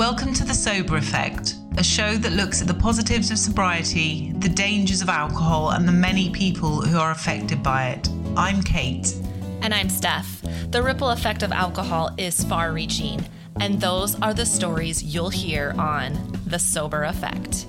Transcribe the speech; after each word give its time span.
Welcome 0.00 0.32
to 0.32 0.44
The 0.44 0.54
Sober 0.54 0.96
Effect, 0.96 1.56
a 1.76 1.84
show 1.84 2.14
that 2.14 2.32
looks 2.32 2.62
at 2.62 2.66
the 2.66 2.72
positives 2.72 3.30
of 3.30 3.36
sobriety, 3.36 4.32
the 4.38 4.48
dangers 4.48 5.02
of 5.02 5.10
alcohol, 5.10 5.72
and 5.72 5.86
the 5.86 5.92
many 5.92 6.30
people 6.30 6.80
who 6.80 6.98
are 6.98 7.10
affected 7.10 7.62
by 7.62 7.88
it. 7.88 8.08
I'm 8.34 8.62
Kate. 8.62 9.14
And 9.60 9.74
I'm 9.74 9.90
Steph. 9.90 10.40
The 10.70 10.82
ripple 10.82 11.10
effect 11.10 11.42
of 11.42 11.52
alcohol 11.52 12.14
is 12.16 12.42
far 12.44 12.72
reaching, 12.72 13.22
and 13.60 13.78
those 13.78 14.18
are 14.22 14.32
the 14.32 14.46
stories 14.46 15.02
you'll 15.02 15.28
hear 15.28 15.74
on 15.76 16.40
The 16.46 16.58
Sober 16.58 17.04
Effect. 17.04 17.66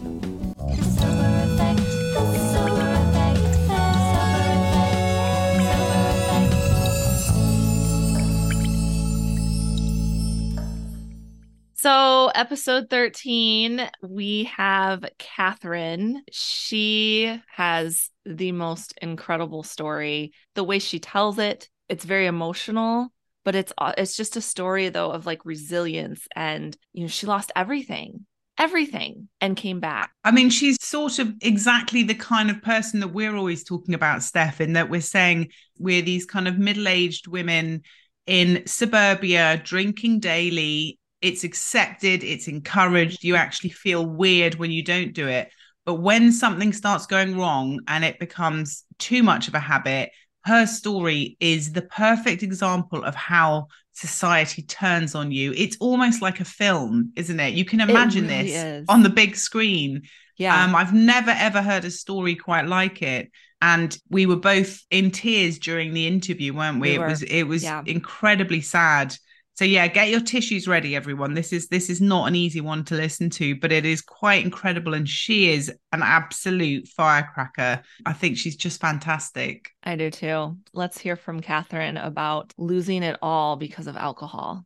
So, 11.82 12.27
episode 12.36 12.91
13, 12.91 13.89
we 14.03 14.44
have 14.55 15.03
Katherine. 15.17 16.22
She 16.31 17.41
has 17.55 18.12
the 18.23 18.52
most 18.52 18.94
incredible 19.02 19.63
story. 19.63 20.31
The 20.53 20.63
way 20.63 20.77
she 20.77 20.99
tells 20.99 21.39
it, 21.39 21.70
it's 21.89 22.05
very 22.05 22.27
emotional, 22.27 23.12
but 23.44 23.55
it's 23.55 23.73
uh, 23.80 23.94
it's 23.98 24.16
just 24.16 24.36
a 24.36 24.41
story 24.41 24.89
though 24.89 25.09
of 25.09 25.25
like 25.25 25.44
resilience 25.44 26.27
and 26.36 26.77
you 26.94 27.02
know, 27.02 27.08
she 27.08 27.25
lost 27.25 27.52
everything. 27.55 28.27
Everything 28.59 29.27
and 29.39 29.58
came 29.58 29.80
back. 29.80 30.11
I 30.23 30.30
mean, 30.30 30.52
she's 30.52 30.77
sort 30.80 31.17
of 31.17 31.34
exactly 31.41 32.03
the 32.03 32.13
kind 32.13 32.52
of 32.52 32.61
person 32.61 33.00
that 33.00 33.08
we're 33.08 33.36
always 33.36 33.63
talking 33.63 33.95
about, 33.95 34.22
Steph, 34.22 34.61
in 34.61 34.73
that 34.73 34.91
we're 34.91 35.02
saying 35.02 35.48
we're 35.80 36.03
these 36.03 36.27
kind 36.27 36.48
of 36.48 36.59
middle 36.59 36.88
aged 36.88 37.25
women 37.25 37.81
in 38.27 38.61
suburbia 38.67 39.59
drinking 39.66 40.20
daily 40.20 41.00
it's 41.21 41.43
accepted, 41.43 42.23
it's 42.23 42.48
encouraged. 42.48 43.23
You 43.23 43.35
actually 43.35 43.70
feel 43.70 44.05
weird 44.05 44.55
when 44.55 44.71
you 44.71 44.84
don't 44.84 45.13
do 45.13 45.27
it. 45.27 45.52
But 45.86 45.95
when 45.95 46.31
something 46.31 46.73
starts 46.73 47.05
going 47.05 47.38
wrong 47.38 47.80
and 47.88 48.03
it 48.03 48.19
becomes 48.19 48.83
too 49.00 49.23
much 49.23 49.47
of 49.47 49.55
a 49.55 49.59
habit, 49.59 50.11
her 50.45 50.66
story 50.66 51.38
is 51.39 51.73
the 51.73 51.81
perfect 51.83 52.44
example 52.44 53.03
of 53.03 53.16
how 53.16 53.67
society 53.94 54.64
turns 54.64 55.16
on 55.16 55.31
you. 55.31 55.53
It's 55.55 55.77
almost 55.80 56.22
like 56.22 56.39
a 56.39 56.45
film, 56.45 57.11
isn't 57.16 57.39
it? 57.39 57.53
You 57.53 57.66
can 57.66 57.81
imagine 57.81 58.27
really 58.27 58.44
this 58.44 58.64
is. 58.64 58.86
on 58.89 59.03
the 59.03 59.09
big 59.09 59.36
screen. 59.36 60.03
Yeah. 60.38 60.64
Um, 60.64 60.75
I've 60.75 60.94
never 60.94 61.31
ever 61.31 61.61
heard 61.61 61.86
a 61.86 61.92
story 61.92 62.36
quite 62.36 62.66
like 62.66 63.02
it. 63.02 63.31
And 63.61 63.95
we 64.09 64.25
were 64.25 64.38
both 64.38 64.81
in 64.89 65.11
tears 65.11 65.59
during 65.59 65.94
the 65.94 66.08
interview, 66.08 66.53
weren't 66.53 66.80
we? 66.80 66.94
we 66.94 66.97
were. 66.97 67.05
It 67.05 67.09
was 67.09 67.23
it 67.23 67.44
was 67.44 67.64
yeah. 67.64 67.83
incredibly 67.86 68.61
sad 68.61 69.16
so 69.62 69.66
yeah 69.66 69.86
get 69.86 70.09
your 70.09 70.22
tissues 70.22 70.67
ready 70.67 70.95
everyone. 70.95 71.36
This 71.36 71.54
is 71.54 71.67
this 71.67 71.88
is 71.88 72.02
not 72.02 72.28
an 72.28 72.36
easy 72.36 72.62
one 72.62 72.84
to 72.86 72.95
listen 72.95 73.30
to 73.30 73.56
but 73.56 73.72
it 73.72 73.86
is 73.86 74.02
quite 74.02 74.44
incredible 74.44 74.95
and 74.95 75.08
she 75.08 75.52
is 75.52 75.72
an 75.92 76.02
absolute 76.02 76.88
firecracker. 76.88 77.84
I 78.04 78.14
think 78.14 78.39
she's 78.39 78.56
just 78.56 78.82
fantastic. 78.82 79.70
I 79.84 79.98
do 79.98 80.09
too. 80.09 80.58
Let's 80.73 80.98
hear 80.98 81.16
from 81.16 81.42
katherine 81.42 81.98
about 81.98 82.56
losing 82.58 83.04
it 83.04 83.20
all 83.22 83.56
because 83.56 83.86
of 83.86 83.95
alcohol. 83.95 84.66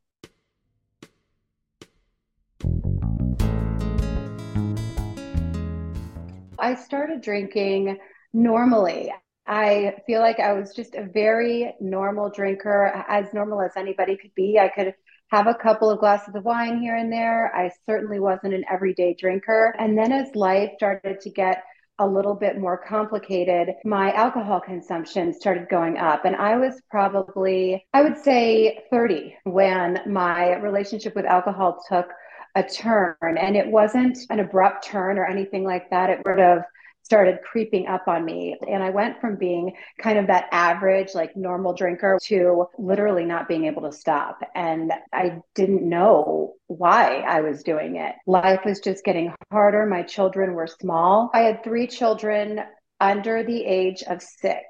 I 6.58 6.76
started 6.76 7.20
drinking 7.20 7.98
normally 8.32 9.12
I 9.48 9.96
feel 10.08 10.22
like 10.22 10.40
I 10.40 10.54
was 10.54 10.74
just 10.74 10.96
a 10.96 11.04
very 11.04 11.76
normal 11.80 12.30
drinker, 12.30 13.04
as 13.08 13.34
normal 13.34 13.62
as 13.62 13.72
anybody 13.76 14.18
could 14.18 14.34
be. 14.36 14.60
I 14.60 14.70
could 14.70 14.96
have 15.30 15.48
a 15.48 15.54
couple 15.56 15.90
of 15.90 16.00
glasses 16.00 16.36
of 16.36 16.46
wine 16.46 16.80
here 16.80 16.96
and 16.96 17.12
there. 17.12 17.56
I 17.56 17.72
certainly 17.86 18.20
wasn't 18.20 18.54
an 18.54 18.66
everyday 18.72 19.14
drinker. 19.14 19.76
And 19.80 19.98
then 19.98 20.12
as 20.12 20.36
life 20.36 20.72
started 20.78 21.20
to 21.22 21.30
get 21.30 21.64
a 22.00 22.08
little 22.08 22.36
bit 22.36 22.60
more 22.60 22.78
complicated, 22.78 23.70
my 23.86 24.12
alcohol 24.14 24.60
consumption 24.60 25.34
started 25.34 25.70
going 25.70 25.98
up. 25.98 26.26
And 26.26 26.36
I 26.36 26.58
was 26.58 26.82
probably, 26.90 27.86
I 27.94 28.02
would 28.02 28.18
say 28.18 28.84
30 28.92 29.36
when 29.44 30.02
my 30.08 30.56
relationship 30.58 31.16
with 31.16 31.26
alcohol 31.26 31.84
took 31.88 32.08
a 32.56 32.64
turn. 32.64 33.16
And 33.22 33.56
it 33.56 33.68
wasn't 33.68 34.18
an 34.30 34.40
abrupt 34.40 34.86
turn 34.86 35.18
or 35.18 35.26
anything 35.26 35.64
like 35.64 35.90
that. 35.90 36.10
It 36.10 36.22
sort 36.26 36.40
of 36.40 36.64
started 37.06 37.38
creeping 37.44 37.86
up 37.86 38.08
on 38.08 38.26
me. 38.26 38.58
And 38.68 38.82
I 38.82 38.90
went 38.90 39.22
from 39.22 39.36
being 39.36 39.74
kind 40.00 40.18
of 40.18 40.26
that 40.28 40.48
average, 40.52 41.14
like 41.14 41.38
normal 41.38 41.74
drinker 41.74 42.18
to 42.24 42.66
literally 42.80 43.26
not 43.26 43.48
being 43.48 43.66
able 43.66 43.84
to 43.84 43.96
stop. 43.96 44.40
And 44.56 44.92
I 45.14 45.38
didn't 45.54 45.88
know 45.88 46.56
why 46.66 47.20
I 47.20 47.42
was 47.42 47.62
doing 47.62 47.98
it. 47.98 48.16
Life 48.26 48.62
was 48.66 48.80
just 48.80 49.06
getting 49.06 49.32
harder. 49.52 49.86
My 49.86 50.02
children 50.02 50.54
were 50.54 50.66
small. 50.66 51.30
I 51.32 51.42
had 51.42 51.64
three 51.64 51.86
children 51.86 52.62
under 53.00 53.44
the 53.44 53.64
age 53.64 54.02
of 54.10 54.24
six 54.24 54.64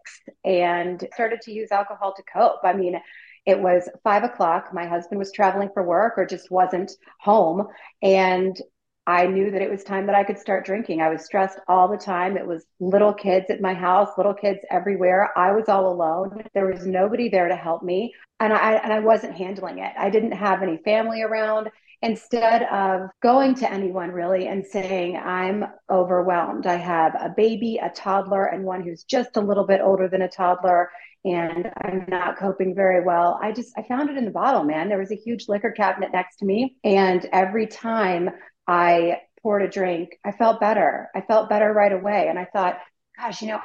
and 0.43 1.07
started 1.13 1.39
to 1.43 1.53
use 1.53 1.71
alcohol 1.71 2.13
to 2.17 2.23
cope. 2.23 2.59
I 2.65 2.73
mean, 2.73 2.99
it 3.45 3.59
was 3.59 3.87
five 4.03 4.23
o'clock. 4.23 4.73
My 4.73 4.87
husband 4.87 5.19
was 5.19 5.31
traveling 5.31 5.69
for 5.73 5.83
work 5.83 6.15
or 6.17 6.25
just 6.25 6.51
wasn't 6.51 6.91
home. 7.21 7.67
And 8.01 8.59
I 9.07 9.27
knew 9.27 9.51
that 9.51 9.61
it 9.61 9.69
was 9.69 9.83
time 9.83 10.07
that 10.07 10.15
I 10.15 10.23
could 10.23 10.39
start 10.39 10.65
drinking. 10.65 11.01
I 11.01 11.09
was 11.09 11.25
stressed 11.25 11.59
all 11.67 11.87
the 11.87 11.97
time. 11.97 12.37
It 12.37 12.47
was 12.47 12.65
little 12.79 13.13
kids 13.13 13.49
at 13.49 13.61
my 13.61 13.73
house, 13.73 14.09
little 14.17 14.33
kids 14.33 14.59
everywhere. 14.71 15.31
I 15.37 15.51
was 15.51 15.69
all 15.69 15.91
alone. 15.91 16.43
There 16.53 16.65
was 16.65 16.87
nobody 16.87 17.29
there 17.29 17.47
to 17.47 17.55
help 17.55 17.83
me, 17.83 18.13
and 18.39 18.51
I 18.51 18.73
and 18.73 18.91
I 18.91 18.99
wasn't 18.99 19.37
handling 19.37 19.79
it. 19.79 19.93
I 19.97 20.09
didn't 20.09 20.31
have 20.31 20.63
any 20.63 20.77
family 20.77 21.21
around. 21.21 21.69
Instead 22.01 22.63
of 22.63 23.09
going 23.23 23.55
to 23.55 23.71
anyone 23.71 24.11
really 24.11 24.47
and 24.47 24.65
saying, 24.65 25.15
I'm 25.15 25.65
overwhelmed, 25.89 26.67
I 26.67 26.75
have 26.75 27.15
a 27.15 27.33
baby, 27.35 27.79
a 27.81 27.89
toddler, 27.89 28.45
and 28.45 28.63
one 28.63 28.83
who's 28.83 29.03
just 29.03 29.37
a 29.37 29.41
little 29.41 29.65
bit 29.65 29.81
older 29.81 30.07
than 30.07 30.21
a 30.21 30.27
toddler, 30.27 30.89
and 31.23 31.71
I'm 31.83 32.05
not 32.07 32.37
coping 32.37 32.75
very 32.75 33.03
well. 33.03 33.39
I 33.41 33.51
just 33.51 33.71
I 33.77 33.83
found 33.83 34.09
it 34.09 34.17
in 34.17 34.25
the 34.25 34.31
bottle, 34.31 34.63
man. 34.63 34.89
There 34.89 34.99
was 34.99 35.11
a 35.11 35.15
huge 35.15 35.47
liquor 35.47 35.71
cabinet 35.71 36.11
next 36.11 36.37
to 36.37 36.45
me, 36.45 36.75
and 36.83 37.25
every 37.31 37.67
time 37.67 38.29
I 38.67 39.21
poured 39.41 39.61
a 39.61 39.69
drink, 39.69 40.17
I 40.25 40.31
felt 40.31 40.59
better. 40.59 41.09
I 41.15 41.21
felt 41.21 41.49
better 41.49 41.71
right 41.71 41.91
away. 41.91 42.27
And 42.29 42.39
I 42.39 42.45
thought, 42.45 42.79
gosh, 43.17 43.41
you 43.41 43.49
know, 43.49 43.61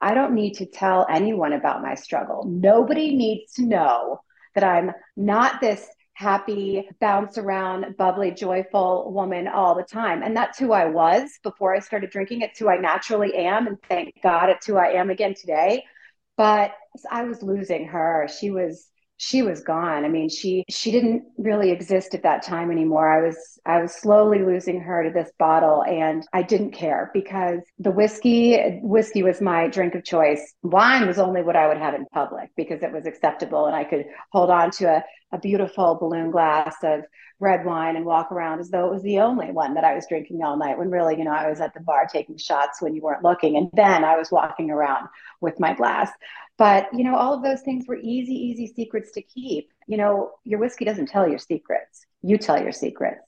I 0.00 0.14
don't 0.14 0.34
need 0.34 0.54
to 0.54 0.66
tell 0.66 1.06
anyone 1.10 1.52
about 1.52 1.82
my 1.82 1.94
struggle. 1.94 2.44
Nobody 2.46 3.14
needs 3.14 3.54
to 3.54 3.66
know 3.66 4.20
that 4.54 4.64
I'm 4.64 4.92
not 5.16 5.60
this 5.60 5.86
happy, 6.14 6.88
bounce 7.00 7.38
around, 7.38 7.96
bubbly, 7.96 8.32
joyful 8.32 9.12
woman 9.12 9.46
all 9.46 9.76
the 9.76 9.84
time. 9.84 10.22
And 10.22 10.36
that's 10.36 10.58
who 10.58 10.72
I 10.72 10.86
was 10.86 11.30
before 11.44 11.76
I 11.76 11.78
started 11.78 12.10
drinking. 12.10 12.40
It's 12.40 12.58
who 12.58 12.68
I 12.68 12.76
naturally 12.76 13.34
am. 13.34 13.66
And 13.66 13.76
thank 13.88 14.14
God 14.22 14.48
it's 14.48 14.66
who 14.66 14.76
I 14.76 14.92
am 14.92 15.10
again 15.10 15.34
today. 15.34 15.84
But 16.36 16.72
I 17.10 17.22
was 17.24 17.42
losing 17.42 17.86
her. 17.88 18.28
She 18.40 18.50
was 18.50 18.88
she 19.18 19.42
was 19.42 19.62
gone. 19.62 20.04
I 20.04 20.08
mean, 20.08 20.28
she 20.28 20.64
she 20.70 20.92
didn't 20.92 21.24
really 21.36 21.70
exist 21.70 22.14
at 22.14 22.22
that 22.22 22.42
time 22.44 22.70
anymore. 22.70 23.08
I 23.08 23.26
was 23.26 23.36
I 23.66 23.82
was 23.82 23.92
slowly 23.92 24.44
losing 24.44 24.80
her 24.80 25.02
to 25.02 25.10
this 25.10 25.30
bottle 25.38 25.82
and 25.82 26.26
I 26.32 26.42
didn't 26.42 26.70
care 26.70 27.10
because 27.12 27.60
the 27.80 27.90
whiskey 27.90 28.78
whiskey 28.80 29.24
was 29.24 29.40
my 29.40 29.66
drink 29.66 29.96
of 29.96 30.04
choice. 30.04 30.54
Wine 30.62 31.06
was 31.06 31.18
only 31.18 31.42
what 31.42 31.56
I 31.56 31.66
would 31.66 31.78
have 31.78 31.94
in 31.94 32.06
public 32.06 32.50
because 32.56 32.82
it 32.82 32.92
was 32.92 33.06
acceptable 33.06 33.66
and 33.66 33.74
I 33.74 33.82
could 33.82 34.06
hold 34.30 34.50
on 34.50 34.70
to 34.72 34.84
a, 34.84 35.04
a 35.32 35.38
beautiful 35.38 35.96
balloon 35.96 36.30
glass 36.30 36.76
of 36.84 37.02
red 37.40 37.64
wine 37.64 37.96
and 37.96 38.04
walk 38.04 38.32
around 38.32 38.60
as 38.60 38.70
though 38.70 38.86
it 38.86 38.92
was 38.92 39.02
the 39.02 39.20
only 39.20 39.52
one 39.52 39.74
that 39.74 39.84
I 39.84 39.94
was 39.94 40.06
drinking 40.08 40.42
all 40.42 40.56
night 40.56 40.78
when 40.78 40.90
really, 40.90 41.16
you 41.16 41.24
know, 41.24 41.32
I 41.32 41.48
was 41.48 41.60
at 41.60 41.72
the 41.74 41.80
bar 41.80 42.06
taking 42.06 42.36
shots 42.36 42.82
when 42.82 42.94
you 42.94 43.02
weren't 43.02 43.22
looking. 43.22 43.56
And 43.56 43.70
then 43.74 44.04
I 44.04 44.16
was 44.16 44.32
walking 44.32 44.70
around 44.70 45.08
with 45.40 45.60
my 45.60 45.72
glass. 45.74 46.10
But, 46.58 46.88
you 46.92 47.04
know, 47.04 47.16
all 47.16 47.32
of 47.32 47.42
those 47.42 47.62
things 47.62 47.86
were 47.86 47.96
easy, 47.96 48.34
easy 48.34 48.66
secrets 48.66 49.12
to 49.12 49.22
keep. 49.22 49.70
You 49.86 49.96
know, 49.96 50.32
your 50.44 50.58
whiskey 50.58 50.84
doesn't 50.84 51.06
tell 51.06 51.28
your 51.28 51.38
secrets, 51.38 52.04
you 52.20 52.36
tell 52.36 52.60
your 52.60 52.72
secrets. 52.72 53.22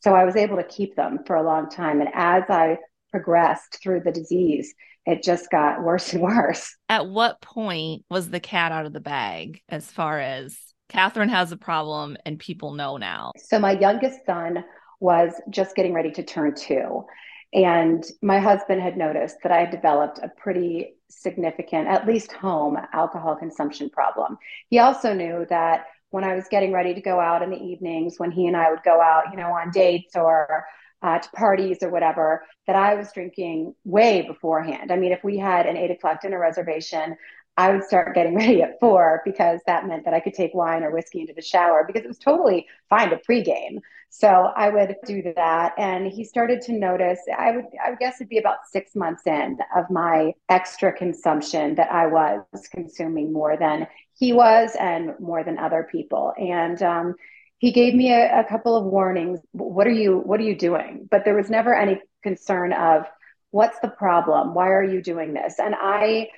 So 0.00 0.14
I 0.14 0.24
was 0.24 0.36
able 0.36 0.56
to 0.56 0.64
keep 0.64 0.94
them 0.94 1.18
for 1.26 1.36
a 1.36 1.42
long 1.42 1.68
time. 1.68 2.00
And 2.00 2.10
as 2.14 2.44
I 2.48 2.78
progressed 3.10 3.78
through 3.82 4.00
the 4.00 4.12
disease, 4.12 4.72
it 5.06 5.24
just 5.24 5.50
got 5.50 5.82
worse 5.82 6.12
and 6.12 6.22
worse. 6.22 6.76
At 6.88 7.08
what 7.08 7.40
point 7.40 8.04
was 8.08 8.30
the 8.30 8.40
cat 8.40 8.70
out 8.70 8.86
of 8.86 8.92
the 8.92 9.00
bag 9.00 9.60
as 9.68 9.90
far 9.90 10.20
as 10.20 10.56
Katherine 10.88 11.28
has 11.28 11.52
a 11.52 11.56
problem 11.56 12.16
and 12.24 12.38
people 12.38 12.74
know 12.74 12.96
now? 12.96 13.32
So 13.36 13.58
my 13.58 13.72
youngest 13.72 14.24
son 14.24 14.64
was 15.00 15.32
just 15.50 15.74
getting 15.74 15.94
ready 15.94 16.12
to 16.12 16.22
turn 16.22 16.54
two. 16.54 17.04
And 17.52 18.04
my 18.22 18.38
husband 18.38 18.82
had 18.82 18.96
noticed 18.96 19.38
that 19.42 19.52
I 19.52 19.60
had 19.60 19.70
developed 19.70 20.20
a 20.22 20.28
pretty 20.28 20.97
significant, 21.10 21.88
at 21.88 22.06
least 22.06 22.32
home, 22.32 22.76
alcohol 22.92 23.36
consumption 23.36 23.90
problem. 23.90 24.38
He 24.68 24.78
also 24.78 25.14
knew 25.14 25.46
that 25.48 25.86
when 26.10 26.24
I 26.24 26.34
was 26.34 26.46
getting 26.50 26.72
ready 26.72 26.94
to 26.94 27.00
go 27.00 27.20
out 27.20 27.42
in 27.42 27.50
the 27.50 27.62
evenings, 27.62 28.18
when 28.18 28.30
he 28.30 28.46
and 28.46 28.56
I 28.56 28.70
would 28.70 28.82
go 28.82 29.00
out, 29.00 29.24
you 29.30 29.36
know, 29.36 29.52
on 29.52 29.70
dates 29.70 30.16
or 30.16 30.64
uh, 31.02 31.18
to 31.18 31.30
parties 31.30 31.78
or 31.82 31.90
whatever, 31.90 32.44
that 32.66 32.76
I 32.76 32.94
was 32.94 33.12
drinking 33.12 33.74
way 33.84 34.22
beforehand. 34.22 34.90
I 34.90 34.96
mean, 34.96 35.12
if 35.12 35.22
we 35.22 35.38
had 35.38 35.66
an 35.66 35.76
eight 35.76 35.90
o'clock 35.90 36.22
dinner 36.22 36.40
reservation, 36.40 37.16
I 37.58 37.72
would 37.72 37.82
start 37.82 38.14
getting 38.14 38.34
ready 38.36 38.62
at 38.62 38.78
four 38.80 39.20
because 39.24 39.60
that 39.66 39.86
meant 39.86 40.04
that 40.04 40.14
I 40.14 40.20
could 40.20 40.32
take 40.32 40.54
wine 40.54 40.82
or 40.84 40.92
whiskey 40.92 41.20
into 41.20 41.34
the 41.34 41.42
shower 41.42 41.84
because 41.86 42.04
it 42.04 42.08
was 42.08 42.18
totally 42.18 42.66
fine 42.88 43.10
to 43.10 43.20
pregame. 43.28 43.80
So 44.10 44.28
I 44.28 44.70
would 44.70 44.96
do 45.04 45.22
that. 45.36 45.74
And 45.76 46.06
he 46.06 46.24
started 46.24 46.62
to 46.62 46.72
notice, 46.72 47.18
I 47.36 47.50
would, 47.50 47.66
I 47.84 47.90
would 47.90 47.98
guess 47.98 48.20
it'd 48.20 48.30
be 48.30 48.38
about 48.38 48.58
six 48.70 48.94
months 48.94 49.26
in 49.26 49.58
of 49.76 49.90
my 49.90 50.32
extra 50.48 50.92
consumption 50.92 51.74
that 51.74 51.92
I 51.92 52.06
was 52.06 52.68
consuming 52.72 53.32
more 53.32 53.58
than 53.58 53.86
he 54.14 54.32
was 54.32 54.74
and 54.80 55.10
more 55.20 55.44
than 55.44 55.58
other 55.58 55.86
people. 55.90 56.32
And, 56.38 56.82
um, 56.82 57.14
he 57.58 57.72
gave 57.72 57.92
me 57.92 58.12
a, 58.12 58.40
a 58.40 58.44
couple 58.44 58.76
of 58.76 58.84
warnings. 58.84 59.40
What 59.50 59.88
are 59.88 59.92
you, 59.92 60.18
what 60.18 60.38
are 60.38 60.44
you 60.44 60.56
doing? 60.56 61.08
But 61.10 61.24
there 61.24 61.34
was 61.34 61.50
never 61.50 61.74
any 61.74 62.00
concern 62.22 62.72
of 62.72 63.04
what's 63.50 63.80
the 63.80 63.88
problem? 63.88 64.54
Why 64.54 64.68
are 64.68 64.84
you 64.84 65.02
doing 65.02 65.34
this? 65.34 65.58
And 65.58 65.74
I 65.76 66.28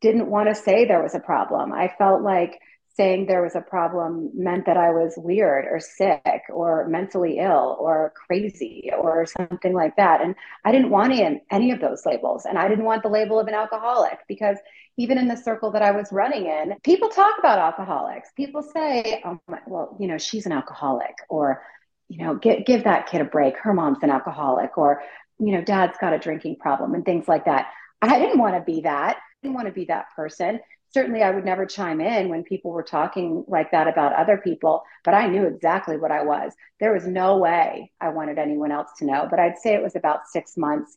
didn't 0.00 0.28
want 0.28 0.48
to 0.48 0.54
say 0.54 0.84
there 0.84 1.02
was 1.02 1.14
a 1.14 1.20
problem. 1.20 1.72
I 1.72 1.92
felt 1.98 2.22
like 2.22 2.60
saying 2.98 3.26
there 3.26 3.42
was 3.42 3.54
a 3.54 3.60
problem 3.60 4.28
meant 4.34 4.66
that 4.66 4.76
I 4.76 4.90
was 4.90 5.14
weird 5.16 5.66
or 5.70 5.78
sick 5.78 6.42
or 6.50 6.88
mentally 6.88 7.38
ill 7.38 7.76
or 7.78 8.12
crazy 8.26 8.90
or 8.98 9.24
something 9.24 9.72
like 9.72 9.94
that. 9.96 10.20
And 10.20 10.34
I 10.64 10.72
didn't 10.72 10.90
want 10.90 11.12
any, 11.12 11.40
any 11.52 11.70
of 11.70 11.80
those 11.80 12.04
labels. 12.04 12.44
And 12.44 12.58
I 12.58 12.66
didn't 12.66 12.84
want 12.84 13.04
the 13.04 13.08
label 13.08 13.38
of 13.38 13.46
an 13.46 13.54
alcoholic 13.54 14.18
because 14.26 14.56
even 14.96 15.16
in 15.16 15.28
the 15.28 15.36
circle 15.36 15.70
that 15.72 15.82
I 15.82 15.92
was 15.92 16.08
running 16.10 16.46
in, 16.46 16.74
people 16.82 17.08
talk 17.08 17.38
about 17.38 17.60
alcoholics. 17.60 18.30
People 18.36 18.62
say, 18.62 19.22
oh, 19.24 19.38
my, 19.46 19.60
well, 19.68 19.96
you 20.00 20.08
know, 20.08 20.18
she's 20.18 20.46
an 20.46 20.52
alcoholic 20.52 21.14
or, 21.28 21.62
you 22.08 22.18
know, 22.18 22.34
give, 22.34 22.66
give 22.66 22.82
that 22.82 23.06
kid 23.06 23.20
a 23.20 23.24
break. 23.24 23.56
Her 23.58 23.74
mom's 23.74 24.02
an 24.02 24.10
alcoholic 24.10 24.76
or, 24.76 25.02
you 25.38 25.52
know, 25.52 25.62
dad's 25.62 25.96
got 26.00 26.14
a 26.14 26.18
drinking 26.18 26.56
problem 26.56 26.94
and 26.94 27.04
things 27.04 27.28
like 27.28 27.44
that. 27.44 27.68
I 28.02 28.18
didn't 28.18 28.40
want 28.40 28.56
to 28.56 28.60
be 28.60 28.80
that. 28.80 29.18
Didn't 29.42 29.54
want 29.54 29.68
to 29.68 29.72
be 29.72 29.84
that 29.86 30.06
person. 30.16 30.60
Certainly, 30.94 31.22
I 31.22 31.30
would 31.30 31.44
never 31.44 31.66
chime 31.66 32.00
in 32.00 32.28
when 32.28 32.42
people 32.42 32.70
were 32.72 32.82
talking 32.82 33.44
like 33.46 33.72
that 33.72 33.88
about 33.88 34.14
other 34.14 34.38
people, 34.38 34.82
but 35.04 35.14
I 35.14 35.26
knew 35.26 35.44
exactly 35.46 35.96
what 35.98 36.10
I 36.10 36.22
was. 36.22 36.52
There 36.80 36.94
was 36.94 37.06
no 37.06 37.36
way 37.36 37.92
I 38.00 38.08
wanted 38.08 38.38
anyone 38.38 38.72
else 38.72 38.88
to 38.98 39.04
know. 39.04 39.28
But 39.30 39.38
I'd 39.38 39.58
say 39.58 39.74
it 39.74 39.82
was 39.82 39.96
about 39.96 40.26
six 40.26 40.56
months 40.56 40.96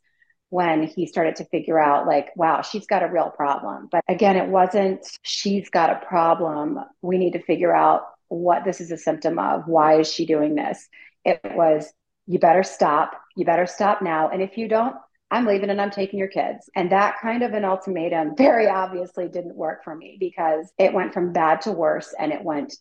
when 0.49 0.83
he 0.83 1.05
started 1.05 1.35
to 1.37 1.45
figure 1.45 1.79
out, 1.79 2.07
like, 2.07 2.29
wow, 2.35 2.61
she's 2.61 2.87
got 2.87 3.03
a 3.03 3.07
real 3.07 3.29
problem. 3.29 3.89
But 3.91 4.03
again, 4.07 4.37
it 4.37 4.47
wasn't 4.47 5.05
she's 5.23 5.69
got 5.69 5.89
a 5.89 6.05
problem. 6.05 6.79
We 7.01 7.17
need 7.17 7.33
to 7.33 7.43
figure 7.43 7.75
out 7.75 8.03
what 8.29 8.63
this 8.63 8.81
is 8.81 8.91
a 8.91 8.97
symptom 8.97 9.39
of. 9.39 9.67
Why 9.67 9.99
is 9.99 10.11
she 10.11 10.25
doing 10.25 10.55
this? 10.55 10.87
It 11.25 11.41
was, 11.43 11.91
you 12.27 12.39
better 12.39 12.63
stop. 12.63 13.11
You 13.35 13.45
better 13.45 13.65
stop 13.67 14.01
now. 14.01 14.29
And 14.29 14.41
if 14.41 14.57
you 14.57 14.67
don't, 14.67 14.95
I'm 15.31 15.45
leaving 15.45 15.69
and 15.69 15.81
I'm 15.81 15.91
taking 15.91 16.19
your 16.19 16.27
kids. 16.27 16.69
And 16.75 16.91
that 16.91 17.19
kind 17.21 17.41
of 17.41 17.53
an 17.53 17.63
ultimatum 17.63 18.35
very 18.37 18.67
obviously 18.67 19.29
didn't 19.29 19.55
work 19.55 19.83
for 19.83 19.95
me 19.95 20.17
because 20.19 20.71
it 20.77 20.93
went 20.93 21.13
from 21.13 21.31
bad 21.31 21.61
to 21.61 21.71
worse 21.71 22.13
and 22.19 22.33
it 22.33 22.43
went 22.43 22.75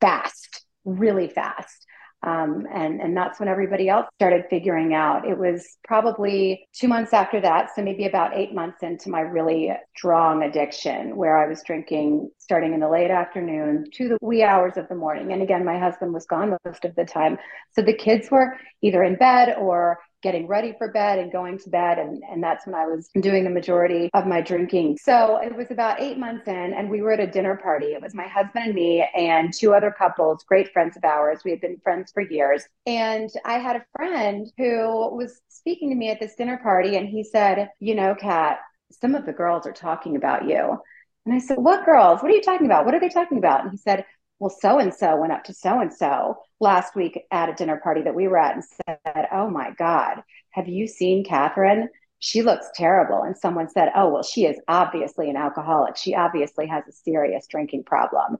fast, 0.00 0.64
really 0.84 1.28
fast. 1.28 1.86
Um, 2.24 2.66
and 2.72 3.02
and 3.02 3.14
that's 3.14 3.38
when 3.38 3.50
everybody 3.50 3.90
else 3.90 4.06
started 4.16 4.46
figuring 4.48 4.94
out. 4.94 5.28
It 5.28 5.36
was 5.36 5.76
probably 5.86 6.66
two 6.72 6.88
months 6.88 7.12
after 7.12 7.38
that, 7.42 7.70
so 7.76 7.82
maybe 7.82 8.06
about 8.06 8.34
eight 8.34 8.54
months 8.54 8.82
into 8.82 9.10
my 9.10 9.20
really 9.20 9.72
strong 9.94 10.42
addiction, 10.42 11.16
where 11.16 11.36
I 11.36 11.46
was 11.46 11.62
drinking 11.62 12.30
starting 12.38 12.72
in 12.72 12.80
the 12.80 12.88
late 12.88 13.10
afternoon 13.10 13.84
to 13.94 14.08
the 14.08 14.18
wee 14.22 14.42
hours 14.42 14.78
of 14.78 14.88
the 14.88 14.94
morning. 14.94 15.34
And 15.34 15.42
again, 15.42 15.66
my 15.66 15.78
husband 15.78 16.14
was 16.14 16.24
gone 16.24 16.56
most 16.64 16.86
of 16.86 16.94
the 16.94 17.04
time, 17.04 17.36
so 17.72 17.82
the 17.82 17.92
kids 17.92 18.30
were 18.30 18.56
either 18.80 19.02
in 19.02 19.16
bed 19.16 19.56
or 19.58 19.98
getting 20.24 20.46
ready 20.46 20.74
for 20.78 20.90
bed 20.90 21.18
and 21.18 21.30
going 21.30 21.58
to 21.58 21.68
bed. 21.68 21.98
And, 21.98 22.22
and 22.28 22.42
that's 22.42 22.66
when 22.66 22.74
I 22.74 22.86
was 22.86 23.10
doing 23.20 23.44
the 23.44 23.50
majority 23.50 24.10
of 24.14 24.26
my 24.26 24.40
drinking. 24.40 24.96
So 25.00 25.36
it 25.36 25.54
was 25.54 25.66
about 25.70 26.00
eight 26.00 26.18
months 26.18 26.48
in, 26.48 26.72
and 26.72 26.88
we 26.88 27.02
were 27.02 27.12
at 27.12 27.20
a 27.20 27.26
dinner 27.26 27.56
party. 27.56 27.88
It 27.88 28.02
was 28.02 28.14
my 28.14 28.26
husband 28.26 28.64
and 28.64 28.74
me 28.74 29.06
and 29.14 29.52
two 29.52 29.74
other 29.74 29.94
couples, 29.96 30.42
great 30.44 30.72
friends 30.72 30.96
of 30.96 31.04
ours. 31.04 31.42
We 31.44 31.50
had 31.50 31.60
been 31.60 31.78
friends 31.84 32.10
for 32.10 32.22
years. 32.22 32.64
And 32.86 33.30
I 33.44 33.58
had 33.58 33.76
a 33.76 33.84
friend 33.96 34.50
who 34.56 35.14
was 35.14 35.42
speaking 35.48 35.90
to 35.90 35.94
me 35.94 36.10
at 36.10 36.18
this 36.18 36.34
dinner 36.34 36.58
party, 36.62 36.96
and 36.96 37.06
he 37.06 37.22
said, 37.22 37.68
You 37.78 37.94
know, 37.94 38.14
Kat, 38.14 38.60
some 38.90 39.14
of 39.14 39.26
the 39.26 39.32
girls 39.32 39.66
are 39.66 39.72
talking 39.72 40.16
about 40.16 40.48
you. 40.48 40.78
And 41.26 41.34
I 41.34 41.38
said, 41.38 41.58
What 41.58 41.84
girls? 41.84 42.22
What 42.22 42.32
are 42.32 42.34
you 42.34 42.42
talking 42.42 42.66
about? 42.66 42.86
What 42.86 42.94
are 42.94 43.00
they 43.00 43.10
talking 43.10 43.38
about? 43.38 43.62
And 43.62 43.70
he 43.70 43.76
said, 43.76 44.06
well, 44.40 44.54
so 44.60 44.78
and 44.78 44.92
so 44.92 45.16
went 45.16 45.32
up 45.32 45.44
to 45.44 45.54
so 45.54 45.80
and 45.80 45.92
so 45.92 46.36
last 46.64 46.96
week 46.96 47.22
at 47.30 47.48
a 47.48 47.54
dinner 47.54 47.76
party 47.76 48.02
that 48.02 48.14
we 48.16 48.26
were 48.26 48.38
at 48.38 48.54
and 48.54 48.64
said, 48.64 49.28
Oh 49.30 49.48
my 49.48 49.70
God, 49.78 50.24
have 50.50 50.66
you 50.66 50.88
seen 50.88 51.24
Katherine? 51.24 51.88
She 52.18 52.42
looks 52.42 52.66
terrible. 52.74 53.22
And 53.22 53.36
someone 53.36 53.68
said, 53.68 53.90
Oh, 53.94 54.08
well, 54.08 54.22
she 54.24 54.46
is 54.46 54.58
obviously 54.66 55.30
an 55.30 55.36
alcoholic. 55.36 55.96
She 55.96 56.16
obviously 56.16 56.66
has 56.66 56.82
a 56.88 56.92
serious 56.92 57.46
drinking 57.46 57.84
problem. 57.84 58.38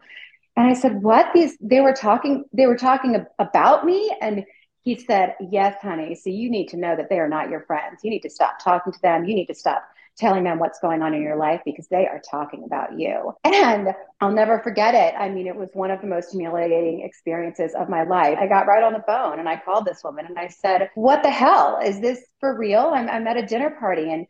And 0.56 0.66
I 0.66 0.74
said, 0.74 1.02
What? 1.02 1.32
These 1.32 1.56
they 1.60 1.80
were 1.80 1.92
talking, 1.92 2.44
they 2.52 2.66
were 2.66 2.76
talking 2.76 3.24
about 3.38 3.84
me. 3.84 4.10
And 4.20 4.44
he 4.82 4.96
said, 4.96 5.36
Yes, 5.40 5.76
honey. 5.80 6.16
So 6.16 6.30
you 6.30 6.50
need 6.50 6.68
to 6.68 6.76
know 6.76 6.96
that 6.96 7.10
they 7.10 7.20
are 7.20 7.28
not 7.28 7.50
your 7.50 7.60
friends. 7.60 8.00
You 8.02 8.10
need 8.10 8.22
to 8.22 8.30
stop 8.30 8.58
talking 8.58 8.92
to 8.92 9.02
them. 9.02 9.24
You 9.26 9.34
need 9.34 9.46
to 9.46 9.54
stop 9.54 9.84
telling 10.16 10.44
them 10.44 10.58
what's 10.58 10.78
going 10.78 11.02
on 11.02 11.14
in 11.14 11.22
your 11.22 11.36
life 11.36 11.60
because 11.64 11.88
they 11.88 12.06
are 12.06 12.20
talking 12.30 12.64
about 12.64 12.98
you. 12.98 13.32
And 13.44 13.88
I'll 14.20 14.32
never 14.32 14.60
forget 14.60 14.94
it. 14.94 15.14
I 15.18 15.28
mean, 15.28 15.46
it 15.46 15.56
was 15.56 15.70
one 15.72 15.90
of 15.90 16.00
the 16.00 16.06
most 16.06 16.30
humiliating 16.30 17.00
experiences 17.00 17.74
of 17.74 17.88
my 17.88 18.04
life. 18.04 18.38
I 18.40 18.46
got 18.46 18.66
right 18.66 18.82
on 18.82 18.92
the 18.92 19.04
phone 19.06 19.38
and 19.38 19.48
I 19.48 19.56
called 19.56 19.84
this 19.84 20.02
woman 20.04 20.26
and 20.26 20.38
I 20.38 20.48
said, 20.48 20.90
What 20.94 21.22
the 21.22 21.30
hell? 21.30 21.80
Is 21.84 22.00
this 22.00 22.20
for 22.40 22.56
real? 22.56 22.92
I'm, 22.94 23.08
I'm 23.08 23.26
at 23.26 23.36
a 23.36 23.46
dinner 23.46 23.76
party 23.78 24.12
and 24.12 24.26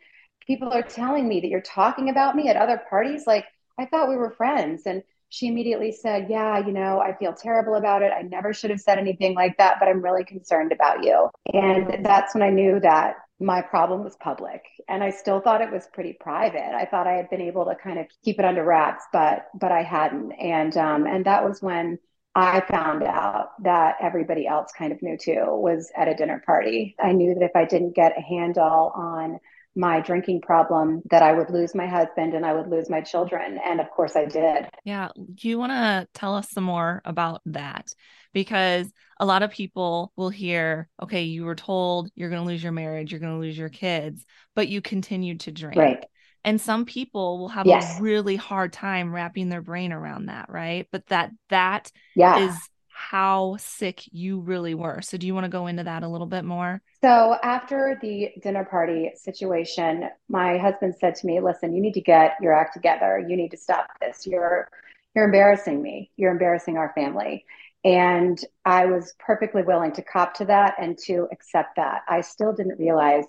people 0.47 0.71
are 0.71 0.83
telling 0.83 1.29
me 1.29 1.41
that 1.41 1.49
you're 1.49 1.61
talking 1.61 2.09
about 2.09 2.37
me 2.37 2.49
at 2.49 2.57
other 2.57 2.81
parties. 2.89 3.25
Like, 3.27 3.45
I 3.79 3.87
thought 3.87 4.09
we 4.09 4.17
were 4.17 4.31
friends. 4.31 4.83
And 4.87 5.03
she 5.29 5.49
immediately 5.49 5.91
said, 5.91 6.29
Yeah, 6.31 6.65
you 6.65 6.73
know, 6.73 7.01
I 7.01 7.17
feel 7.17 7.33
terrible 7.35 7.75
about 7.75 8.03
it. 8.03 8.13
I 8.17 8.23
never 8.23 8.55
should 8.55 8.71
have 8.71 8.81
said 8.81 8.99
anything 8.99 9.35
like 9.35 9.57
that, 9.59 9.77
but 9.81 9.89
I'm 9.89 10.03
really 10.03 10.25
concerned 10.25 10.73
about 10.73 11.03
you. 11.03 11.29
And 11.53 12.05
that's 12.05 12.35
when 12.35 12.43
I 12.43 12.51
knew 12.51 12.81
that 12.81 13.17
my 13.41 13.61
problem 13.61 14.05
was 14.05 14.17
public 14.17 14.63
and 14.89 15.03
i 15.03 15.11
still 15.11 15.41
thought 15.41 15.61
it 15.61 15.73
was 15.73 15.87
pretty 15.93 16.17
private 16.21 16.75
i 16.75 16.85
thought 16.85 17.07
i 17.07 17.15
had 17.15 17.29
been 17.31 17.41
able 17.41 17.65
to 17.65 17.75
kind 17.75 17.99
of 17.99 18.07
keep 18.25 18.39
it 18.39 18.45
under 18.45 18.65
wraps 18.65 19.05
but 19.13 19.47
but 19.59 19.73
i 19.73 19.83
hadn't 19.83 20.33
and 20.33 20.77
um 20.77 21.07
and 21.07 21.25
that 21.25 21.45
was 21.45 21.61
when 21.61 21.99
i 22.37 22.61
found 22.61 23.03
out 23.03 23.51
that 23.63 23.97
everybody 24.01 24.47
else 24.47 24.71
kind 24.77 24.93
of 24.93 25.03
knew 25.03 25.17
too 25.17 25.45
was 25.49 25.91
at 25.97 26.09
a 26.09 26.15
dinner 26.15 26.43
party 26.47 26.95
i 27.01 27.13
knew 27.13 27.35
that 27.35 27.45
if 27.45 27.57
i 27.57 27.65
didn't 27.65 27.95
get 27.95 28.17
a 28.17 28.23
handle 28.23 28.93
on 28.95 29.39
my 29.77 30.01
drinking 30.01 30.41
problem 30.41 31.03
that 31.11 31.23
I 31.23 31.33
would 31.33 31.51
lose 31.51 31.75
my 31.75 31.87
husband 31.87 32.35
and 32.35 32.47
I 32.47 32.53
would 32.53 32.69
lose 32.69 32.89
my 32.89 33.01
children. 33.01 33.59
And 33.65 33.81
of 33.81 33.91
course 33.91 34.15
I 34.15 34.25
did. 34.25 34.69
Yeah. 34.85 35.09
Do 35.35 35.49
you 35.49 35.59
want 35.59 35.73
to 35.73 36.07
tell 36.15 36.37
us 36.37 36.51
some 36.51 36.65
more 36.65 37.03
about 37.05 37.41
that? 37.47 37.93
Because 38.35 38.93
a 39.19 39.25
lot 39.25 39.43
of 39.43 39.51
people 39.51 40.13
will 40.17 40.29
hear, 40.29 40.89
okay, 41.03 41.23
you 41.23 41.45
were 41.45 41.55
told 41.55 42.11
you're 42.15 42.29
going 42.29 42.43
to 42.43 42.47
lose 42.47 42.63
your 42.63 42.73
marriage, 42.73 43.11
you're 43.11 43.21
going 43.21 43.33
to 43.33 43.41
lose 43.41 43.57
your 43.57 43.71
kids, 43.71 44.27
but 44.55 44.69
you 44.69 44.83
continued 44.83 45.41
to 45.41 45.53
drink. 45.53 45.77
Right. 45.77 46.05
And 46.45 46.61
some 46.61 46.85
people 46.85 47.39
will 47.39 47.49
have 47.49 47.67
yes. 47.67 47.99
a 47.99 48.03
really 48.03 48.37
hard 48.37 48.73
time 48.73 49.15
wrapping 49.15 49.49
their 49.49 49.63
brain 49.63 49.93
around 49.93 50.27
that, 50.27 50.51
right? 50.51 50.87
But 50.91 51.07
that 51.07 51.31
that 51.49 51.91
yeah. 52.15 52.49
is 52.49 52.55
how 52.95 53.57
sick 53.59 54.03
you 54.13 54.41
really 54.41 54.75
were. 54.75 55.01
So, 55.03 55.17
do 55.17 55.27
you 55.27 55.35
want 55.35 55.45
to 55.45 55.51
go 55.51 55.67
into 55.67 55.85
that 55.85 56.03
a 56.03 56.09
little 56.09 56.27
bit 56.27 56.45
more? 56.45 56.83
So, 57.01 57.37
after 57.43 57.99
the 58.01 58.31
dinner 58.43 58.65
party 58.65 59.11
situation, 59.17 60.09
my 60.29 60.59
husband 60.59 60.95
said 61.01 61.15
to 61.17 61.27
me, 61.27 61.41
"Listen, 61.41 61.75
you 61.75 61.81
need 61.81 61.95
to 61.95 62.01
get 62.01 62.37
your 62.43 62.53
act 62.53 62.75
together. 62.75 63.19
You 63.19 63.37
need 63.37 63.51
to 63.53 63.57
stop 63.57 63.89
this. 64.01 64.27
You're 64.27 64.69
you're 65.15 65.25
embarrassing 65.25 65.83
me. 65.83 66.11
You're 66.17 66.31
embarrassing 66.31 66.77
our 66.77 66.93
family." 66.95 67.45
And 67.85 68.43
I 68.65 68.87
was 68.87 69.15
perfectly 69.19 69.63
willing 69.63 69.93
to 69.93 70.03
cop 70.03 70.35
to 70.35 70.47
that 70.47 70.75
and 70.81 70.97
to 71.05 71.29
accept 71.31 71.77
that. 71.77 72.03
I 72.09 72.23
still 72.23 72.53
didn't 72.53 72.79
realize 72.79 73.27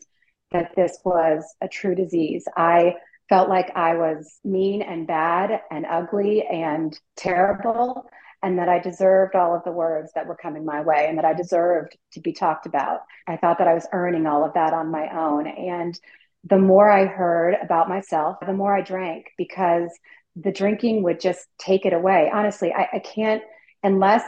that 0.52 0.76
this 0.76 0.98
was 1.04 1.44
a 1.62 1.68
true 1.68 1.96
disease. 1.96 2.46
I 2.56 2.96
felt 3.28 3.50
like 3.50 3.76
I 3.76 3.96
was 3.96 4.40
mean 4.44 4.82
and 4.82 5.06
bad 5.08 5.62
and 5.72 5.86
ugly 5.86 6.46
and 6.46 6.98
terrible 7.18 8.08
and 8.44 8.60
that 8.60 8.70
I 8.70 8.80
deserved 8.80 9.36
all 9.36 9.56
of 9.56 9.64
the 9.64 9.72
words 9.72 10.12
that 10.14 10.28
were 10.28 10.36
coming 10.36 10.66
my 10.66 10.82
way 10.82 11.08
and 11.10 11.18
that 11.18 11.26
I 11.26 11.34
deserved 11.34 11.98
to 12.12 12.20
be 12.20 12.32
talked 12.32 12.68
about. 12.68 13.00
I 13.28 13.38
thought 13.38 13.58
that 13.58 13.68
I 13.68 13.74
was 13.74 13.88
earning 13.92 14.28
all 14.28 14.46
of 14.46 14.54
that 14.54 14.72
on 14.72 14.92
my 14.92 15.10
own. 15.18 15.48
And 15.48 16.00
the 16.44 16.60
more 16.60 16.90
I 16.90 17.06
heard 17.06 17.56
about 17.62 17.90
myself, 17.90 18.38
the 18.46 18.54
more 18.54 18.76
I 18.76 18.82
drank 18.82 19.32
because 19.38 19.90
the 20.36 20.52
drinking 20.52 21.02
would 21.04 21.20
just 21.20 21.48
take 21.58 21.86
it 21.86 21.94
away. 21.94 22.30
Honestly, 22.32 22.72
I, 22.72 22.88
I 22.94 23.00
can't, 23.00 23.42
unless 23.82 24.24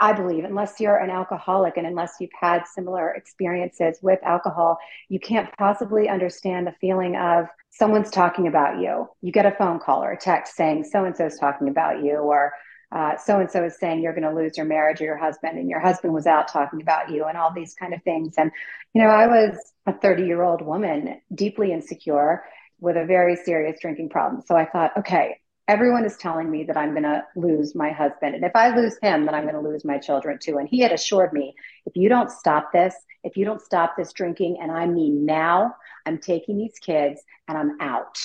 I 0.00 0.12
believe, 0.12 0.44
unless 0.44 0.80
you're 0.80 0.96
an 0.96 1.10
alcoholic 1.10 1.76
and 1.76 1.86
unless 1.86 2.14
you've 2.20 2.30
had 2.38 2.66
similar 2.66 3.10
experiences 3.10 3.98
with 4.02 4.18
alcohol, 4.22 4.78
you 5.08 5.18
can't 5.18 5.48
possibly 5.56 6.08
understand 6.08 6.66
the 6.66 6.74
feeling 6.80 7.16
of 7.16 7.46
someone's 7.70 8.10
talking 8.10 8.46
about 8.46 8.80
you. 8.80 9.08
You 9.22 9.32
get 9.32 9.46
a 9.46 9.52
phone 9.52 9.78
call 9.78 10.02
or 10.02 10.12
a 10.12 10.18
text 10.18 10.56
saying 10.56 10.84
so 10.84 11.04
and 11.04 11.16
so 11.16 11.26
is 11.26 11.38
talking 11.38 11.68
about 11.68 12.02
you, 12.02 12.16
or 12.16 12.52
so 13.24 13.38
and 13.40 13.50
so 13.50 13.64
is 13.64 13.78
saying 13.78 14.02
you're 14.02 14.14
going 14.14 14.28
to 14.28 14.34
lose 14.34 14.56
your 14.56 14.66
marriage 14.66 15.00
or 15.00 15.04
your 15.04 15.16
husband, 15.16 15.58
and 15.58 15.70
your 15.70 15.80
husband 15.80 16.12
was 16.12 16.26
out 16.26 16.48
talking 16.48 16.82
about 16.82 17.10
you, 17.10 17.24
and 17.24 17.38
all 17.38 17.52
these 17.52 17.74
kind 17.74 17.94
of 17.94 18.02
things. 18.02 18.34
And, 18.36 18.50
you 18.94 19.02
know, 19.02 19.08
I 19.08 19.26
was 19.26 19.56
a 19.86 19.92
30 19.92 20.24
year 20.24 20.42
old 20.42 20.62
woman, 20.62 21.20
deeply 21.34 21.72
insecure 21.72 22.44
with 22.80 22.96
a 22.96 23.04
very 23.04 23.36
serious 23.36 23.78
drinking 23.80 24.08
problem. 24.08 24.42
So 24.46 24.56
I 24.56 24.64
thought, 24.64 24.96
okay, 24.98 25.38
everyone 25.70 26.04
is 26.04 26.16
telling 26.16 26.50
me 26.50 26.64
that 26.64 26.76
I'm 26.76 26.90
going 26.90 27.04
to 27.04 27.22
lose 27.36 27.76
my 27.76 27.90
husband. 27.92 28.34
And 28.34 28.44
if 28.44 28.56
I 28.56 28.74
lose 28.74 28.98
him, 29.00 29.24
then 29.24 29.36
I'm 29.36 29.44
going 29.44 29.54
to 29.54 29.60
lose 29.60 29.84
my 29.84 29.98
children 29.98 30.36
too. 30.42 30.58
And 30.58 30.68
he 30.68 30.80
had 30.80 30.90
assured 30.90 31.32
me 31.32 31.54
if 31.86 31.94
you 31.94 32.08
don't 32.08 32.28
stop 32.28 32.72
this, 32.72 32.92
if 33.22 33.36
you 33.36 33.44
don't 33.44 33.62
stop 33.62 33.94
this 33.96 34.12
drinking, 34.12 34.58
and 34.60 34.72
I 34.72 34.86
mean 34.86 35.24
now, 35.24 35.76
I'm 36.04 36.18
taking 36.18 36.58
these 36.58 36.76
kids 36.80 37.22
and 37.46 37.56
I'm 37.56 37.80
out. 37.80 38.18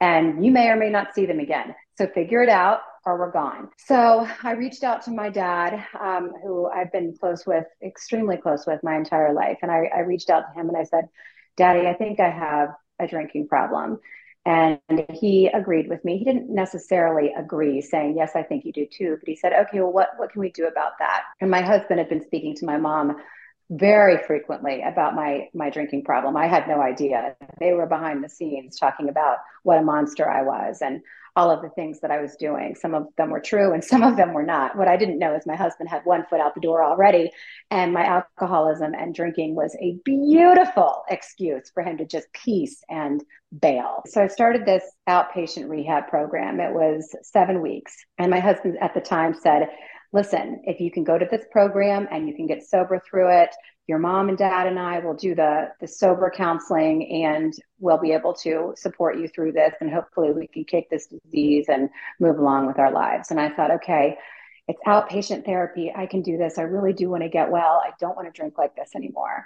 And 0.00 0.44
you 0.44 0.52
may 0.52 0.68
or 0.68 0.76
may 0.76 0.88
not 0.88 1.16
see 1.16 1.26
them 1.26 1.40
again. 1.40 1.74
So 1.98 2.06
figure 2.06 2.42
it 2.44 2.48
out 2.48 2.82
or 3.04 3.18
we're 3.18 3.32
gone. 3.32 3.70
So 3.76 4.28
I 4.44 4.52
reached 4.52 4.84
out 4.84 5.02
to 5.02 5.10
my 5.10 5.30
dad, 5.30 5.84
um, 6.00 6.30
who 6.44 6.68
I've 6.68 6.92
been 6.92 7.16
close 7.18 7.44
with, 7.44 7.64
extremely 7.84 8.36
close 8.36 8.66
with 8.68 8.84
my 8.84 8.96
entire 8.96 9.32
life. 9.32 9.58
And 9.62 9.70
I, 9.70 9.90
I 9.92 10.00
reached 10.00 10.30
out 10.30 10.44
to 10.46 10.60
him 10.60 10.68
and 10.68 10.76
I 10.76 10.84
said, 10.84 11.08
Daddy, 11.56 11.88
I 11.88 11.94
think 11.94 12.20
I 12.20 12.30
have 12.30 12.68
a 13.00 13.08
drinking 13.08 13.48
problem. 13.48 13.98
And 14.46 14.78
he 15.10 15.46
agreed 15.46 15.88
with 15.88 16.04
me. 16.04 16.18
He 16.18 16.24
didn't 16.24 16.54
necessarily 16.54 17.32
agree, 17.32 17.80
saying, 17.80 18.14
Yes, 18.16 18.32
I 18.34 18.42
think 18.42 18.64
you 18.64 18.72
do 18.72 18.86
too. 18.86 19.16
But 19.18 19.28
he 19.28 19.36
said, 19.36 19.52
Okay, 19.52 19.80
well, 19.80 19.92
what, 19.92 20.10
what 20.18 20.32
can 20.32 20.40
we 20.40 20.50
do 20.50 20.66
about 20.66 20.92
that? 20.98 21.22
And 21.40 21.50
my 21.50 21.62
husband 21.62 21.98
had 21.98 22.10
been 22.10 22.22
speaking 22.22 22.54
to 22.56 22.66
my 22.66 22.76
mom 22.76 23.16
very 23.70 24.18
frequently 24.18 24.82
about 24.82 25.14
my 25.14 25.48
my 25.54 25.70
drinking 25.70 26.04
problem. 26.04 26.36
I 26.36 26.46
had 26.46 26.68
no 26.68 26.82
idea. 26.82 27.34
They 27.58 27.72
were 27.72 27.86
behind 27.86 28.22
the 28.22 28.28
scenes 28.28 28.78
talking 28.78 29.08
about 29.08 29.38
what 29.62 29.78
a 29.78 29.82
monster 29.82 30.28
I 30.28 30.42
was 30.42 30.82
and 30.82 31.00
all 31.36 31.50
of 31.50 31.62
the 31.62 31.70
things 31.70 32.00
that 32.00 32.10
I 32.10 32.20
was 32.20 32.36
doing. 32.36 32.74
Some 32.74 32.94
of 32.94 33.08
them 33.16 33.30
were 33.30 33.40
true 33.40 33.72
and 33.72 33.82
some 33.82 34.02
of 34.02 34.16
them 34.16 34.32
were 34.32 34.44
not. 34.44 34.76
What 34.76 34.88
I 34.88 34.96
didn't 34.96 35.18
know 35.18 35.34
is 35.34 35.46
my 35.46 35.56
husband 35.56 35.88
had 35.88 36.02
one 36.04 36.24
foot 36.30 36.40
out 36.40 36.54
the 36.54 36.60
door 36.60 36.84
already, 36.84 37.30
and 37.70 37.92
my 37.92 38.04
alcoholism 38.04 38.94
and 38.94 39.14
drinking 39.14 39.54
was 39.54 39.76
a 39.80 39.98
beautiful 40.04 41.04
excuse 41.08 41.70
for 41.72 41.82
him 41.82 41.98
to 41.98 42.04
just 42.04 42.32
peace 42.32 42.82
and 42.88 43.22
bail. 43.60 44.02
So 44.06 44.22
I 44.22 44.28
started 44.28 44.64
this 44.64 44.84
outpatient 45.08 45.68
rehab 45.68 46.08
program. 46.08 46.60
It 46.60 46.72
was 46.72 47.14
seven 47.22 47.60
weeks. 47.60 47.94
And 48.18 48.30
my 48.30 48.40
husband 48.40 48.78
at 48.80 48.94
the 48.94 49.00
time 49.00 49.34
said, 49.34 49.68
Listen, 50.14 50.62
if 50.64 50.80
you 50.80 50.92
can 50.92 51.02
go 51.02 51.18
to 51.18 51.26
this 51.28 51.44
program 51.50 52.06
and 52.12 52.28
you 52.28 52.36
can 52.36 52.46
get 52.46 52.62
sober 52.62 53.02
through 53.10 53.30
it, 53.30 53.50
your 53.88 53.98
mom 53.98 54.28
and 54.28 54.38
dad 54.38 54.68
and 54.68 54.78
I 54.78 55.00
will 55.00 55.14
do 55.14 55.34
the 55.34 55.72
the 55.80 55.88
sober 55.88 56.32
counseling 56.34 57.24
and 57.24 57.52
we'll 57.80 57.98
be 57.98 58.12
able 58.12 58.32
to 58.34 58.74
support 58.76 59.18
you 59.18 59.26
through 59.26 59.52
this 59.52 59.74
and 59.80 59.92
hopefully 59.92 60.30
we 60.30 60.46
can 60.46 60.64
kick 60.64 60.88
this 60.88 61.08
disease 61.08 61.66
and 61.68 61.90
move 62.20 62.38
along 62.38 62.68
with 62.68 62.78
our 62.78 62.92
lives. 62.92 63.32
And 63.32 63.40
I 63.40 63.50
thought, 63.50 63.72
okay, 63.72 64.16
it's 64.68 64.80
outpatient 64.86 65.44
therapy. 65.44 65.92
I 65.94 66.06
can 66.06 66.22
do 66.22 66.38
this. 66.38 66.58
I 66.58 66.62
really 66.62 66.92
do 66.92 67.10
want 67.10 67.24
to 67.24 67.28
get 67.28 67.50
well. 67.50 67.82
I 67.84 67.90
don't 67.98 68.14
want 68.14 68.32
to 68.32 68.40
drink 68.40 68.56
like 68.56 68.76
this 68.76 68.90
anymore. 68.94 69.44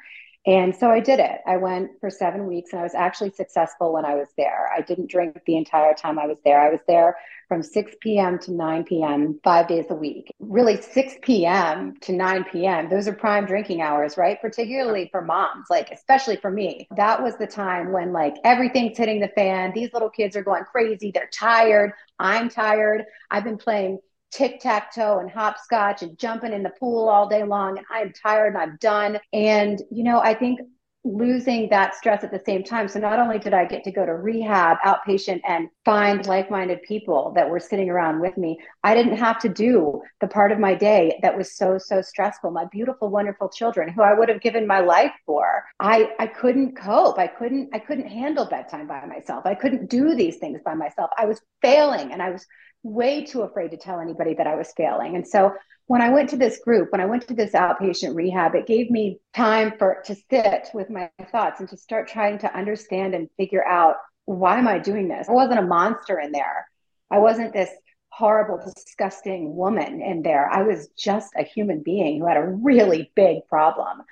And 0.48 0.74
so 0.74 0.90
I 0.90 1.00
did 1.00 1.20
it. 1.20 1.42
I 1.46 1.58
went 1.58 2.00
for 2.00 2.08
seven 2.08 2.46
weeks 2.46 2.72
and 2.72 2.80
I 2.80 2.82
was 2.82 2.94
actually 2.94 3.32
successful 3.32 3.92
when 3.92 4.06
I 4.06 4.14
was 4.14 4.28
there. 4.38 4.70
I 4.74 4.80
didn't 4.80 5.10
drink 5.10 5.38
the 5.44 5.58
entire 5.58 5.92
time 5.92 6.18
I 6.18 6.26
was 6.26 6.38
there. 6.42 6.58
I 6.58 6.70
was 6.70 6.80
there 6.88 7.18
from 7.48 7.62
6 7.62 7.96
p.m. 8.00 8.38
to 8.38 8.52
9 8.52 8.84
p.m., 8.84 9.38
five 9.44 9.68
days 9.68 9.84
a 9.90 9.94
week. 9.94 10.32
Really, 10.40 10.80
6 10.80 11.16
p.m. 11.20 11.96
to 12.00 12.12
9 12.12 12.44
p.m., 12.50 12.88
those 12.88 13.06
are 13.06 13.12
prime 13.12 13.44
drinking 13.44 13.82
hours, 13.82 14.16
right? 14.16 14.40
Particularly 14.40 15.10
for 15.10 15.20
moms, 15.20 15.66
like, 15.68 15.90
especially 15.90 16.36
for 16.36 16.50
me. 16.50 16.88
That 16.96 17.22
was 17.22 17.36
the 17.36 17.46
time 17.46 17.92
when, 17.92 18.14
like, 18.14 18.34
everything's 18.42 18.96
hitting 18.96 19.20
the 19.20 19.28
fan. 19.28 19.72
These 19.74 19.92
little 19.92 20.10
kids 20.10 20.34
are 20.34 20.42
going 20.42 20.64
crazy. 20.64 21.10
They're 21.10 21.28
tired. 21.30 21.92
I'm 22.18 22.48
tired. 22.48 23.04
I've 23.30 23.44
been 23.44 23.58
playing 23.58 23.98
tic 24.30 24.60
tac 24.60 24.94
toe 24.94 25.18
and 25.18 25.30
hopscotch 25.30 26.02
and 26.02 26.18
jumping 26.18 26.52
in 26.52 26.62
the 26.62 26.72
pool 26.78 27.08
all 27.08 27.28
day 27.28 27.44
long. 27.44 27.78
And 27.78 27.86
I'm 27.90 28.12
tired 28.12 28.54
and 28.54 28.62
I'm 28.62 28.78
done. 28.80 29.18
And, 29.32 29.80
you 29.90 30.04
know, 30.04 30.20
I 30.20 30.34
think 30.34 30.60
losing 31.04 31.68
that 31.70 31.94
stress 31.94 32.24
at 32.24 32.30
the 32.30 32.42
same 32.44 32.62
time. 32.62 32.88
So 32.88 32.98
not 32.98 33.18
only 33.18 33.38
did 33.38 33.54
I 33.54 33.64
get 33.64 33.84
to 33.84 33.90
go 33.90 34.04
to 34.04 34.14
rehab 34.14 34.78
outpatient 34.84 35.40
and 35.46 35.68
find 35.84 36.26
like-minded 36.26 36.82
people 36.82 37.32
that 37.34 37.48
were 37.48 37.60
sitting 37.60 37.88
around 37.88 38.20
with 38.20 38.36
me, 38.36 38.58
I 38.82 38.94
didn't 38.94 39.16
have 39.16 39.38
to 39.40 39.48
do 39.48 40.02
the 40.20 40.26
part 40.26 40.52
of 40.52 40.58
my 40.58 40.74
day 40.74 41.18
that 41.22 41.36
was 41.36 41.56
so 41.56 41.78
so 41.78 42.02
stressful. 42.02 42.50
My 42.50 42.66
beautiful 42.66 43.10
wonderful 43.10 43.48
children 43.48 43.88
who 43.88 44.02
I 44.02 44.12
would 44.12 44.28
have 44.28 44.40
given 44.40 44.66
my 44.66 44.80
life 44.80 45.12
for. 45.24 45.64
I 45.80 46.10
I 46.18 46.26
couldn't 46.26 46.76
cope. 46.76 47.18
I 47.18 47.28
couldn't 47.28 47.70
I 47.72 47.78
couldn't 47.78 48.08
handle 48.08 48.46
bedtime 48.46 48.86
by 48.86 49.04
myself. 49.06 49.46
I 49.46 49.54
couldn't 49.54 49.88
do 49.88 50.14
these 50.14 50.36
things 50.36 50.60
by 50.64 50.74
myself. 50.74 51.10
I 51.16 51.26
was 51.26 51.40
failing 51.62 52.12
and 52.12 52.22
I 52.22 52.30
was 52.30 52.46
way 52.88 53.24
too 53.24 53.42
afraid 53.42 53.70
to 53.70 53.76
tell 53.76 54.00
anybody 54.00 54.34
that 54.34 54.46
I 54.46 54.54
was 54.54 54.72
failing. 54.76 55.16
And 55.16 55.26
so 55.26 55.52
when 55.86 56.02
I 56.02 56.10
went 56.10 56.30
to 56.30 56.36
this 56.36 56.60
group, 56.64 56.92
when 56.92 57.00
I 57.00 57.06
went 57.06 57.26
to 57.28 57.34
this 57.34 57.52
outpatient 57.52 58.14
rehab, 58.14 58.54
it 58.54 58.66
gave 58.66 58.90
me 58.90 59.20
time 59.34 59.72
for 59.78 60.02
to 60.04 60.14
sit 60.30 60.68
with 60.74 60.90
my 60.90 61.10
thoughts 61.32 61.60
and 61.60 61.68
to 61.70 61.76
start 61.76 62.08
trying 62.08 62.38
to 62.38 62.56
understand 62.56 63.14
and 63.14 63.28
figure 63.36 63.64
out 63.64 63.96
why 64.26 64.58
am 64.58 64.68
I 64.68 64.78
doing 64.78 65.08
this? 65.08 65.28
I 65.28 65.32
wasn't 65.32 65.60
a 65.60 65.62
monster 65.62 66.20
in 66.20 66.32
there. 66.32 66.66
I 67.10 67.18
wasn't 67.18 67.54
this 67.54 67.70
horrible, 68.10 68.60
disgusting 68.62 69.56
woman 69.56 70.02
in 70.02 70.22
there. 70.22 70.50
I 70.50 70.62
was 70.62 70.88
just 70.98 71.32
a 71.36 71.42
human 71.42 71.82
being 71.82 72.20
who 72.20 72.26
had 72.26 72.36
a 72.36 72.46
really 72.46 73.10
big 73.14 73.46
problem. 73.48 74.02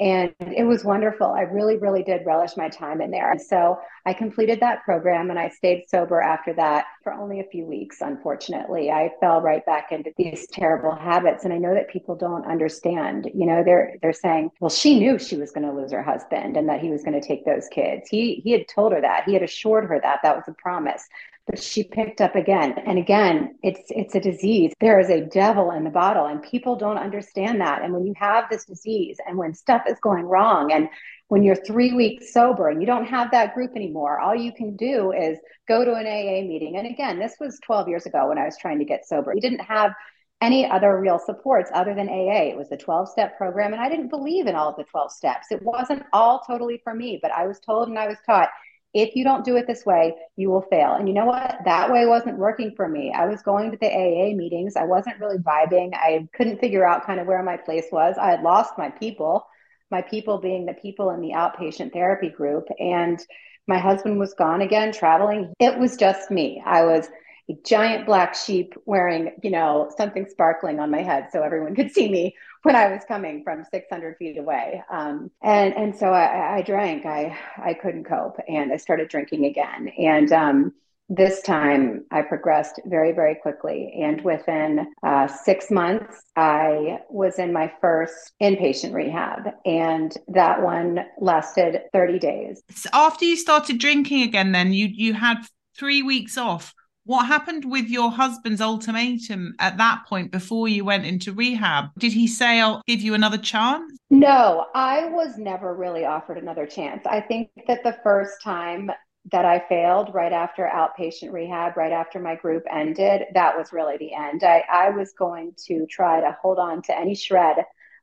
And 0.00 0.34
it 0.40 0.64
was 0.66 0.82
wonderful. 0.82 1.26
I 1.26 1.42
really, 1.42 1.76
really 1.76 2.02
did 2.02 2.24
relish 2.24 2.56
my 2.56 2.70
time 2.70 3.02
in 3.02 3.10
there. 3.10 3.30
And 3.30 3.40
so 3.40 3.78
I 4.06 4.14
completed 4.14 4.58
that 4.60 4.82
program 4.82 5.28
and 5.28 5.38
I 5.38 5.50
stayed 5.50 5.90
sober 5.90 6.22
after 6.22 6.54
that 6.54 6.86
for 7.04 7.12
only 7.12 7.40
a 7.40 7.44
few 7.44 7.66
weeks, 7.66 8.00
unfortunately. 8.00 8.90
I 8.90 9.10
fell 9.20 9.42
right 9.42 9.64
back 9.66 9.92
into 9.92 10.10
these 10.16 10.46
terrible 10.46 10.94
habits. 10.94 11.44
And 11.44 11.52
I 11.52 11.58
know 11.58 11.74
that 11.74 11.90
people 11.90 12.16
don't 12.16 12.46
understand. 12.46 13.30
You 13.34 13.44
know, 13.44 13.62
they're 13.62 13.96
they're 14.00 14.14
saying, 14.14 14.52
well, 14.58 14.70
she 14.70 14.98
knew 14.98 15.18
she 15.18 15.36
was 15.36 15.52
going 15.52 15.66
to 15.66 15.72
lose 15.72 15.92
her 15.92 16.02
husband 16.02 16.56
and 16.56 16.66
that 16.70 16.80
he 16.80 16.88
was 16.88 17.04
going 17.04 17.20
to 17.20 17.26
take 17.26 17.44
those 17.44 17.68
kids. 17.68 18.08
He 18.08 18.40
he 18.42 18.52
had 18.52 18.68
told 18.68 18.92
her 18.92 19.02
that. 19.02 19.24
He 19.26 19.34
had 19.34 19.42
assured 19.42 19.84
her 19.84 20.00
that. 20.00 20.20
That 20.22 20.34
was 20.34 20.44
a 20.48 20.54
promise 20.54 21.06
but 21.50 21.62
she 21.62 21.84
picked 21.84 22.20
up 22.20 22.36
again. 22.36 22.74
And 22.86 22.98
again 22.98 23.56
it's 23.62 23.80
it's 23.90 24.14
a 24.14 24.20
disease. 24.20 24.72
There 24.80 25.00
is 25.00 25.10
a 25.10 25.26
devil 25.26 25.72
in 25.72 25.84
the 25.84 25.90
bottle 25.90 26.26
and 26.26 26.42
people 26.42 26.76
don't 26.76 26.98
understand 26.98 27.60
that. 27.60 27.82
And 27.82 27.92
when 27.92 28.06
you 28.06 28.14
have 28.16 28.44
this 28.50 28.64
disease 28.64 29.18
and 29.26 29.36
when 29.36 29.52
stuff 29.54 29.82
is 29.88 29.98
going 30.00 30.24
wrong 30.24 30.72
and 30.72 30.88
when 31.28 31.42
you're 31.42 31.56
three 31.56 31.92
weeks 31.92 32.32
sober 32.32 32.68
and 32.68 32.80
you 32.80 32.86
don't 32.86 33.06
have 33.06 33.30
that 33.30 33.54
group 33.54 33.72
anymore 33.76 34.20
all 34.20 34.34
you 34.34 34.52
can 34.52 34.76
do 34.76 35.12
is 35.12 35.38
go 35.68 35.84
to 35.84 35.94
an 35.94 36.06
aa 36.06 36.46
meeting. 36.46 36.76
And 36.76 36.86
again 36.86 37.18
this 37.18 37.34
was 37.40 37.58
12 37.64 37.88
years 37.88 38.06
ago 38.06 38.28
when 38.28 38.38
i 38.38 38.44
was 38.44 38.56
trying 38.56 38.78
to 38.78 38.84
get 38.84 39.06
sober. 39.06 39.32
We 39.34 39.40
didn't 39.40 39.60
have 39.60 39.92
any 40.40 40.70
other 40.70 40.98
real 40.98 41.18
supports 41.18 41.70
other 41.74 41.94
than 41.94 42.08
AA. 42.08 42.48
It 42.48 42.56
was 42.56 42.72
a 42.72 42.76
12 42.76 43.10
step 43.10 43.36
program, 43.36 43.74
and 43.74 43.82
I 43.82 43.90
didn't 43.90 44.08
believe 44.08 44.46
in 44.46 44.54
all 44.54 44.70
of 44.70 44.76
the 44.76 44.84
12 44.84 45.12
steps. 45.12 45.48
It 45.50 45.62
wasn't 45.62 46.02
all 46.14 46.42
totally 46.46 46.80
for 46.82 46.94
me, 46.94 47.18
but 47.20 47.30
I 47.30 47.46
was 47.46 47.60
told 47.60 47.88
and 47.88 47.98
I 47.98 48.08
was 48.08 48.16
taught 48.24 48.48
if 48.92 49.14
you 49.14 49.24
don't 49.24 49.44
do 49.44 49.56
it 49.56 49.66
this 49.66 49.86
way, 49.86 50.14
you 50.36 50.50
will 50.50 50.62
fail. 50.62 50.94
And 50.94 51.08
you 51.08 51.14
know 51.14 51.26
what? 51.26 51.58
That 51.64 51.92
way 51.92 52.06
wasn't 52.06 52.38
working 52.38 52.74
for 52.74 52.88
me. 52.88 53.12
I 53.12 53.26
was 53.26 53.42
going 53.42 53.70
to 53.70 53.76
the 53.76 53.86
AA 53.86 54.34
meetings. 54.34 54.74
I 54.76 54.84
wasn't 54.84 55.20
really 55.20 55.38
vibing. 55.38 55.94
I 55.94 56.26
couldn't 56.34 56.60
figure 56.60 56.86
out 56.86 57.06
kind 57.06 57.20
of 57.20 57.26
where 57.26 57.42
my 57.42 57.56
place 57.56 57.86
was. 57.92 58.16
I 58.20 58.30
had 58.30 58.42
lost 58.42 58.74
my 58.76 58.90
people, 58.90 59.46
my 59.90 60.02
people 60.02 60.38
being 60.38 60.66
the 60.66 60.74
people 60.74 61.10
in 61.10 61.20
the 61.20 61.32
outpatient 61.34 61.92
therapy 61.92 62.30
group. 62.30 62.66
And 62.80 63.20
my 63.68 63.78
husband 63.78 64.18
was 64.18 64.34
gone 64.34 64.60
again, 64.60 64.92
traveling. 64.92 65.52
It 65.60 65.78
was 65.78 65.96
just 65.96 66.30
me. 66.30 66.60
I 66.66 66.84
was 66.84 67.08
a 67.50 67.58
giant 67.64 68.06
black 68.06 68.34
sheep 68.34 68.74
wearing, 68.86 69.32
you 69.42 69.50
know, 69.50 69.90
something 69.96 70.26
sparkling 70.28 70.78
on 70.78 70.90
my 70.90 71.02
head 71.02 71.28
so 71.32 71.42
everyone 71.42 71.74
could 71.76 71.90
see 71.90 72.10
me 72.10 72.34
when 72.62 72.76
I 72.76 72.88
was 72.88 73.02
coming 73.08 73.42
from 73.42 73.64
600 73.70 74.16
feet 74.16 74.38
away. 74.38 74.82
Um, 74.90 75.30
and 75.42 75.74
and 75.74 75.96
so 75.96 76.08
I, 76.12 76.58
I, 76.58 76.62
drank. 76.62 77.06
I 77.06 77.38
I 77.56 77.74
couldn't 77.74 78.04
cope, 78.04 78.38
and 78.48 78.72
I 78.72 78.76
started 78.76 79.08
drinking 79.08 79.46
again. 79.46 79.88
And 79.98 80.32
um, 80.32 80.72
this 81.08 81.42
time, 81.42 82.04
I 82.10 82.22
progressed 82.22 82.80
very 82.84 83.12
very 83.12 83.34
quickly. 83.34 83.92
And 84.02 84.20
within 84.22 84.86
uh, 85.02 85.26
six 85.26 85.70
months, 85.70 86.22
I 86.36 87.00
was 87.08 87.38
in 87.38 87.52
my 87.52 87.72
first 87.80 88.32
inpatient 88.42 88.92
rehab, 88.92 89.48
and 89.64 90.16
that 90.28 90.62
one 90.62 91.00
lasted 91.18 91.82
30 91.92 92.18
days. 92.18 92.62
After 92.92 93.24
you 93.24 93.36
started 93.36 93.78
drinking 93.78 94.22
again, 94.22 94.52
then 94.52 94.72
you 94.72 94.86
you 94.86 95.14
had 95.14 95.38
three 95.76 96.02
weeks 96.02 96.36
off 96.36 96.74
what 97.04 97.26
happened 97.26 97.64
with 97.70 97.88
your 97.88 98.10
husband's 98.10 98.60
ultimatum 98.60 99.54
at 99.58 99.78
that 99.78 100.04
point 100.08 100.30
before 100.30 100.68
you 100.68 100.84
went 100.84 101.06
into 101.06 101.32
rehab? 101.32 101.86
Did 101.98 102.12
he 102.12 102.26
say, 102.26 102.60
I'll 102.60 102.82
give 102.86 103.00
you 103.00 103.14
another 103.14 103.38
chance? 103.38 103.92
No, 104.10 104.66
I 104.74 105.06
was 105.06 105.38
never 105.38 105.74
really 105.74 106.04
offered 106.04 106.38
another 106.38 106.66
chance. 106.66 107.06
I 107.06 107.20
think 107.20 107.50
that 107.66 107.82
the 107.82 107.96
first 108.02 108.42
time 108.42 108.90
that 109.32 109.44
I 109.44 109.64
failed 109.68 110.14
right 110.14 110.32
after 110.32 110.68
outpatient 110.72 111.32
rehab, 111.32 111.76
right 111.76 111.92
after 111.92 112.18
my 112.18 112.36
group 112.36 112.64
ended, 112.70 113.22
that 113.34 113.56
was 113.56 113.72
really 113.72 113.96
the 113.98 114.14
end. 114.14 114.42
I, 114.42 114.64
I 114.72 114.90
was 114.90 115.12
going 115.12 115.52
to 115.66 115.86
try 115.90 116.20
to 116.20 116.36
hold 116.40 116.58
on 116.58 116.82
to 116.82 116.98
any 116.98 117.14
shred 117.14 117.56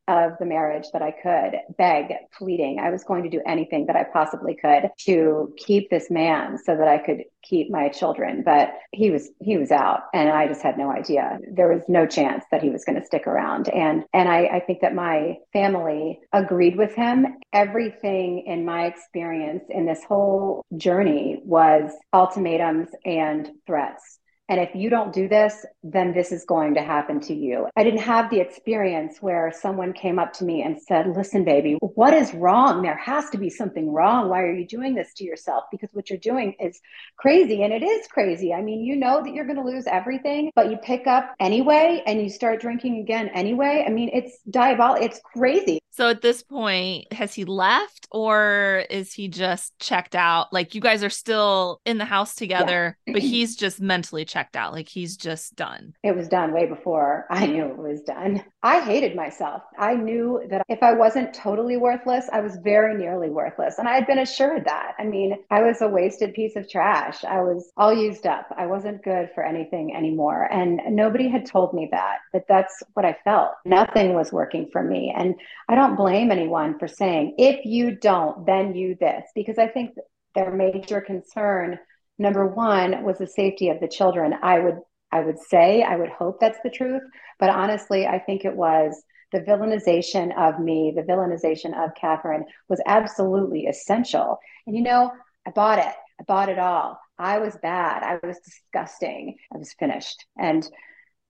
of 0.08 0.34
the 0.40 0.46
marriage 0.46 0.86
that 0.94 1.02
I 1.02 1.12
could, 1.12 1.60
beg, 1.78 2.14
pleading. 2.38 2.80
I 2.80 2.90
was 2.90 3.04
going 3.04 3.24
to 3.24 3.30
do 3.30 3.42
anything 3.46 3.88
that 3.88 3.96
I 3.96 4.04
possibly 4.04 4.56
could 4.56 4.90
to 5.06 5.54
keep 5.58 5.90
this 5.90 6.10
man 6.10 6.58
so 6.58 6.76
that 6.78 6.88
I 6.88 6.98
could 6.98 7.24
keep 7.44 7.70
my 7.70 7.90
children. 7.90 8.44
But 8.44 8.74
he 8.92 9.12
was 9.12 9.30
he 9.40 9.58
was 9.58 9.72
out 9.72 10.02
and 10.14 10.30
I 10.30 10.48
just 10.48 10.62
had 10.62 10.78
no 10.78 10.92
idea. 10.92 11.40
There 11.52 11.74
was 11.74 11.84
no 11.88 12.06
chance 12.06 12.44
that 12.52 12.62
he 12.62 12.70
was 12.70 12.86
going 12.86 13.00
to 13.00 13.06
stick 13.06 13.28
around. 13.28 13.70
And 13.70 14.04
and 14.14 14.30
I, 14.30 14.46
I 14.46 14.60
think 14.62 14.82
that 14.82 14.96
my 14.96 15.38
family 15.54 16.20
agreed 16.34 16.78
with 16.78 16.94
him. 16.94 17.26
Everything 17.54 18.44
in 18.46 18.66
my 18.66 18.86
experience 18.86 19.64
in 19.70 19.86
this 19.86 20.04
whole 20.04 20.64
journey 20.76 21.42
was 21.44 21.92
ultimatums 22.14 22.90
and 23.06 23.50
threats 23.66 24.20
And 24.50 24.60
if 24.60 24.74
you 24.74 24.90
don't 24.90 25.14
do 25.14 25.28
this, 25.28 25.66
then 25.84 26.14
this 26.14 26.32
is 26.32 26.46
going 26.46 26.74
to 26.76 26.82
happen 26.82 27.20
to 27.22 27.34
you. 27.34 27.68
I 27.76 27.84
didn't 27.84 28.00
have 28.00 28.30
the 28.30 28.40
experience 28.40 29.18
where 29.22 29.52
someone 29.52 29.94
came 29.94 30.20
up 30.20 30.34
to 30.34 30.46
me 30.46 30.62
and 30.62 30.82
said, 30.82 31.08
Listen, 31.16 31.44
baby, 31.44 31.78
what 31.82 32.14
is 32.14 32.34
wrong? 32.34 32.82
There 32.82 32.98
has 32.98 33.30
to 33.32 33.38
be 33.38 33.50
something 33.50 33.92
wrong. 33.92 34.30
Why 34.30 34.42
are 34.44 34.54
you 34.54 34.66
doing 34.66 34.96
this 34.96 35.14
to 35.16 35.24
yourself? 35.24 35.66
Because 35.72 35.90
what 35.94 36.10
you're 36.10 36.20
doing 36.20 36.56
is 36.60 36.80
crazy. 37.18 37.64
And 37.64 37.74
it 37.74 37.84
is 37.84 38.08
crazy. 38.08 38.54
I 38.54 38.62
mean, 38.62 38.82
you 38.82 38.96
know 38.96 39.22
that 39.24 39.34
you're 39.34 39.46
going 39.46 39.58
to 39.58 39.64
lose 39.64 39.86
everything, 39.88 40.52
but 40.56 40.72
you 40.72 40.78
pick 40.78 41.08
up 41.08 41.36
anyway 41.40 42.04
and 42.06 42.22
you 42.22 42.30
start 42.30 42.62
drinking 42.62 43.00
again 43.00 43.30
anyway. 43.34 43.84
I 43.86 43.92
mean, 43.92 44.10
it's 44.14 44.40
diabolical. 44.50 45.06
It's 45.06 45.20
crazy. 45.34 45.80
So 45.98 46.10
at 46.10 46.22
this 46.22 46.44
point, 46.44 47.12
has 47.12 47.34
he 47.34 47.44
left 47.44 48.08
or 48.12 48.84
is 48.88 49.12
he 49.12 49.30
just 49.30 49.74
checked 49.80 50.14
out? 50.16 50.54
Like 50.54 50.76
you 50.76 50.82
guys 50.82 51.04
are 51.04 51.10
still 51.10 51.82
in 51.88 51.98
the 51.98 52.06
house 52.06 52.36
together, 52.36 52.96
yeah. 53.08 53.14
but 53.14 53.24
he's 53.24 53.56
just 53.56 53.82
mentally 53.82 54.24
checked 54.24 54.56
out. 54.56 54.74
Like 54.74 54.88
he's 54.88 55.18
just 55.18 55.56
done. 55.56 55.96
It 56.04 56.16
was 56.16 56.28
done 56.28 56.54
way 56.54 56.68
before 56.68 57.26
I 57.32 57.48
knew 57.48 57.66
it 57.66 57.78
was 57.78 58.04
done. 58.04 58.44
I 58.68 58.82
hated 58.82 59.16
myself. 59.16 59.62
I 59.80 59.96
knew 59.96 60.46
that 60.50 60.62
if 60.68 60.84
I 60.84 60.92
wasn't 60.92 61.34
totally 61.34 61.78
worthless, 61.78 62.28
I 62.34 62.42
was 62.42 62.58
very 62.58 62.98
nearly 62.98 63.30
worthless. 63.30 63.78
And 63.78 63.88
I 63.88 63.96
had 63.96 64.06
been 64.06 64.20
assured 64.20 64.66
that. 64.66 64.92
I 65.00 65.06
mean, 65.06 65.38
I 65.50 65.62
was 65.62 65.82
a 65.82 65.88
wasted 65.88 66.34
piece 66.34 66.58
of 66.58 66.70
trash. 66.70 67.24
I 67.24 67.40
was 67.40 67.72
all 67.78 67.94
used 67.94 68.28
up. 68.28 68.54
I 68.58 68.66
wasn't 68.66 69.06
good 69.06 69.30
for 69.34 69.46
anything 69.46 69.96
anymore. 69.96 70.50
And 70.52 70.82
nobody 70.90 71.30
had 71.30 71.46
told 71.46 71.74
me 71.74 71.88
that, 71.92 72.18
but 72.34 72.44
that's 72.50 72.84
what 72.94 73.06
I 73.06 73.16
felt. 73.24 73.52
Nothing 73.64 74.16
was 74.16 74.34
working 74.34 74.68
for 74.70 74.84
me. 74.84 75.14
And 75.16 75.36
I 75.70 75.76
don't 75.76 75.96
blame 75.96 76.30
anyone 76.30 76.78
for 76.78 76.90
saying, 76.90 77.36
if 77.38 77.66
you 77.66 77.96
don't, 77.96 78.46
then 78.46 78.76
you 78.76 78.98
this, 79.00 79.24
because 79.34 79.58
I 79.58 79.70
think 79.70 79.96
their 80.36 80.52
major 80.52 81.00
concern, 81.00 81.80
number 82.20 82.46
one, 82.46 83.06
was 83.06 83.18
the 83.18 83.28
safety 83.28 83.70
of 83.70 83.80
the 83.80 83.88
children. 83.88 84.34
I 84.44 84.60
would 84.60 84.80
I 85.12 85.22
would 85.22 85.40
say, 85.40 85.84
I 85.84 85.96
would 85.96 86.10
hope 86.10 86.40
that's 86.40 86.60
the 86.64 86.70
truth. 86.70 87.04
But 87.40 87.50
honestly, 87.50 88.08
I 88.08 88.20
think 88.20 88.46
it 88.46 88.56
was 88.56 89.04
the 89.32 89.40
villainization 89.40 90.38
of 90.38 90.60
me, 90.60 90.94
the 90.96 91.02
villainization 91.02 91.78
of 91.78 91.96
Katherine 91.96 92.46
was 92.70 92.82
absolutely 92.86 93.66
essential. 93.68 94.40
And 94.66 94.76
you 94.76 94.82
know, 94.82 95.12
I 95.46 95.52
bought 95.52 95.80
it. 95.80 95.94
I 96.20 96.24
bought 96.24 96.50
it 96.50 96.60
all. 96.60 97.00
I 97.20 97.40
was 97.40 97.58
bad. 97.62 98.04
I 98.04 98.26
was 98.26 98.40
disgusting. 98.40 99.38
I 99.54 99.58
was 99.58 99.74
finished. 99.74 100.26
And 100.38 100.68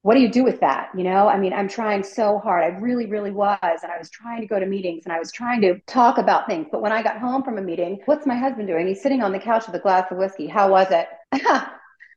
what 0.01 0.13
do 0.13 0.21
you 0.21 0.29
do 0.29 0.43
with 0.43 0.59
that? 0.61 0.89
You 0.95 1.03
know, 1.03 1.27
I 1.27 1.37
mean, 1.37 1.53
I'm 1.53 1.67
trying 1.67 2.03
so 2.03 2.39
hard. 2.39 2.63
I 2.63 2.77
really, 2.77 3.07
really 3.07 3.31
was. 3.31 3.57
And 3.61 3.91
I 3.91 3.97
was 3.97 4.09
trying 4.09 4.41
to 4.41 4.47
go 4.47 4.59
to 4.59 4.65
meetings 4.65 5.03
and 5.05 5.13
I 5.13 5.19
was 5.19 5.31
trying 5.31 5.61
to 5.61 5.79
talk 5.87 6.17
about 6.17 6.47
things. 6.47 6.67
But 6.71 6.81
when 6.81 6.91
I 6.91 7.03
got 7.03 7.19
home 7.19 7.43
from 7.43 7.57
a 7.57 7.61
meeting, 7.61 7.99
what's 8.05 8.25
my 8.25 8.35
husband 8.35 8.67
doing? 8.67 8.87
He's 8.87 9.01
sitting 9.01 9.21
on 9.21 9.31
the 9.31 9.39
couch 9.39 9.65
with 9.65 9.75
a 9.75 9.79
glass 9.79 10.09
of 10.11 10.17
whiskey. 10.17 10.47
How 10.47 10.69
was 10.69 10.87
it? 10.91 11.07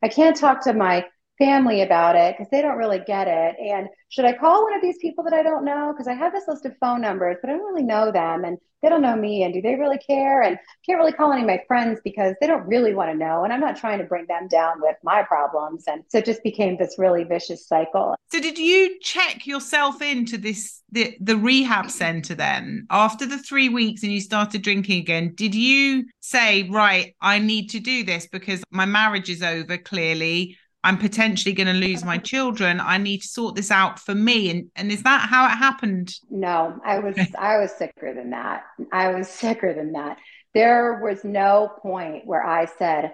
I 0.02 0.08
can't 0.08 0.36
talk 0.36 0.62
to 0.64 0.72
my 0.72 1.06
family 1.40 1.80
about 1.80 2.16
it 2.16 2.36
because 2.36 2.50
they 2.50 2.60
don't 2.60 2.76
really 2.76 3.00
get 3.00 3.26
it. 3.26 3.56
And 3.58 3.88
should 4.10 4.26
I 4.26 4.34
call 4.34 4.62
one 4.62 4.74
of 4.74 4.82
these 4.82 4.98
people 4.98 5.24
that 5.24 5.32
I 5.32 5.42
don't 5.42 5.64
know? 5.64 5.92
Because 5.92 6.06
I 6.06 6.12
have 6.12 6.32
this 6.32 6.44
list 6.46 6.66
of 6.66 6.76
phone 6.78 7.00
numbers, 7.00 7.38
but 7.40 7.48
I 7.48 7.54
don't 7.54 7.66
really 7.66 7.82
know 7.82 8.12
them 8.12 8.44
and 8.44 8.58
they 8.82 8.88
don't 8.88 9.02
know 9.02 9.16
me. 9.16 9.42
And 9.42 9.54
do 9.54 9.62
they 9.62 9.74
really 9.74 9.98
care? 9.98 10.42
And 10.42 10.58
can't 10.84 10.98
really 10.98 11.12
call 11.12 11.32
any 11.32 11.42
of 11.42 11.46
my 11.46 11.62
friends 11.66 12.00
because 12.04 12.34
they 12.40 12.46
don't 12.46 12.66
really 12.66 12.94
want 12.94 13.10
to 13.10 13.16
know. 13.16 13.44
And 13.44 13.52
I'm 13.52 13.60
not 13.60 13.76
trying 13.76 13.98
to 13.98 14.04
bring 14.04 14.26
them 14.26 14.48
down 14.48 14.80
with 14.80 14.96
my 15.02 15.22
problems. 15.22 15.84
And 15.86 16.02
so 16.08 16.18
it 16.18 16.26
just 16.26 16.42
became 16.42 16.76
this 16.76 16.96
really 16.98 17.24
vicious 17.24 17.66
cycle. 17.66 18.14
So 18.30 18.40
did 18.40 18.58
you 18.58 18.98
check 19.00 19.46
yourself 19.46 20.02
into 20.02 20.36
this 20.38 20.82
the, 20.92 21.16
the 21.20 21.36
rehab 21.36 21.90
center 21.90 22.34
then 22.34 22.86
after 22.90 23.26
the 23.26 23.38
three 23.38 23.68
weeks 23.68 24.02
and 24.02 24.12
you 24.12 24.20
started 24.20 24.62
drinking 24.62 25.00
again? 25.00 25.34
Did 25.34 25.54
you 25.54 26.04
say, 26.20 26.68
right, 26.68 27.14
I 27.20 27.38
need 27.38 27.68
to 27.70 27.80
do 27.80 28.04
this 28.04 28.26
because 28.26 28.62
my 28.70 28.84
marriage 28.84 29.30
is 29.30 29.42
over 29.42 29.78
clearly? 29.78 30.58
I'm 30.82 30.96
potentially 30.96 31.54
going 31.54 31.66
to 31.66 31.74
lose 31.74 32.04
my 32.04 32.16
children. 32.16 32.80
I 32.80 32.96
need 32.96 33.18
to 33.18 33.28
sort 33.28 33.54
this 33.54 33.70
out 33.70 33.98
for 33.98 34.14
me. 34.14 34.50
And 34.50 34.70
and 34.76 34.90
is 34.90 35.02
that 35.02 35.28
how 35.28 35.46
it 35.46 35.56
happened? 35.56 36.14
No, 36.30 36.78
I 36.84 36.98
was 37.00 37.16
I 37.38 37.58
was 37.58 37.70
sicker 37.72 38.14
than 38.14 38.30
that. 38.30 38.64
I 38.92 39.08
was 39.12 39.28
sicker 39.28 39.74
than 39.74 39.92
that. 39.92 40.18
There 40.54 41.00
was 41.02 41.22
no 41.22 41.70
point 41.82 42.26
where 42.26 42.44
I 42.44 42.66
said, 42.78 43.12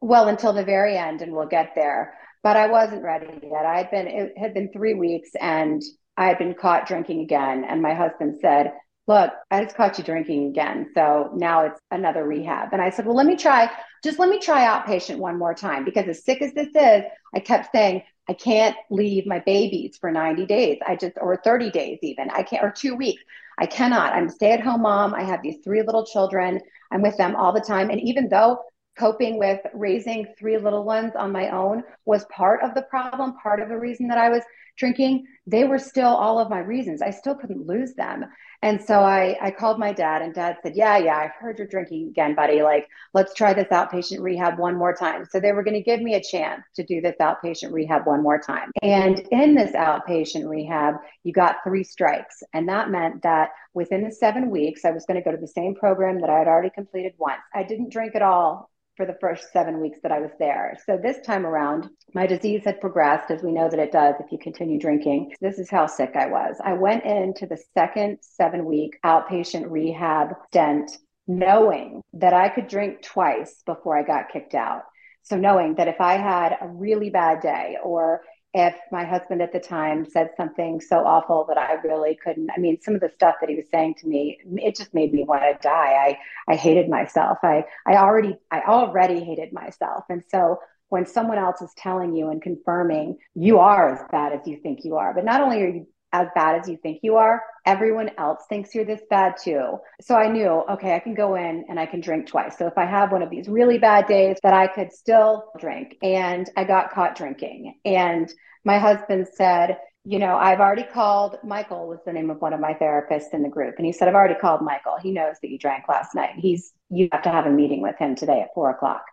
well, 0.00 0.28
until 0.28 0.52
the 0.52 0.64
very 0.64 0.96
end 0.96 1.22
and 1.22 1.32
we'll 1.32 1.46
get 1.46 1.74
there. 1.74 2.18
But 2.42 2.56
I 2.56 2.66
wasn't 2.66 3.04
ready 3.04 3.26
yet. 3.42 3.66
I 3.66 3.78
had 3.78 3.90
been 3.90 4.06
it 4.06 4.32
had 4.38 4.54
been 4.54 4.72
three 4.72 4.94
weeks 4.94 5.30
and 5.40 5.82
I 6.16 6.26
had 6.26 6.38
been 6.38 6.54
caught 6.54 6.88
drinking 6.88 7.20
again. 7.20 7.64
And 7.64 7.82
my 7.82 7.94
husband 7.94 8.38
said, 8.40 8.72
Look, 9.06 9.32
I 9.50 9.64
just 9.64 9.76
caught 9.76 9.98
you 9.98 10.04
drinking 10.04 10.48
again. 10.48 10.90
So 10.94 11.30
now 11.34 11.66
it's 11.66 11.80
another 11.90 12.24
rehab. 12.26 12.68
And 12.72 12.80
I 12.80 12.90
said, 12.90 13.04
Well, 13.04 13.16
let 13.16 13.26
me 13.26 13.36
try 13.36 13.70
just 14.02 14.18
let 14.18 14.28
me 14.28 14.38
try 14.38 14.66
outpatient 14.66 15.18
one 15.18 15.38
more 15.38 15.54
time 15.54 15.84
because 15.84 16.08
as 16.08 16.24
sick 16.24 16.42
as 16.42 16.52
this 16.54 16.68
is, 16.68 17.04
I 17.34 17.40
kept 17.40 17.72
saying, 17.72 18.02
I 18.28 18.34
can't 18.34 18.76
leave 18.90 19.26
my 19.26 19.40
babies 19.40 19.96
for 20.00 20.10
90 20.10 20.46
days. 20.46 20.78
I 20.86 20.96
just, 20.96 21.14
or 21.20 21.40
30 21.42 21.70
days 21.70 21.98
even. 22.02 22.30
I 22.30 22.42
can't, 22.42 22.64
or 22.64 22.70
two 22.70 22.94
weeks. 22.94 23.22
I 23.58 23.66
cannot. 23.66 24.12
I'm 24.12 24.26
a 24.26 24.30
stay 24.30 24.52
at 24.52 24.60
home 24.60 24.82
mom. 24.82 25.14
I 25.14 25.22
have 25.22 25.42
these 25.42 25.58
three 25.62 25.82
little 25.82 26.06
children. 26.06 26.60
I'm 26.90 27.02
with 27.02 27.16
them 27.16 27.36
all 27.36 27.52
the 27.52 27.60
time. 27.60 27.90
And 27.90 28.00
even 28.00 28.28
though 28.28 28.58
coping 28.98 29.38
with 29.38 29.60
raising 29.74 30.26
three 30.38 30.58
little 30.58 30.84
ones 30.84 31.12
on 31.16 31.32
my 31.32 31.48
own 31.50 31.82
was 32.04 32.24
part 32.26 32.62
of 32.62 32.74
the 32.74 32.82
problem, 32.82 33.34
part 33.42 33.60
of 33.60 33.68
the 33.68 33.78
reason 33.78 34.08
that 34.08 34.18
I 34.18 34.28
was 34.28 34.42
drinking, 34.76 35.26
they 35.46 35.64
were 35.64 35.78
still 35.78 36.08
all 36.08 36.38
of 36.38 36.50
my 36.50 36.58
reasons. 36.58 37.02
I 37.02 37.10
still 37.10 37.34
couldn't 37.34 37.66
lose 37.66 37.94
them. 37.94 38.24
And 38.64 38.80
so 38.80 39.00
I, 39.00 39.36
I 39.42 39.50
called 39.50 39.80
my 39.80 39.92
dad, 39.92 40.22
and 40.22 40.32
dad 40.32 40.56
said, 40.62 40.76
Yeah, 40.76 40.96
yeah, 40.96 41.16
I've 41.16 41.32
heard 41.32 41.58
you're 41.58 41.66
drinking 41.66 42.08
again, 42.08 42.36
buddy. 42.36 42.62
Like, 42.62 42.86
let's 43.12 43.34
try 43.34 43.52
this 43.52 43.66
outpatient 43.72 44.20
rehab 44.20 44.56
one 44.56 44.76
more 44.76 44.94
time. 44.94 45.26
So 45.28 45.40
they 45.40 45.50
were 45.50 45.64
going 45.64 45.74
to 45.74 45.82
give 45.82 46.00
me 46.00 46.14
a 46.14 46.22
chance 46.22 46.62
to 46.76 46.84
do 46.84 47.00
this 47.00 47.16
outpatient 47.20 47.72
rehab 47.72 48.06
one 48.06 48.22
more 48.22 48.40
time. 48.40 48.70
And 48.80 49.18
in 49.32 49.56
this 49.56 49.72
outpatient 49.72 50.48
rehab, 50.48 50.94
you 51.24 51.32
got 51.32 51.56
three 51.64 51.82
strikes. 51.82 52.44
And 52.52 52.68
that 52.68 52.90
meant 52.90 53.22
that 53.22 53.50
within 53.74 54.04
the 54.04 54.12
seven 54.12 54.48
weeks, 54.48 54.84
I 54.84 54.92
was 54.92 55.04
going 55.06 55.20
to 55.20 55.24
go 55.24 55.34
to 55.34 55.40
the 55.40 55.48
same 55.48 55.74
program 55.74 56.20
that 56.20 56.30
I 56.30 56.38
had 56.38 56.46
already 56.46 56.70
completed 56.70 57.14
once. 57.18 57.42
I 57.52 57.64
didn't 57.64 57.92
drink 57.92 58.14
at 58.14 58.22
all 58.22 58.70
for 58.96 59.06
the 59.06 59.16
first 59.20 59.52
seven 59.52 59.80
weeks 59.80 59.98
that 60.02 60.12
I 60.12 60.20
was 60.20 60.30
there. 60.38 60.76
So 60.86 60.98
this 61.02 61.18
time 61.24 61.46
around, 61.46 61.88
my 62.14 62.26
disease 62.26 62.62
had 62.64 62.80
progressed, 62.80 63.30
as 63.30 63.42
we 63.42 63.52
know 63.52 63.68
that 63.68 63.78
it 63.78 63.92
does 63.92 64.14
if 64.20 64.30
you 64.30 64.38
continue 64.38 64.78
drinking. 64.78 65.34
This 65.40 65.58
is 65.58 65.70
how 65.70 65.86
sick 65.86 66.12
I 66.14 66.26
was. 66.26 66.56
I 66.62 66.74
went 66.74 67.04
into 67.04 67.46
the 67.46 67.62
second 67.74 68.18
seven 68.20 68.64
week 68.64 68.98
outpatient 69.04 69.70
rehab 69.70 70.34
stint 70.48 70.98
knowing 71.26 72.02
that 72.14 72.34
I 72.34 72.48
could 72.48 72.66
drink 72.66 73.02
twice 73.02 73.62
before 73.64 73.96
I 73.96 74.02
got 74.02 74.30
kicked 74.32 74.54
out. 74.54 74.82
So 75.22 75.36
knowing 75.36 75.76
that 75.76 75.88
if 75.88 76.00
I 76.00 76.14
had 76.14 76.56
a 76.60 76.66
really 76.66 77.10
bad 77.10 77.40
day 77.40 77.76
or 77.82 78.22
if 78.54 78.74
my 78.90 79.04
husband 79.04 79.40
at 79.40 79.52
the 79.52 79.60
time 79.60 80.04
said 80.04 80.30
something 80.36 80.80
so 80.80 80.98
awful 80.98 81.46
that 81.48 81.56
I 81.56 81.74
really 81.84 82.14
couldn't. 82.22 82.50
I 82.54 82.58
mean, 82.58 82.80
some 82.82 82.94
of 82.94 83.00
the 83.00 83.10
stuff 83.14 83.36
that 83.40 83.48
he 83.48 83.56
was 83.56 83.64
saying 83.70 83.94
to 84.00 84.06
me, 84.06 84.38
it 84.56 84.76
just 84.76 84.92
made 84.92 85.12
me 85.12 85.24
want 85.24 85.42
to 85.42 85.56
die. 85.62 86.18
I 86.48 86.52
I 86.52 86.56
hated 86.56 86.88
myself. 86.88 87.38
I 87.42 87.64
I 87.86 87.96
already 87.96 88.36
I 88.50 88.60
already 88.60 89.24
hated 89.24 89.52
myself. 89.52 90.04
And 90.10 90.22
so 90.28 90.58
when 90.90 91.06
someone 91.06 91.38
else 91.38 91.62
is 91.62 91.72
telling 91.78 92.14
you 92.14 92.28
and 92.28 92.42
confirming 92.42 93.16
you 93.34 93.58
are 93.58 93.94
as 93.94 94.00
bad 94.10 94.34
as 94.34 94.46
you 94.46 94.58
think 94.58 94.84
you 94.84 94.96
are, 94.96 95.14
but 95.14 95.24
not 95.24 95.40
only 95.40 95.62
are 95.62 95.68
you 95.68 95.86
as 96.12 96.28
bad 96.34 96.60
as 96.60 96.68
you 96.68 96.76
think 96.76 97.00
you 97.02 97.16
are, 97.16 97.42
everyone 97.66 98.10
else 98.18 98.44
thinks 98.48 98.74
you're 98.74 98.84
this 98.84 99.02
bad 99.08 99.34
too. 99.42 99.78
So 100.00 100.14
I 100.14 100.28
knew, 100.28 100.64
okay, 100.70 100.94
I 100.94 100.98
can 100.98 101.14
go 101.14 101.34
in 101.34 101.64
and 101.68 101.78
I 101.78 101.86
can 101.86 102.00
drink 102.00 102.26
twice. 102.26 102.58
So 102.58 102.66
if 102.66 102.76
I 102.76 102.84
have 102.84 103.12
one 103.12 103.22
of 103.22 103.30
these 103.30 103.48
really 103.48 103.78
bad 103.78 104.06
days, 104.06 104.38
that 104.42 104.54
I 104.54 104.66
could 104.66 104.92
still 104.92 105.44
drink. 105.58 105.96
And 106.02 106.48
I 106.56 106.64
got 106.64 106.92
caught 106.92 107.16
drinking. 107.16 107.74
And 107.84 108.32
my 108.64 108.78
husband 108.78 109.28
said, 109.34 109.78
you 110.04 110.18
know, 110.18 110.36
I've 110.36 110.58
already 110.58 110.82
called 110.82 111.36
Michael 111.44 111.86
was 111.86 112.00
the 112.04 112.12
name 112.12 112.30
of 112.30 112.40
one 112.40 112.52
of 112.52 112.58
my 112.58 112.74
therapists 112.74 113.32
in 113.32 113.42
the 113.42 113.48
group. 113.48 113.76
And 113.76 113.86
he 113.86 113.92
said, 113.92 114.08
I've 114.08 114.14
already 114.14 114.34
called 114.34 114.60
Michael. 114.62 114.96
He 115.00 115.12
knows 115.12 115.36
that 115.40 115.50
you 115.50 115.58
drank 115.58 115.84
last 115.88 116.14
night. 116.14 116.34
He's 116.36 116.72
you 116.90 117.08
have 117.12 117.22
to 117.22 117.30
have 117.30 117.46
a 117.46 117.50
meeting 117.50 117.80
with 117.80 117.96
him 117.98 118.16
today 118.16 118.40
at 118.40 118.48
four 118.54 118.70
o'clock. 118.70 119.04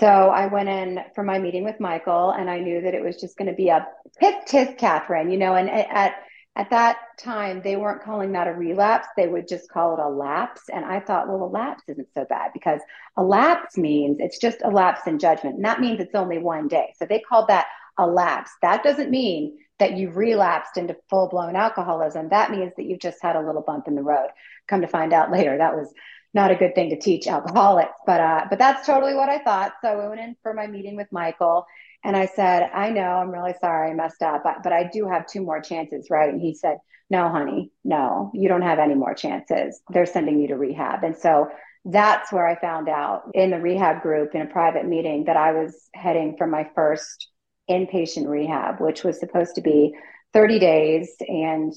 So 0.00 0.06
I 0.06 0.46
went 0.46 0.68
in 0.68 1.00
for 1.14 1.22
my 1.22 1.38
meeting 1.38 1.64
with 1.64 1.78
Michael 1.78 2.30
and 2.30 2.50
I 2.50 2.58
knew 2.58 2.80
that 2.80 2.94
it 2.94 3.02
was 3.02 3.20
just 3.20 3.36
going 3.36 3.48
to 3.48 3.54
be 3.54 3.68
a 3.68 3.86
piss 4.18 4.34
tis 4.46 4.68
Katherine, 4.76 5.30
you 5.30 5.38
know, 5.38 5.54
and 5.54 5.70
at 5.70 6.14
at 6.56 6.70
that 6.70 6.98
time 7.18 7.62
they 7.62 7.76
weren't 7.76 8.02
calling 8.02 8.32
that 8.32 8.46
a 8.46 8.52
relapse, 8.52 9.08
they 9.16 9.26
would 9.26 9.48
just 9.48 9.68
call 9.68 9.94
it 9.94 10.00
a 10.00 10.08
lapse. 10.08 10.62
And 10.72 10.84
I 10.84 11.00
thought, 11.00 11.28
well, 11.28 11.42
a 11.42 11.46
lapse 11.46 11.82
isn't 11.88 12.12
so 12.14 12.24
bad 12.28 12.52
because 12.52 12.80
a 13.16 13.22
lapse 13.22 13.76
means 13.76 14.18
it's 14.20 14.38
just 14.38 14.58
a 14.62 14.70
lapse 14.70 15.06
in 15.06 15.18
judgment. 15.18 15.56
And 15.56 15.64
that 15.64 15.80
means 15.80 16.00
it's 16.00 16.14
only 16.14 16.38
one 16.38 16.68
day. 16.68 16.94
So 16.96 17.06
they 17.06 17.20
called 17.20 17.48
that 17.48 17.66
a 17.98 18.06
lapse. 18.06 18.52
That 18.62 18.84
doesn't 18.84 19.10
mean 19.10 19.58
that 19.78 19.96
you've 19.96 20.16
relapsed 20.16 20.76
into 20.76 20.96
full 21.10 21.28
blown 21.28 21.56
alcoholism. 21.56 22.28
That 22.28 22.52
means 22.52 22.72
that 22.76 22.84
you've 22.84 23.00
just 23.00 23.18
had 23.20 23.34
a 23.34 23.44
little 23.44 23.62
bump 23.62 23.88
in 23.88 23.96
the 23.96 24.02
road. 24.02 24.28
Come 24.68 24.82
to 24.82 24.88
find 24.88 25.12
out 25.12 25.32
later, 25.32 25.58
that 25.58 25.74
was 25.74 25.92
not 26.34 26.50
a 26.50 26.56
good 26.56 26.74
thing 26.74 26.90
to 26.90 26.98
teach 26.98 27.26
alcoholics, 27.26 27.96
but 28.06 28.20
uh, 28.20 28.46
but 28.50 28.58
that's 28.58 28.86
totally 28.86 29.14
what 29.14 29.28
I 29.28 29.38
thought. 29.38 29.74
So 29.82 29.88
I 29.88 30.08
went 30.08 30.20
in 30.20 30.36
for 30.42 30.52
my 30.52 30.66
meeting 30.66 30.96
with 30.96 31.06
Michael, 31.12 31.66
and 32.02 32.16
I 32.16 32.26
said, 32.26 32.70
I 32.74 32.90
know, 32.90 33.02
I'm 33.02 33.30
really 33.30 33.54
sorry, 33.60 33.90
I 33.90 33.94
messed 33.94 34.22
up, 34.22 34.42
but, 34.44 34.62
but 34.62 34.72
I 34.72 34.90
do 34.92 35.08
have 35.08 35.26
two 35.26 35.42
more 35.42 35.60
chances, 35.60 36.08
right? 36.10 36.28
And 36.28 36.40
he 36.40 36.54
said, 36.54 36.78
No, 37.08 37.28
honey, 37.28 37.70
no, 37.84 38.30
you 38.34 38.48
don't 38.48 38.62
have 38.62 38.78
any 38.78 38.94
more 38.94 39.14
chances. 39.14 39.80
They're 39.90 40.06
sending 40.06 40.40
you 40.40 40.48
to 40.48 40.56
rehab, 40.56 41.04
and 41.04 41.16
so 41.16 41.48
that's 41.84 42.32
where 42.32 42.46
I 42.46 42.58
found 42.58 42.88
out 42.88 43.30
in 43.34 43.50
the 43.50 43.60
rehab 43.60 44.02
group 44.02 44.34
in 44.34 44.40
a 44.40 44.46
private 44.46 44.86
meeting 44.86 45.24
that 45.24 45.36
I 45.36 45.52
was 45.52 45.88
heading 45.94 46.36
for 46.38 46.46
my 46.46 46.68
first 46.74 47.28
inpatient 47.70 48.26
rehab, 48.26 48.80
which 48.80 49.04
was 49.04 49.20
supposed 49.20 49.54
to 49.56 49.60
be 49.60 49.94
30 50.32 50.58
days 50.58 51.14
and 51.20 51.72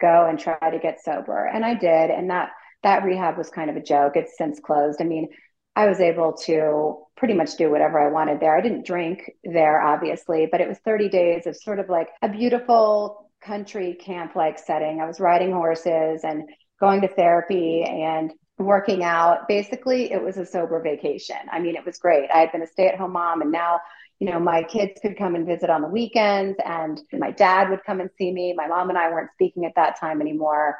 go 0.00 0.26
and 0.28 0.38
try 0.38 0.70
to 0.70 0.78
get 0.78 1.02
sober. 1.02 1.44
And 1.44 1.64
I 1.64 1.74
did. 1.74 2.10
And 2.10 2.30
that 2.30 2.50
that 2.82 3.04
rehab 3.04 3.36
was 3.36 3.50
kind 3.50 3.70
of 3.70 3.76
a 3.76 3.82
joke. 3.82 4.12
It's 4.16 4.36
since 4.36 4.60
closed. 4.60 5.00
I 5.00 5.04
mean, 5.04 5.28
I 5.74 5.86
was 5.86 6.00
able 6.00 6.32
to 6.44 6.98
pretty 7.16 7.34
much 7.34 7.56
do 7.56 7.70
whatever 7.70 8.00
I 8.00 8.10
wanted 8.10 8.40
there. 8.40 8.56
I 8.56 8.60
didn't 8.60 8.86
drink 8.86 9.32
there, 9.44 9.80
obviously, 9.80 10.48
but 10.50 10.60
it 10.60 10.68
was 10.68 10.78
30 10.78 11.08
days 11.08 11.46
of 11.46 11.56
sort 11.56 11.78
of 11.78 11.88
like 11.88 12.08
a 12.22 12.28
beautiful 12.28 13.30
country 13.40 13.94
camp 13.94 14.34
like 14.34 14.58
setting. 14.58 15.00
I 15.00 15.06
was 15.06 15.20
riding 15.20 15.52
horses 15.52 16.22
and 16.24 16.48
going 16.80 17.00
to 17.02 17.08
therapy 17.08 17.84
and 17.84 18.32
working 18.58 19.04
out. 19.04 19.46
Basically, 19.46 20.10
it 20.12 20.22
was 20.22 20.36
a 20.36 20.46
sober 20.46 20.80
vacation. 20.80 21.36
I 21.50 21.60
mean, 21.60 21.76
it 21.76 21.86
was 21.86 21.98
great. 21.98 22.30
I 22.32 22.38
had 22.38 22.52
been 22.52 22.62
a 22.62 22.66
stay 22.66 22.88
at 22.88 22.98
home 22.98 23.12
mom 23.12 23.42
and 23.42 23.52
now 23.52 23.80
you 24.18 24.28
know, 24.28 24.40
my 24.40 24.64
kids 24.64 24.98
could 25.00 25.16
come 25.16 25.34
and 25.36 25.46
visit 25.46 25.70
on 25.70 25.82
the 25.82 25.88
weekends, 25.88 26.58
and 26.64 27.00
my 27.12 27.30
dad 27.30 27.70
would 27.70 27.84
come 27.84 28.00
and 28.00 28.10
see 28.18 28.32
me. 28.32 28.52
My 28.52 28.66
mom 28.66 28.88
and 28.88 28.98
I 28.98 29.10
weren't 29.10 29.30
speaking 29.32 29.64
at 29.64 29.76
that 29.76 29.98
time 29.98 30.20
anymore. 30.20 30.76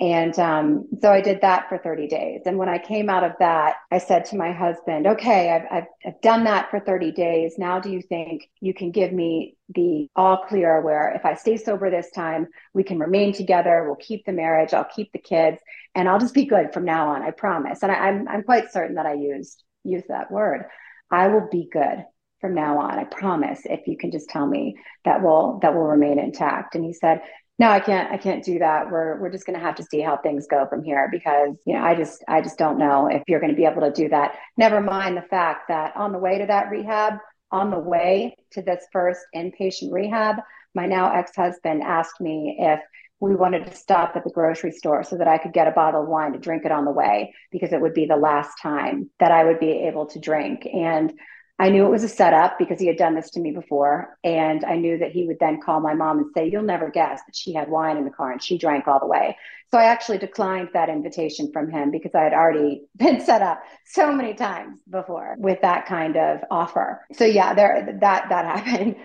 And 0.00 0.36
um, 0.40 0.88
so 1.00 1.12
I 1.12 1.20
did 1.20 1.40
that 1.42 1.68
for 1.68 1.78
30 1.78 2.08
days. 2.08 2.42
And 2.46 2.58
when 2.58 2.68
I 2.68 2.78
came 2.78 3.08
out 3.08 3.22
of 3.22 3.32
that, 3.38 3.76
I 3.92 3.98
said 3.98 4.24
to 4.26 4.36
my 4.36 4.50
husband, 4.50 5.06
okay, 5.06 5.52
I've, 5.52 5.66
I've, 5.70 5.88
I've, 6.04 6.20
done 6.20 6.44
that 6.44 6.68
for 6.68 6.80
30 6.80 7.12
days. 7.12 7.54
Now, 7.58 7.78
do 7.78 7.90
you 7.90 8.02
think 8.02 8.50
you 8.60 8.74
can 8.74 8.90
give 8.90 9.12
me 9.12 9.56
the 9.72 10.08
all 10.16 10.38
clear 10.48 10.80
where 10.80 11.12
if 11.14 11.24
I 11.24 11.34
stay 11.34 11.56
sober 11.56 11.90
this 11.90 12.10
time, 12.10 12.48
we 12.72 12.82
can 12.82 12.98
remain 12.98 13.32
together, 13.32 13.84
we'll 13.86 13.94
keep 13.94 14.26
the 14.26 14.32
marriage, 14.32 14.74
I'll 14.74 14.84
keep 14.84 15.12
the 15.12 15.20
kids, 15.20 15.58
and 15.94 16.08
I'll 16.08 16.18
just 16.18 16.34
be 16.34 16.44
good 16.44 16.72
from 16.74 16.84
now 16.84 17.10
on, 17.10 17.22
I 17.22 17.30
promise. 17.30 17.84
And 17.84 17.92
I, 17.92 17.94
I'm, 17.94 18.28
I'm 18.28 18.42
quite 18.42 18.72
certain 18.72 18.96
that 18.96 19.06
I 19.06 19.14
used, 19.14 19.62
used 19.84 20.08
that 20.08 20.30
word. 20.30 20.64
I 21.08 21.28
will 21.28 21.48
be 21.52 21.68
good 21.72 22.04
from 22.40 22.54
now 22.54 22.78
on. 22.78 22.98
I 22.98 23.04
promise 23.04 23.60
if 23.64 23.86
you 23.86 23.96
can 23.96 24.10
just 24.10 24.28
tell 24.28 24.46
me 24.46 24.76
that 25.04 25.22
will 25.22 25.60
that 25.62 25.72
will 25.72 25.84
remain 25.84 26.18
intact. 26.18 26.74
And 26.74 26.84
he 26.84 26.92
said, 26.92 27.22
no, 27.58 27.68
I 27.68 27.78
can't, 27.78 28.12
I 28.12 28.16
can't 28.16 28.44
do 28.44 28.58
that. 28.58 28.90
We're, 28.90 29.20
we're 29.20 29.30
just 29.30 29.46
going 29.46 29.58
to 29.58 29.64
have 29.64 29.76
to 29.76 29.84
see 29.84 30.00
how 30.00 30.16
things 30.16 30.46
go 30.50 30.66
from 30.66 30.82
here 30.82 31.08
because, 31.10 31.56
you 31.64 31.74
know, 31.74 31.84
I 31.84 31.94
just, 31.94 32.24
I 32.26 32.40
just 32.40 32.58
don't 32.58 32.78
know 32.78 33.06
if 33.06 33.22
you're 33.28 33.40
going 33.40 33.52
to 33.52 33.56
be 33.56 33.64
able 33.64 33.82
to 33.82 33.92
do 33.92 34.08
that. 34.08 34.36
Never 34.56 34.80
mind 34.80 35.16
the 35.16 35.22
fact 35.22 35.68
that 35.68 35.96
on 35.96 36.12
the 36.12 36.18
way 36.18 36.38
to 36.38 36.46
that 36.46 36.70
rehab, 36.70 37.14
on 37.52 37.70
the 37.70 37.78
way 37.78 38.36
to 38.52 38.62
this 38.62 38.84
first 38.92 39.20
inpatient 39.34 39.92
rehab, 39.92 40.36
my 40.74 40.86
now 40.86 41.14
ex-husband 41.14 41.82
asked 41.84 42.20
me 42.20 42.56
if 42.58 42.80
we 43.20 43.36
wanted 43.36 43.66
to 43.66 43.76
stop 43.76 44.16
at 44.16 44.24
the 44.24 44.30
grocery 44.30 44.72
store 44.72 45.04
so 45.04 45.16
that 45.16 45.28
I 45.28 45.38
could 45.38 45.52
get 45.52 45.68
a 45.68 45.72
bottle 45.72 46.02
of 46.02 46.08
wine 46.08 46.32
to 46.32 46.38
drink 46.38 46.64
it 46.64 46.72
on 46.72 46.84
the 46.84 46.90
way 46.90 47.32
because 47.52 47.72
it 47.72 47.80
would 47.80 47.94
be 47.94 48.06
the 48.06 48.16
last 48.16 48.54
time 48.60 49.10
that 49.20 49.30
I 49.30 49.44
would 49.44 49.60
be 49.60 49.86
able 49.86 50.06
to 50.06 50.18
drink. 50.18 50.66
And 50.66 51.12
I 51.58 51.68
knew 51.68 51.86
it 51.86 51.90
was 51.90 52.02
a 52.02 52.08
setup 52.08 52.58
because 52.58 52.80
he 52.80 52.88
had 52.88 52.96
done 52.96 53.14
this 53.14 53.30
to 53.30 53.40
me 53.40 53.52
before. 53.52 54.18
And 54.24 54.64
I 54.64 54.74
knew 54.76 54.98
that 54.98 55.12
he 55.12 55.26
would 55.26 55.38
then 55.38 55.60
call 55.60 55.80
my 55.80 55.94
mom 55.94 56.18
and 56.18 56.30
say, 56.34 56.50
You'll 56.50 56.64
never 56.64 56.90
guess 56.90 57.20
that 57.26 57.36
she 57.36 57.52
had 57.52 57.68
wine 57.68 57.96
in 57.96 58.04
the 58.04 58.10
car 58.10 58.32
and 58.32 58.42
she 58.42 58.58
drank 58.58 58.88
all 58.88 58.98
the 58.98 59.06
way. 59.06 59.36
So 59.70 59.78
I 59.78 59.84
actually 59.84 60.18
declined 60.18 60.70
that 60.72 60.88
invitation 60.88 61.52
from 61.52 61.70
him 61.70 61.90
because 61.90 62.12
I 62.14 62.22
had 62.22 62.32
already 62.32 62.82
been 62.96 63.20
set 63.20 63.42
up 63.42 63.62
so 63.86 64.12
many 64.12 64.34
times 64.34 64.80
before 64.90 65.36
with 65.38 65.60
that 65.62 65.86
kind 65.86 66.16
of 66.16 66.40
offer. 66.50 67.06
So 67.12 67.24
yeah, 67.24 67.54
there 67.54 67.98
that 68.00 68.28
that 68.28 68.58
happened. 68.66 68.96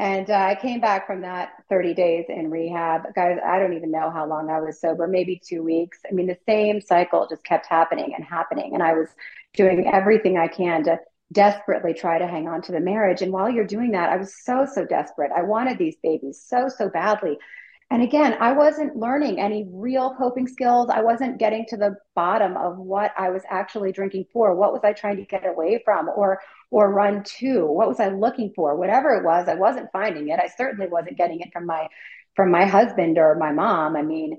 And 0.00 0.30
uh, 0.30 0.34
I 0.34 0.54
came 0.54 0.80
back 0.80 1.08
from 1.08 1.22
that 1.22 1.50
30 1.68 1.92
days 1.92 2.26
in 2.28 2.50
rehab. 2.50 3.12
Guys, 3.16 3.38
I 3.44 3.58
don't 3.58 3.72
even 3.72 3.90
know 3.90 4.10
how 4.10 4.26
long 4.26 4.48
I 4.48 4.60
was 4.60 4.80
sober, 4.80 5.08
maybe 5.08 5.42
two 5.44 5.64
weeks. 5.64 5.98
I 6.08 6.14
mean, 6.14 6.28
the 6.28 6.38
same 6.46 6.80
cycle 6.80 7.26
just 7.28 7.44
kept 7.44 7.66
happening 7.66 8.14
and 8.14 8.24
happening. 8.24 8.74
And 8.74 8.82
I 8.82 8.92
was 8.92 9.08
doing 9.54 9.90
everything 9.92 10.38
I 10.38 10.46
can 10.46 10.84
to 10.84 11.00
desperately 11.32 11.94
try 11.94 12.18
to 12.18 12.26
hang 12.26 12.48
on 12.48 12.62
to 12.62 12.72
the 12.72 12.80
marriage. 12.80 13.22
And 13.22 13.32
while 13.32 13.50
you're 13.50 13.66
doing 13.66 13.92
that, 13.92 14.10
I 14.10 14.16
was 14.16 14.34
so, 14.42 14.66
so 14.70 14.84
desperate. 14.84 15.30
I 15.36 15.42
wanted 15.42 15.78
these 15.78 15.96
babies 16.02 16.42
so, 16.44 16.68
so 16.68 16.88
badly. 16.88 17.38
And 17.90 18.02
again, 18.02 18.36
I 18.38 18.52
wasn't 18.52 18.96
learning 18.96 19.40
any 19.40 19.66
real 19.70 20.14
coping 20.14 20.46
skills. 20.46 20.90
I 20.90 21.00
wasn't 21.00 21.38
getting 21.38 21.64
to 21.68 21.76
the 21.78 21.96
bottom 22.14 22.54
of 22.56 22.76
what 22.76 23.12
I 23.16 23.30
was 23.30 23.42
actually 23.48 23.92
drinking 23.92 24.26
for. 24.30 24.54
What 24.54 24.74
was 24.74 24.82
I 24.84 24.92
trying 24.92 25.16
to 25.16 25.24
get 25.24 25.46
away 25.46 25.80
from 25.84 26.08
or 26.08 26.40
or 26.70 26.92
run 26.92 27.22
to? 27.38 27.64
What 27.64 27.88
was 27.88 27.98
I 27.98 28.08
looking 28.08 28.52
for? 28.54 28.76
Whatever 28.76 29.14
it 29.14 29.24
was, 29.24 29.48
I 29.48 29.54
wasn't 29.54 29.90
finding 29.90 30.28
it. 30.28 30.38
I 30.38 30.48
certainly 30.48 30.86
wasn't 30.86 31.16
getting 31.16 31.40
it 31.40 31.48
from 31.50 31.64
my 31.64 31.88
from 32.36 32.50
my 32.50 32.66
husband 32.66 33.16
or 33.16 33.34
my 33.36 33.52
mom. 33.52 33.96
I 33.96 34.02
mean, 34.02 34.36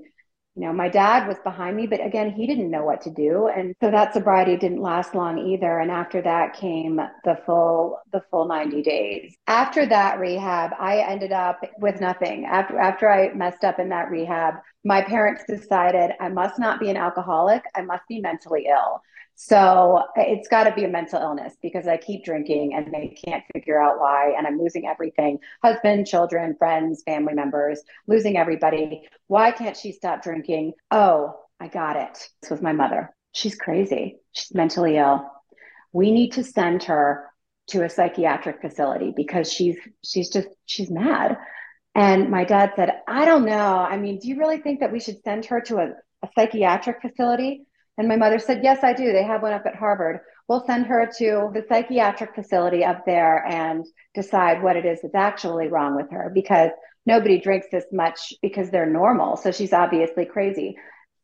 you 0.60 0.66
know, 0.66 0.74
my 0.74 0.90
dad 0.90 1.26
was 1.26 1.38
behind 1.42 1.74
me, 1.74 1.86
but 1.86 2.04
again, 2.04 2.30
he 2.30 2.46
didn't 2.46 2.70
know 2.70 2.84
what 2.84 3.00
to 3.02 3.10
do. 3.10 3.48
And 3.48 3.74
so 3.80 3.90
that 3.90 4.12
sobriety 4.12 4.58
didn't 4.58 4.82
last 4.82 5.14
long 5.14 5.38
either. 5.38 5.78
And 5.78 5.90
after 5.90 6.20
that 6.20 6.52
came 6.52 7.00
the 7.24 7.40
full, 7.46 7.98
the 8.12 8.22
full 8.30 8.46
90 8.46 8.82
days. 8.82 9.34
After 9.46 9.86
that 9.86 10.20
rehab, 10.20 10.72
I 10.78 10.98
ended 10.98 11.32
up 11.32 11.64
with 11.78 12.02
nothing. 12.02 12.44
After, 12.44 12.78
after 12.78 13.08
I 13.08 13.32
messed 13.32 13.64
up 13.64 13.78
in 13.78 13.88
that 13.88 14.10
rehab, 14.10 14.56
my 14.84 15.00
parents 15.00 15.44
decided 15.48 16.10
I 16.20 16.28
must 16.28 16.58
not 16.58 16.78
be 16.78 16.90
an 16.90 16.96
alcoholic. 16.98 17.64
I 17.74 17.80
must 17.80 18.06
be 18.06 18.20
mentally 18.20 18.66
ill. 18.68 19.00
So 19.42 20.02
it's 20.16 20.48
got 20.48 20.64
to 20.64 20.74
be 20.74 20.84
a 20.84 20.88
mental 20.88 21.18
illness 21.18 21.54
because 21.62 21.88
I 21.88 21.96
keep 21.96 22.26
drinking 22.26 22.74
and 22.74 22.92
they 22.92 23.16
can't 23.24 23.42
figure 23.54 23.80
out 23.80 23.98
why. 23.98 24.34
And 24.36 24.46
I'm 24.46 24.58
losing 24.58 24.86
everything 24.86 25.38
husband, 25.64 26.06
children, 26.06 26.56
friends, 26.58 27.02
family 27.06 27.32
members, 27.32 27.80
losing 28.06 28.36
everybody. 28.36 29.08
Why 29.28 29.50
can't 29.50 29.78
she 29.78 29.92
stop 29.92 30.22
drinking? 30.22 30.74
Oh, 30.90 31.40
I 31.58 31.68
got 31.68 31.96
it. 31.96 32.28
This 32.42 32.50
was 32.50 32.60
my 32.60 32.72
mother. 32.72 33.14
She's 33.32 33.54
crazy. 33.54 34.18
She's 34.32 34.54
mentally 34.54 34.98
ill. 34.98 35.24
We 35.90 36.10
need 36.10 36.32
to 36.32 36.44
send 36.44 36.82
her 36.82 37.30
to 37.68 37.82
a 37.82 37.88
psychiatric 37.88 38.60
facility 38.60 39.14
because 39.16 39.50
she's 39.50 39.78
she's 40.04 40.28
just 40.28 40.48
she's 40.66 40.90
mad. 40.90 41.38
And 41.94 42.28
my 42.30 42.44
dad 42.44 42.72
said, 42.76 42.90
I 43.08 43.24
don't 43.24 43.46
know. 43.46 43.78
I 43.78 43.96
mean, 43.96 44.18
do 44.18 44.28
you 44.28 44.36
really 44.36 44.58
think 44.60 44.80
that 44.80 44.92
we 44.92 45.00
should 45.00 45.22
send 45.24 45.46
her 45.46 45.62
to 45.62 45.78
a, 45.78 45.86
a 46.22 46.28
psychiatric 46.36 47.00
facility? 47.00 47.64
And 47.98 48.08
my 48.08 48.16
mother 48.16 48.38
said, 48.38 48.62
Yes, 48.62 48.82
I 48.82 48.92
do. 48.92 49.12
They 49.12 49.24
have 49.24 49.42
one 49.42 49.52
up 49.52 49.66
at 49.66 49.76
Harvard. 49.76 50.20
We'll 50.48 50.64
send 50.66 50.86
her 50.86 51.08
to 51.18 51.50
the 51.54 51.64
psychiatric 51.68 52.34
facility 52.34 52.84
up 52.84 53.04
there 53.06 53.44
and 53.46 53.86
decide 54.14 54.62
what 54.62 54.76
it 54.76 54.84
is 54.84 55.00
that's 55.02 55.14
actually 55.14 55.68
wrong 55.68 55.94
with 55.94 56.10
her 56.10 56.30
because 56.34 56.70
nobody 57.06 57.40
drinks 57.40 57.68
this 57.70 57.84
much 57.92 58.32
because 58.42 58.70
they're 58.70 58.86
normal. 58.86 59.36
So 59.36 59.52
she's 59.52 59.72
obviously 59.72 60.24
crazy. 60.24 60.76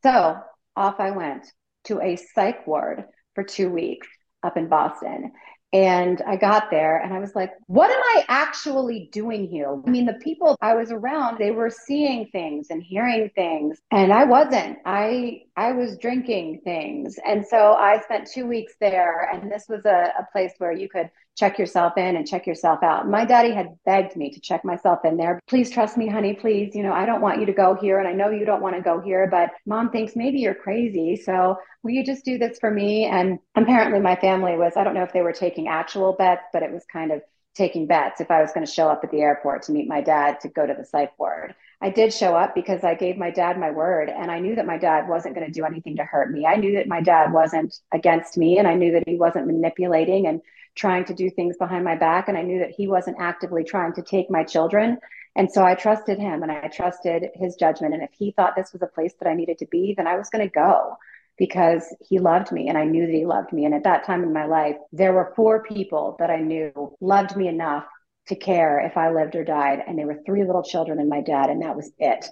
So 0.02 0.36
off 0.76 1.00
I 1.00 1.10
went 1.10 1.46
to 1.84 2.00
a 2.00 2.16
psych 2.16 2.66
ward 2.66 3.04
for 3.34 3.42
two 3.42 3.70
weeks 3.70 4.08
up 4.42 4.56
in 4.56 4.68
Boston. 4.68 5.32
And 5.76 6.22
I 6.26 6.36
got 6.36 6.70
there 6.70 6.96
and 6.96 7.12
I 7.12 7.18
was 7.18 7.34
like, 7.34 7.52
what 7.66 7.90
am 7.90 8.00
I 8.00 8.24
actually 8.28 9.10
doing 9.12 9.46
here? 9.46 9.78
I 9.86 9.90
mean, 9.90 10.06
the 10.06 10.14
people 10.14 10.56
I 10.62 10.74
was 10.74 10.90
around, 10.90 11.36
they 11.36 11.50
were 11.50 11.68
seeing 11.68 12.28
things 12.28 12.68
and 12.70 12.82
hearing 12.82 13.30
things. 13.34 13.78
And 13.90 14.10
I 14.10 14.24
wasn't. 14.24 14.78
I 14.86 15.42
I 15.54 15.72
was 15.72 15.98
drinking 15.98 16.62
things. 16.64 17.18
And 17.26 17.46
so 17.46 17.74
I 17.74 18.00
spent 18.00 18.26
two 18.26 18.46
weeks 18.46 18.72
there. 18.80 19.28
And 19.30 19.52
this 19.52 19.66
was 19.68 19.84
a, 19.84 20.14
a 20.18 20.26
place 20.32 20.52
where 20.56 20.72
you 20.72 20.88
could 20.88 21.10
check 21.36 21.58
yourself 21.58 21.96
in 21.98 22.16
and 22.16 22.26
check 22.26 22.46
yourself 22.46 22.82
out. 22.82 23.08
My 23.08 23.24
daddy 23.24 23.52
had 23.52 23.76
begged 23.84 24.16
me 24.16 24.30
to 24.30 24.40
check 24.40 24.64
myself 24.64 25.04
in 25.04 25.16
there. 25.16 25.38
Please 25.46 25.70
trust 25.70 25.96
me, 25.96 26.08
honey. 26.08 26.32
Please, 26.32 26.74
you 26.74 26.82
know, 26.82 26.92
I 26.92 27.04
don't 27.04 27.20
want 27.20 27.40
you 27.40 27.46
to 27.46 27.52
go 27.52 27.74
here. 27.74 27.98
And 27.98 28.08
I 28.08 28.12
know 28.12 28.30
you 28.30 28.46
don't 28.46 28.62
want 28.62 28.74
to 28.74 28.82
go 28.82 29.00
here, 29.00 29.28
but 29.30 29.50
mom 29.66 29.90
thinks 29.90 30.16
maybe 30.16 30.38
you're 30.38 30.54
crazy. 30.54 31.14
So 31.16 31.58
will 31.82 31.90
you 31.90 32.04
just 32.04 32.24
do 32.24 32.38
this 32.38 32.58
for 32.58 32.70
me? 32.70 33.04
And 33.04 33.38
apparently 33.54 34.00
my 34.00 34.16
family 34.16 34.56
was, 34.56 34.72
I 34.76 34.84
don't 34.84 34.94
know 34.94 35.02
if 35.02 35.12
they 35.12 35.22
were 35.22 35.32
taking 35.32 35.68
actual 35.68 36.14
bets, 36.14 36.44
but 36.52 36.62
it 36.62 36.72
was 36.72 36.84
kind 36.90 37.12
of 37.12 37.20
taking 37.54 37.86
bets 37.86 38.20
if 38.20 38.30
I 38.30 38.40
was 38.40 38.52
going 38.52 38.66
to 38.66 38.72
show 38.72 38.88
up 38.88 39.02
at 39.02 39.10
the 39.10 39.20
airport 39.20 39.62
to 39.62 39.72
meet 39.72 39.88
my 39.88 40.00
dad 40.00 40.40
to 40.40 40.48
go 40.48 40.66
to 40.66 40.74
the 40.74 40.84
psych 40.84 41.18
ward. 41.18 41.54
I 41.80 41.90
did 41.90 42.12
show 42.12 42.34
up 42.34 42.54
because 42.54 42.84
I 42.84 42.94
gave 42.94 43.18
my 43.18 43.30
dad 43.30 43.58
my 43.58 43.70
word 43.70 44.08
and 44.08 44.30
I 44.30 44.40
knew 44.40 44.54
that 44.56 44.66
my 44.66 44.78
dad 44.78 45.08
wasn't 45.08 45.34
going 45.34 45.46
to 45.46 45.52
do 45.52 45.64
anything 45.64 45.96
to 45.96 46.04
hurt 46.04 46.30
me. 46.30 46.46
I 46.46 46.56
knew 46.56 46.76
that 46.76 46.88
my 46.88 47.02
dad 47.02 47.32
wasn't 47.32 47.78
against 47.92 48.38
me 48.38 48.58
and 48.58 48.66
I 48.66 48.74
knew 48.74 48.92
that 48.92 49.04
he 49.06 49.16
wasn't 49.16 49.46
manipulating 49.46 50.26
and 50.26 50.40
trying 50.76 51.04
to 51.06 51.14
do 51.14 51.30
things 51.30 51.56
behind 51.56 51.84
my 51.84 51.96
back. 51.96 52.28
And 52.28 52.36
I 52.36 52.42
knew 52.42 52.60
that 52.60 52.70
he 52.70 52.86
wasn't 52.86 53.16
actively 53.18 53.64
trying 53.64 53.94
to 53.94 54.02
take 54.02 54.30
my 54.30 54.44
children. 54.44 54.98
And 55.34 55.50
so 55.50 55.64
I 55.64 55.74
trusted 55.74 56.18
him 56.18 56.42
and 56.42 56.52
I 56.52 56.68
trusted 56.68 57.30
his 57.34 57.56
judgment. 57.56 57.94
And 57.94 58.02
if 58.02 58.10
he 58.12 58.30
thought 58.30 58.54
this 58.56 58.72
was 58.72 58.82
a 58.82 58.86
place 58.86 59.14
that 59.18 59.28
I 59.28 59.34
needed 59.34 59.58
to 59.58 59.66
be, 59.66 59.94
then 59.96 60.06
I 60.06 60.16
was 60.16 60.30
going 60.30 60.46
to 60.46 60.52
go 60.52 60.96
because 61.38 61.94
he 62.00 62.18
loved 62.18 62.52
me 62.52 62.68
and 62.68 62.78
I 62.78 62.84
knew 62.84 63.06
that 63.06 63.14
he 63.14 63.26
loved 63.26 63.52
me. 63.52 63.64
And 63.64 63.74
at 63.74 63.84
that 63.84 64.04
time 64.04 64.22
in 64.22 64.32
my 64.32 64.46
life, 64.46 64.76
there 64.92 65.12
were 65.12 65.32
four 65.36 65.62
people 65.62 66.16
that 66.18 66.30
I 66.30 66.40
knew 66.40 66.96
loved 67.00 67.36
me 67.36 67.48
enough 67.48 67.84
to 68.28 68.36
care 68.36 68.80
if 68.80 68.96
I 68.96 69.12
lived 69.12 69.36
or 69.36 69.44
died. 69.44 69.80
And 69.86 69.98
there 69.98 70.06
were 70.06 70.20
three 70.24 70.44
little 70.44 70.62
children 70.62 70.98
and 70.98 71.08
my 71.08 71.20
dad, 71.20 71.50
and 71.50 71.62
that 71.62 71.76
was 71.76 71.90
it. 71.98 72.26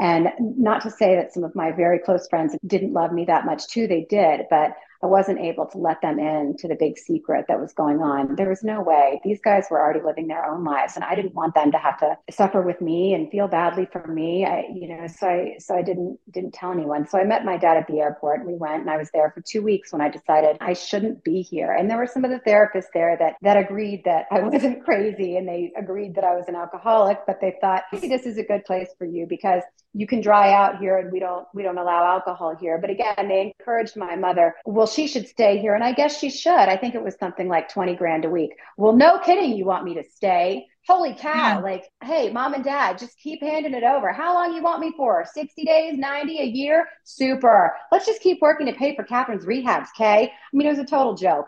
And 0.00 0.28
not 0.38 0.82
to 0.82 0.90
say 0.90 1.16
that 1.16 1.32
some 1.32 1.44
of 1.44 1.54
my 1.54 1.72
very 1.72 1.98
close 1.98 2.26
friends 2.28 2.56
didn't 2.66 2.92
love 2.92 3.12
me 3.12 3.26
that 3.26 3.46
much 3.46 3.68
too, 3.68 3.86
they 3.86 4.06
did, 4.08 4.42
but 4.50 4.74
I 5.04 5.06
wasn't 5.06 5.38
able 5.40 5.66
to 5.66 5.76
let 5.76 6.00
them 6.00 6.18
in 6.18 6.56
to 6.60 6.66
the 6.66 6.76
big 6.76 6.96
secret 6.96 7.44
that 7.48 7.60
was 7.60 7.74
going 7.74 8.00
on. 8.00 8.36
There 8.36 8.48
was 8.48 8.64
no 8.64 8.80
way. 8.80 9.20
These 9.22 9.38
guys 9.42 9.66
were 9.70 9.78
already 9.78 10.00
living 10.00 10.28
their 10.28 10.46
own 10.46 10.64
lives, 10.64 10.96
and 10.96 11.04
I 11.04 11.14
didn't 11.14 11.34
want 11.34 11.54
them 11.54 11.72
to 11.72 11.78
have 11.78 11.98
to 11.98 12.16
suffer 12.30 12.62
with 12.62 12.80
me 12.80 13.12
and 13.12 13.30
feel 13.30 13.46
badly 13.46 13.86
for 13.92 14.06
me. 14.06 14.46
I, 14.46 14.64
you 14.74 14.88
know, 14.88 15.06
so 15.06 15.28
I 15.28 15.56
so 15.58 15.76
I 15.76 15.82
didn't 15.82 16.18
didn't 16.32 16.54
tell 16.54 16.72
anyone. 16.72 17.06
So 17.06 17.18
I 17.18 17.24
met 17.24 17.44
my 17.44 17.58
dad 17.58 17.76
at 17.76 17.86
the 17.86 18.00
airport, 18.00 18.40
and 18.40 18.48
we 18.48 18.54
went, 18.54 18.80
and 18.80 18.88
I 18.88 18.96
was 18.96 19.10
there 19.12 19.30
for 19.34 19.42
two 19.42 19.60
weeks 19.60 19.92
when 19.92 20.00
I 20.00 20.08
decided 20.08 20.56
I 20.62 20.72
shouldn't 20.72 21.22
be 21.22 21.42
here. 21.42 21.70
And 21.70 21.90
there 21.90 21.98
were 21.98 22.06
some 22.06 22.24
of 22.24 22.30
the 22.30 22.40
therapists 22.40 22.92
there 22.94 23.14
that 23.18 23.34
that 23.42 23.58
agreed 23.58 24.04
that 24.06 24.24
I 24.30 24.40
wasn't 24.48 24.86
crazy, 24.86 25.36
and 25.36 25.46
they 25.46 25.70
agreed 25.76 26.14
that 26.14 26.24
I 26.24 26.34
was 26.34 26.48
an 26.48 26.56
alcoholic, 26.56 27.18
but 27.26 27.42
they 27.42 27.58
thought 27.60 27.82
maybe 27.92 28.08
this 28.08 28.24
is 28.24 28.38
a 28.38 28.42
good 28.42 28.64
place 28.64 28.88
for 28.96 29.04
you 29.04 29.26
because 29.28 29.62
you 29.94 30.06
can 30.06 30.20
dry 30.20 30.52
out 30.52 30.78
here 30.78 30.98
and 30.98 31.10
we 31.12 31.20
don't 31.20 31.46
we 31.54 31.62
don't 31.62 31.78
allow 31.78 32.04
alcohol 32.04 32.54
here 32.60 32.78
but 32.78 32.90
again 32.90 33.28
they 33.28 33.52
encouraged 33.58 33.96
my 33.96 34.16
mother 34.16 34.54
well 34.66 34.86
she 34.94 35.06
should 35.06 35.28
stay 35.28 35.58
here. 35.58 35.74
And 35.74 35.84
i 35.84 35.92
guess 35.92 36.18
she 36.18 36.30
should. 36.30 36.52
I 36.52 36.76
think 36.76 36.94
it 36.94 37.02
was 37.02 37.16
something 37.18 37.48
like 37.48 37.68
20 37.68 37.94
grand 37.96 38.24
a 38.24 38.30
week. 38.30 38.52
Well 38.76 38.94
no 38.94 39.18
kidding 39.18 39.56
you 39.56 39.64
want 39.64 39.84
me 39.84 39.94
to 39.94 40.04
stay. 40.04 40.66
Holy 40.86 41.14
cow 41.14 41.34
yeah. 41.34 41.58
like 41.58 41.90
hey 42.02 42.30
mom 42.30 42.54
and 42.54 42.64
dad 42.64 42.98
just 42.98 43.18
keep 43.18 43.42
handing 43.42 43.74
it 43.74 43.84
over. 43.84 44.12
How 44.12 44.34
long 44.34 44.54
you 44.54 44.62
want 44.62 44.80
me 44.80 44.92
for? 44.96 45.24
60 45.32 45.64
days 45.64 45.98
90 45.98 46.40
a 46.40 46.44
year? 46.44 46.86
Super. 47.04 47.74
Let's 47.90 48.06
just 48.06 48.20
keep 48.20 48.40
working 48.40 48.66
to 48.66 48.72
pay 48.72 48.94
for 48.94 49.04
katherine's 49.04 49.46
rehabs 49.46 49.88
okay 49.96 50.30
i 50.32 50.56
mean 50.56 50.66
it 50.66 50.70
was 50.70 50.78
a 50.78 50.84
total 50.84 51.14
joke. 51.14 51.46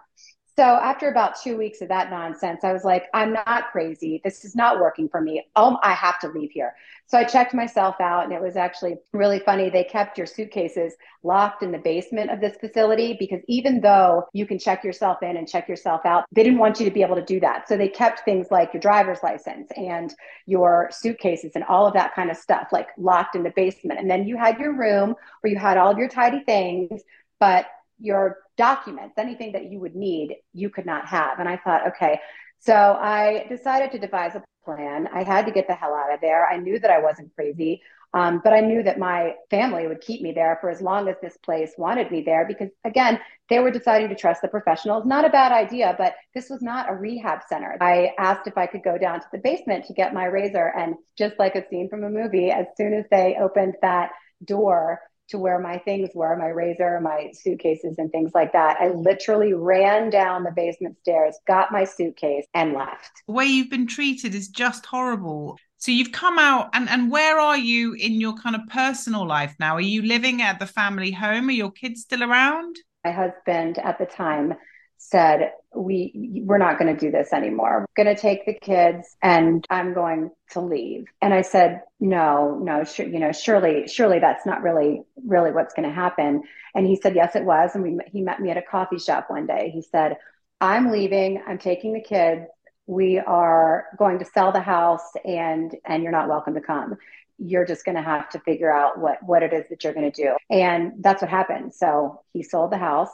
So 0.57 0.63
after 0.63 1.11
about 1.11 1.39
two 1.39 1.59
weeks 1.59 1.83
of 1.83 1.89
that 1.89 2.09
nonsense, 2.09 2.65
I 2.65 2.73
was 2.73 2.83
like, 2.83 3.09
I'm 3.13 3.35
not 3.35 3.73
crazy. 3.73 4.23
This 4.25 4.43
is 4.43 4.57
not 4.57 4.81
working 4.81 5.07
for 5.07 5.21
me. 5.21 5.47
Oh, 5.55 5.79
I 5.83 5.93
have 5.93 6.19
to 6.21 6.29
leave 6.29 6.51
here. 6.51 6.75
So 7.09 7.19
I 7.19 7.25
checked 7.25 7.55
myself 7.55 8.01
out, 8.01 8.25
and 8.25 8.33
it 8.33 8.41
was 8.43 8.57
actually 8.57 8.97
really 9.13 9.39
funny. 9.39 9.71
They 9.71 9.85
kept 9.85 10.19
your 10.19 10.27
suitcases 10.27 10.95
locked 11.23 11.63
in 11.63 11.71
the 11.71 11.79
basement 11.79 12.31
of 12.31 12.41
this 12.41 12.57
facility 12.57 13.17
because 13.19 13.41
even 13.47 13.81
though 13.81 14.25
you 14.33 14.45
can 14.47 14.59
check 14.59 14.83
yourself 14.83 15.23
in 15.23 15.37
and 15.37 15.49
check 15.49 15.69
yourself 15.69 16.01
out, 16.05 16.25
they 16.33 16.43
didn't 16.43 16.59
want 16.59 16.81
you 16.81 16.87
to 16.87 16.93
be 16.93 17.03
able 17.03 17.17
to 17.17 17.25
do 17.25 17.39
that. 17.41 17.69
So 17.69 17.77
they 17.77 17.89
kept 17.89 18.21
things 18.25 18.49
like 18.51 18.73
your 18.75 18.81
driver's 18.81 19.19
license 19.23 19.71
and 19.77 20.13
your 20.47 20.89
suitcases 20.91 21.53
and 21.55 21.65
all 21.65 21.87
of 21.87 21.95
that 21.95 22.15
kind 22.15 22.31
of 22.31 22.37
stuff 22.37 22.69
like 22.73 22.89
locked 22.99 23.37
in 23.37 23.45
the 23.45 23.53
basement. 23.55 24.01
And 24.01 24.11
then 24.11 24.27
you 24.27 24.37
had 24.37 24.59
your 24.59 24.77
room 24.77 25.15
where 25.41 25.53
you 25.53 25.59
had 25.59 25.77
all 25.77 25.93
of 25.93 25.99
your 25.99 26.09
tidy 26.09 26.43
things, 26.45 27.03
but 27.39 27.67
your 27.99 28.39
documents, 28.57 29.15
anything 29.19 29.53
that 29.53 29.71
you 29.71 29.79
would 29.81 29.95
need, 29.95 30.37
you 30.53 30.71
could 30.71 30.87
not 30.87 31.07
have. 31.07 31.39
And 31.39 31.49
I 31.49 31.57
thought, 31.57 31.89
okay. 31.89 32.21
So 32.67 32.75
I 32.75 33.47
decided 33.49 33.93
to 33.93 33.99
devise 34.01 34.35
a 34.35 34.43
plan. 34.65 35.09
I 35.15 35.23
had 35.23 35.47
to 35.47 35.53
get 35.53 35.69
the 35.69 35.75
hell 35.75 35.95
out 35.95 36.13
of 36.13 36.21
there. 36.21 36.45
I 36.49 36.57
knew 36.57 36.81
that 36.81 36.91
I 36.91 36.99
wasn't 37.01 37.33
crazy, 37.37 37.81
um, 38.13 38.41
but 38.43 38.53
I 38.53 38.61
knew 38.61 38.83
that 38.83 38.99
my 38.99 39.35
family 39.51 39.87
would 39.87 40.01
keep 40.01 40.21
me 40.21 40.33
there 40.33 40.59
for 40.61 40.69
as 40.69 40.81
long 40.81 41.09
as 41.09 41.15
this 41.23 41.37
place 41.45 41.73
wanted 41.79 42.11
me 42.11 42.23
there 42.23 42.45
because, 42.45 42.71
again, 42.85 43.21
they 43.49 43.61
were 43.61 43.71
deciding 43.71 44.09
to 44.09 44.17
trust 44.17 44.43
the 44.43 44.49
professionals. 44.49 45.07
Not 45.07 45.25
a 45.25 45.31
bad 45.31 45.53
idea, 45.53 45.95
but 45.97 46.17
this 46.35 46.51
was 46.51 46.61
not 46.61 46.91
a 46.91 46.95
rehab 46.95 47.43
center. 47.49 47.77
I 47.81 48.15
asked 48.19 48.49
if 48.49 48.59
I 48.59 48.67
could 48.67 48.83
go 48.83 48.99
down 48.99 49.21
to 49.21 49.27
the 49.31 49.39
basement 49.39 49.85
to 49.85 49.93
get 49.93 50.13
my 50.13 50.25
razor. 50.25 50.73
And 50.77 50.97
just 51.17 51.39
like 51.39 51.55
a 51.55 51.69
scene 51.69 51.89
from 51.89 52.03
a 52.03 52.11
movie, 52.11 52.51
as 52.51 52.67
soon 52.77 52.95
as 52.95 53.05
they 53.13 53.37
opened 53.41 53.77
that 53.83 54.11
door, 54.45 55.01
to 55.29 55.39
where 55.39 55.59
my 55.59 55.79
things 55.79 56.11
were 56.15 56.37
my 56.37 56.49
razor, 56.49 57.01
my 57.01 57.31
suitcases, 57.33 57.97
and 57.99 58.11
things 58.11 58.33
like 58.35 58.53
that. 58.53 58.77
I 58.81 58.89
literally 58.89 59.53
ran 59.53 60.11
down 60.11 60.45
the 60.45 60.53
basement 60.53 60.99
stairs, 61.01 61.37
got 61.47 61.73
my 61.73 61.85
suitcase, 61.85 62.47
and 62.55 62.73
left. 62.73 63.23
The 63.27 63.33
way 63.33 63.47
you've 63.47 63.71
been 63.71 63.87
treated 63.87 64.35
is 64.35 64.49
just 64.49 64.87
horrible. 64.87 65.59
So 65.79 65.93
you've 65.93 66.13
come 66.13 66.39
out 66.39 66.71
and 66.73 66.89
and 66.89 67.11
where 67.11 67.39
are 67.39 67.59
you 67.59 67.93
in 67.95 68.21
your 68.21 68.35
kind 68.35 68.57
of 68.57 68.63
personal 68.69 69.27
life 69.27 69.55
now? 69.61 69.75
Are 69.75 69.81
you 69.81 70.03
living 70.03 70.43
at 70.43 70.59
the 70.59 70.67
family 70.67 71.11
home? 71.11 71.49
Are 71.49 71.53
your 71.53 71.71
kids 71.71 72.03
still 72.03 72.23
around? 72.23 72.77
My 73.05 73.13
husband 73.13 73.79
at 73.79 73.99
the 73.99 74.07
time 74.07 74.55
said 74.99 75.53
we 75.75 76.43
we're 76.45 76.59
not 76.59 76.79
going 76.79 76.95
to 76.95 76.99
do 76.99 77.11
this 77.11 77.33
anymore. 77.33 77.87
We're 77.97 78.05
going 78.05 78.15
to 78.15 78.21
take 78.21 78.47
the 78.47 78.55
kids 78.55 79.17
and 79.23 79.65
i'm 79.71 79.95
going 79.95 80.31
to 80.53 80.61
leave. 80.61 81.07
And 81.21 81.35
i 81.35 81.43
said 81.43 81.83
no 82.01 82.59
no 82.63 82.85
you 82.97 83.19
know 83.19 83.33
surely 83.33 83.87
surely 83.89 84.19
that's 84.19 84.47
not 84.47 84.63
really 84.63 85.03
really 85.25 85.53
what's 85.53 85.75
going 85.75 85.89
to 85.89 85.95
happen. 85.95 86.43
And 86.75 86.87
he 86.87 86.97
said 86.97 87.15
yes 87.15 87.37
it 87.37 87.45
was. 87.45 87.71
And 87.75 87.83
we 87.83 87.99
he 88.07 88.23
met 88.23 88.41
me 88.41 88.51
at 88.51 88.57
a 88.57 88.63
coffee 88.63 88.99
shop 88.99 89.27
one 89.29 89.47
day. 89.47 89.71
He 89.73 89.83
said 89.83 90.17
i'm 90.61 90.91
leaving. 90.91 91.43
I'm 91.47 91.59
taking 91.59 91.93
the 91.93 92.01
kids. 92.01 92.47
We 92.87 93.19
are 93.19 93.87
going 93.99 94.19
to 94.21 94.25
sell 94.25 94.53
the 94.53 94.61
house 94.61 95.13
and 95.25 95.75
and 95.85 96.03
you're 96.03 96.13
not 96.13 96.29
welcome 96.29 96.55
to 96.55 96.61
come. 96.61 96.97
You're 97.39 97.67
just 97.67 97.85
going 97.85 97.97
to 97.97 98.03
have 98.03 98.31
to 98.31 98.41
figure 98.41 98.73
out 98.73 98.99
what 98.99 99.23
what 99.23 99.43
it 99.43 99.53
is 99.53 99.65
that 99.69 99.85
you're 99.85 99.93
going 99.93 100.11
to 100.11 100.23
do. 100.23 100.37
And 100.49 100.95
that's 101.01 101.21
what 101.21 101.31
happened. 101.31 101.75
So 101.75 102.23
he 102.33 102.43
sold 102.43 102.73
the 102.73 102.79
house 102.79 103.11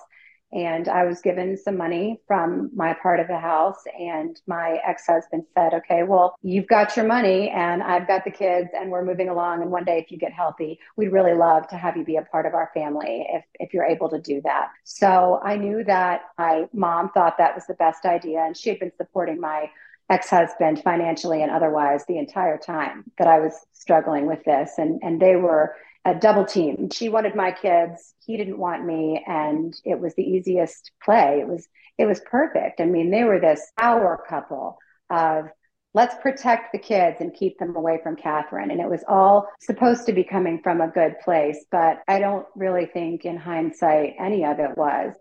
and 0.53 0.89
I 0.89 1.05
was 1.05 1.21
given 1.21 1.57
some 1.57 1.77
money 1.77 2.21
from 2.27 2.71
my 2.75 2.95
part 2.95 3.21
of 3.21 3.29
the 3.29 3.39
house. 3.39 3.83
And 3.99 4.39
my 4.47 4.79
ex 4.87 5.07
husband 5.07 5.45
said, 5.55 5.73
Okay, 5.73 6.03
well, 6.03 6.37
you've 6.43 6.67
got 6.67 6.97
your 6.97 7.07
money 7.07 7.49
and 7.49 7.83
I've 7.83 8.07
got 8.07 8.25
the 8.25 8.31
kids 8.31 8.69
and 8.79 8.91
we're 8.91 9.05
moving 9.05 9.31
along. 9.31 9.63
And 9.63 9.71
one 9.71 9.85
day, 9.85 9.99
if 9.99 10.11
you 10.11 10.19
get 10.19 10.33
healthy, 10.33 10.79
we'd 10.97 11.13
really 11.13 11.35
love 11.35 11.69
to 11.69 11.77
have 11.77 11.97
you 11.97 12.05
be 12.05 12.17
a 12.17 12.23
part 12.23 12.45
of 12.45 12.55
our 12.55 12.71
family 12.75 13.27
if, 13.33 13.45
if 13.61 13.73
you're 13.73 13.87
able 13.87 14.11
to 14.11 14.21
do 14.21 14.43
that. 14.45 14.69
So 14.85 15.41
I 15.43 15.57
knew 15.57 15.85
that 15.85 16.23
my 16.39 16.65
mom 16.75 17.11
thought 17.11 17.39
that 17.39 17.55
was 17.55 17.67
the 17.67 17.75
best 17.75 18.05
idea. 18.05 18.41
And 18.41 18.57
she 18.57 18.69
had 18.69 18.79
been 18.79 18.93
supporting 18.97 19.41
my 19.41 19.71
ex 20.11 20.29
husband 20.29 20.83
financially 20.83 21.43
and 21.43 21.51
otherwise 21.51 22.05
the 22.07 22.19
entire 22.19 22.59
time 22.59 23.05
that 23.17 23.27
I 23.27 23.41
was 23.41 23.55
struggling 23.73 24.27
with 24.27 24.45
this. 24.45 24.73
And, 24.77 25.01
and 25.03 25.21
they 25.21 25.37
were 25.37 25.75
a 26.05 26.15
double 26.15 26.45
team. 26.45 26.89
She 26.91 27.09
wanted 27.09 27.35
my 27.35 27.53
kids, 27.53 28.15
he 28.25 28.37
didn't 28.37 28.59
want 28.59 28.85
me, 28.85 29.25
and 29.27 29.75
it 29.85 29.99
was 30.01 30.15
the 30.15 30.25
easiest 30.25 30.91
play. 31.03 31.41
It 31.41 31.49
was 31.49 31.67
it 31.99 32.07
was 32.07 32.21
perfect. 32.21 32.81
I 32.81 32.87
mean, 32.87 33.11
they 33.11 33.25
were 33.25 33.39
this 33.39 33.71
power 33.79 34.23
couple 34.29 34.79
of 35.11 35.49
let's 35.95 36.15
protect 36.23 36.73
the 36.73 36.79
kids 36.79 37.19
and 37.21 37.35
keep 37.35 37.59
them 37.59 37.77
away 37.77 38.01
from 38.03 38.17
Katherine. 38.17 38.71
And 38.71 38.81
it 38.81 38.89
was 38.89 39.05
all 39.07 39.47
supposed 39.61 40.07
to 40.07 40.13
be 40.13 40.25
coming 40.25 40.61
from 40.63 40.81
a 40.81 40.89
good 40.89 41.17
place, 41.23 41.67
but 41.71 41.99
I 42.09 42.19
don't 42.19 42.47
really 42.57 42.87
think 42.87 43.25
in 43.25 43.37
hindsight 43.37 44.15
any 44.19 44.45
of 44.45 44.59
it 44.59 44.77
was. 44.77 45.15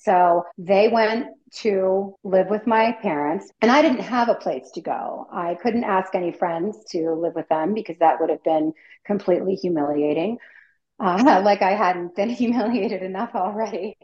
So 0.00 0.44
they 0.56 0.88
went 0.88 1.26
to 1.58 2.14
live 2.24 2.48
with 2.48 2.66
my 2.66 2.96
parents, 3.02 3.50
and 3.60 3.70
I 3.70 3.82
didn't 3.82 4.00
have 4.00 4.28
a 4.28 4.34
place 4.34 4.70
to 4.74 4.80
go. 4.80 5.26
I 5.30 5.56
couldn't 5.56 5.84
ask 5.84 6.14
any 6.14 6.32
friends 6.32 6.78
to 6.92 7.12
live 7.12 7.34
with 7.34 7.48
them 7.48 7.74
because 7.74 7.96
that 7.98 8.18
would 8.18 8.30
have 8.30 8.42
been 8.42 8.72
completely 9.04 9.56
humiliating. 9.56 10.38
Uh, 10.98 11.40
like 11.44 11.60
I 11.60 11.72
hadn't 11.72 12.16
been 12.16 12.30
humiliated 12.42 13.02
enough 13.02 13.34
already. 13.34 13.96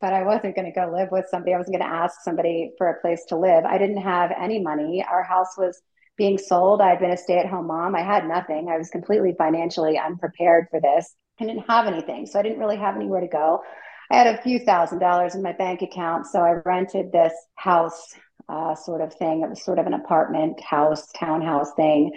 But 0.00 0.12
I 0.12 0.22
wasn't 0.22 0.54
going 0.54 0.72
to 0.72 0.80
go 0.80 0.92
live 0.92 1.08
with 1.10 1.26
somebody. 1.28 1.54
I 1.54 1.56
wasn't 1.56 1.78
going 1.78 1.90
to 1.90 1.96
ask 1.96 2.20
somebody 2.22 2.70
for 2.78 2.88
a 2.88 3.00
place 3.00 3.24
to 3.30 3.36
live. 3.36 3.64
I 3.64 3.78
didn't 3.78 4.02
have 4.02 4.30
any 4.30 4.60
money. 4.60 5.04
Our 5.08 5.24
house 5.24 5.58
was 5.58 5.80
being 6.16 6.38
sold. 6.38 6.80
I 6.80 6.90
had 6.90 7.00
been 7.00 7.10
a 7.10 7.16
stay 7.16 7.38
at 7.38 7.46
home 7.48 7.66
mom. 7.66 7.96
I 7.96 8.02
had 8.02 8.28
nothing. 8.28 8.68
I 8.68 8.76
was 8.76 8.90
completely 8.90 9.34
financially 9.36 9.98
unprepared 9.98 10.66
for 10.70 10.80
this. 10.80 11.16
I 11.40 11.46
didn't 11.46 11.68
have 11.68 11.86
anything. 11.86 12.26
So 12.26 12.38
I 12.38 12.42
didn't 12.42 12.60
really 12.60 12.76
have 12.76 12.94
anywhere 12.94 13.22
to 13.22 13.28
go. 13.28 13.62
I 14.10 14.16
had 14.16 14.26
a 14.26 14.42
few 14.42 14.58
thousand 14.58 15.00
dollars 15.00 15.34
in 15.34 15.42
my 15.42 15.52
bank 15.52 15.82
account. 15.82 16.26
So 16.26 16.40
I 16.40 16.60
rented 16.64 17.12
this 17.12 17.32
house 17.56 18.14
uh, 18.48 18.74
sort 18.74 19.00
of 19.00 19.14
thing. 19.14 19.42
It 19.42 19.50
was 19.50 19.62
sort 19.62 19.78
of 19.78 19.86
an 19.86 19.94
apartment 19.94 20.60
house, 20.60 21.10
townhouse 21.12 21.72
thing, 21.76 22.12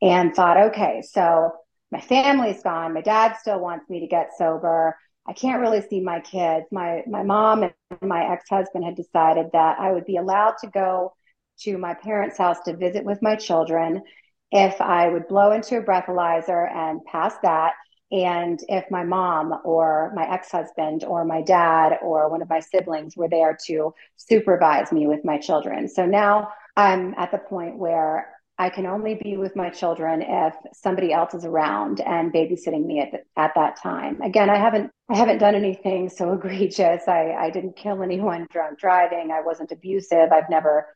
and 0.00 0.34
thought, 0.34 0.56
okay, 0.56 1.02
so 1.02 1.52
my 1.90 2.00
family's 2.00 2.62
gone. 2.62 2.94
My 2.94 3.02
dad 3.02 3.36
still 3.40 3.60
wants 3.60 3.88
me 3.88 4.00
to 4.00 4.06
get 4.06 4.30
sober. 4.36 4.96
I 5.26 5.32
can't 5.32 5.60
really 5.60 5.80
see 5.82 6.00
my 6.00 6.20
kids. 6.20 6.66
My 6.72 7.02
my 7.06 7.22
mom 7.22 7.62
and 7.62 7.72
my 8.02 8.32
ex-husband 8.32 8.84
had 8.84 8.96
decided 8.96 9.46
that 9.52 9.78
I 9.78 9.92
would 9.92 10.04
be 10.04 10.16
allowed 10.16 10.54
to 10.62 10.68
go 10.68 11.14
to 11.60 11.78
my 11.78 11.94
parents' 11.94 12.38
house 12.38 12.60
to 12.64 12.76
visit 12.76 13.04
with 13.04 13.22
my 13.22 13.36
children 13.36 14.02
if 14.50 14.80
I 14.80 15.08
would 15.08 15.28
blow 15.28 15.52
into 15.52 15.78
a 15.78 15.82
breathalyzer 15.82 16.70
and 16.70 17.04
pass 17.04 17.34
that 17.42 17.74
and 18.12 18.60
if 18.68 18.90
my 18.90 19.02
mom 19.02 19.54
or 19.64 20.12
my 20.14 20.30
ex 20.30 20.50
husband 20.50 21.04
or 21.04 21.24
my 21.24 21.42
dad 21.42 21.98
or 22.02 22.28
one 22.28 22.42
of 22.42 22.48
my 22.48 22.60
siblings 22.60 23.16
were 23.16 23.28
there 23.28 23.56
to 23.66 23.94
supervise 24.16 24.92
me 24.92 25.06
with 25.06 25.24
my 25.24 25.38
children. 25.38 25.88
So 25.88 26.06
now 26.06 26.48
I'm 26.76 27.14
at 27.16 27.30
the 27.30 27.38
point 27.38 27.78
where 27.78 28.33
I 28.56 28.70
can 28.70 28.86
only 28.86 29.16
be 29.16 29.36
with 29.36 29.56
my 29.56 29.68
children 29.68 30.22
if 30.22 30.54
somebody 30.72 31.12
else 31.12 31.34
is 31.34 31.44
around 31.44 32.00
and 32.00 32.32
babysitting 32.32 32.86
me 32.86 33.00
at, 33.00 33.10
the, 33.10 33.18
at 33.36 33.50
that 33.56 33.80
time. 33.82 34.20
Again, 34.22 34.48
I 34.48 34.56
haven't 34.56 34.92
I 35.10 35.16
haven't 35.16 35.38
done 35.38 35.54
anything 35.54 36.08
so 36.08 36.32
egregious. 36.34 37.02
I, 37.08 37.32
I 37.32 37.50
didn't 37.50 37.76
kill 37.76 38.02
anyone 38.02 38.46
drunk 38.52 38.78
driving. 38.78 39.32
I 39.32 39.40
wasn't 39.40 39.72
abusive. 39.72 40.30
I've 40.32 40.48
never, 40.48 40.86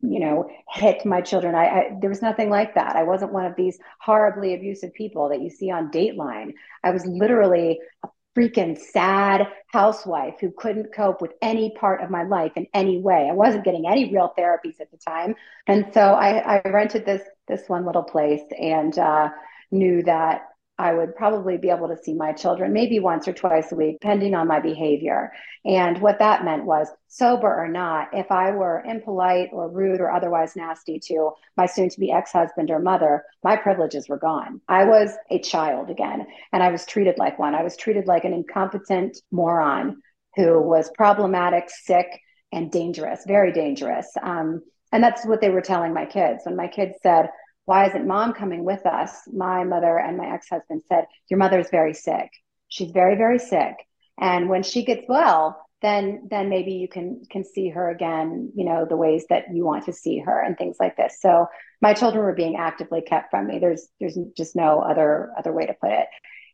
you 0.00 0.20
know, 0.20 0.48
hit 0.70 1.04
my 1.04 1.20
children. 1.20 1.54
I, 1.54 1.66
I 1.66 1.98
there 2.00 2.10
was 2.10 2.22
nothing 2.22 2.48
like 2.48 2.74
that. 2.76 2.96
I 2.96 3.02
wasn't 3.02 3.32
one 3.32 3.44
of 3.44 3.56
these 3.56 3.78
horribly 4.00 4.54
abusive 4.54 4.94
people 4.94 5.28
that 5.28 5.42
you 5.42 5.50
see 5.50 5.70
on 5.70 5.90
Dateline. 5.90 6.52
I 6.82 6.90
was 6.92 7.04
literally 7.04 7.78
a 8.04 8.08
freaking 8.36 8.78
sad 8.78 9.46
housewife 9.68 10.34
who 10.40 10.50
couldn't 10.50 10.94
cope 10.94 11.20
with 11.20 11.32
any 11.42 11.70
part 11.70 12.02
of 12.02 12.10
my 12.10 12.22
life 12.22 12.52
in 12.56 12.66
any 12.72 12.98
way. 12.98 13.28
I 13.30 13.34
wasn't 13.34 13.64
getting 13.64 13.86
any 13.86 14.12
real 14.12 14.32
therapies 14.38 14.80
at 14.80 14.90
the 14.90 14.96
time, 14.96 15.34
and 15.66 15.86
so 15.92 16.00
I, 16.14 16.56
I 16.56 16.68
rented 16.68 17.04
this 17.04 17.22
this 17.48 17.68
one 17.68 17.84
little 17.84 18.02
place 18.02 18.42
and 18.58 18.98
uh, 18.98 19.30
knew 19.70 20.02
that 20.04 20.51
I 20.78 20.94
would 20.94 21.14
probably 21.14 21.58
be 21.58 21.70
able 21.70 21.88
to 21.88 21.96
see 22.02 22.14
my 22.14 22.32
children 22.32 22.72
maybe 22.72 22.98
once 22.98 23.28
or 23.28 23.32
twice 23.32 23.70
a 23.72 23.76
week, 23.76 23.98
depending 24.00 24.34
on 24.34 24.48
my 24.48 24.58
behavior. 24.58 25.32
And 25.64 26.00
what 26.00 26.18
that 26.18 26.44
meant 26.44 26.64
was, 26.64 26.88
sober 27.08 27.46
or 27.46 27.68
not, 27.68 28.08
if 28.12 28.32
I 28.32 28.52
were 28.52 28.82
impolite 28.86 29.50
or 29.52 29.68
rude 29.68 30.00
or 30.00 30.10
otherwise 30.10 30.56
nasty 30.56 30.98
to 31.08 31.32
my 31.56 31.66
soon 31.66 31.90
to 31.90 32.00
be 32.00 32.10
ex 32.10 32.32
husband 32.32 32.70
or 32.70 32.78
mother, 32.78 33.24
my 33.44 33.54
privileges 33.54 34.08
were 34.08 34.18
gone. 34.18 34.60
I 34.66 34.84
was 34.84 35.10
a 35.30 35.38
child 35.38 35.90
again, 35.90 36.26
and 36.52 36.62
I 36.62 36.70
was 36.70 36.86
treated 36.86 37.18
like 37.18 37.38
one. 37.38 37.54
I 37.54 37.62
was 37.62 37.76
treated 37.76 38.06
like 38.06 38.24
an 38.24 38.32
incompetent 38.32 39.18
moron 39.30 40.02
who 40.36 40.60
was 40.60 40.90
problematic, 40.96 41.68
sick, 41.68 42.06
and 42.50 42.70
dangerous, 42.70 43.24
very 43.26 43.52
dangerous. 43.52 44.10
Um, 44.22 44.62
and 44.90 45.02
that's 45.02 45.24
what 45.26 45.40
they 45.40 45.50
were 45.50 45.60
telling 45.60 45.94
my 45.94 46.06
kids. 46.06 46.42
When 46.44 46.56
my 46.56 46.68
kids 46.68 46.94
said, 47.02 47.28
why 47.64 47.88
isn't 47.88 48.06
mom 48.06 48.32
coming 48.32 48.64
with 48.64 48.84
us? 48.86 49.22
My 49.32 49.64
mother 49.64 49.98
and 49.98 50.16
my 50.16 50.32
ex 50.34 50.48
husband 50.48 50.82
said, 50.88 51.06
Your 51.30 51.38
mother's 51.38 51.70
very 51.70 51.94
sick. 51.94 52.30
She's 52.68 52.90
very, 52.90 53.16
very 53.16 53.38
sick. 53.38 53.74
And 54.18 54.48
when 54.48 54.62
she 54.62 54.84
gets 54.84 55.04
well, 55.08 55.62
then 55.82 56.28
then 56.30 56.48
maybe 56.48 56.72
you 56.72 56.88
can 56.88 57.22
can 57.28 57.44
see 57.44 57.68
her 57.68 57.90
again 57.90 58.50
you 58.54 58.64
know 58.64 58.86
the 58.88 58.96
ways 58.96 59.26
that 59.28 59.44
you 59.52 59.64
want 59.64 59.84
to 59.84 59.92
see 59.92 60.18
her 60.18 60.40
and 60.40 60.56
things 60.56 60.76
like 60.80 60.96
this 60.96 61.18
so 61.20 61.46
my 61.82 61.92
children 61.92 62.24
were 62.24 62.32
being 62.32 62.56
actively 62.56 63.02
kept 63.02 63.30
from 63.30 63.46
me 63.46 63.58
there's 63.58 63.88
there's 64.00 64.16
just 64.36 64.56
no 64.56 64.78
other 64.80 65.32
other 65.36 65.52
way 65.52 65.66
to 65.66 65.74
put 65.74 65.90
it 65.90 66.06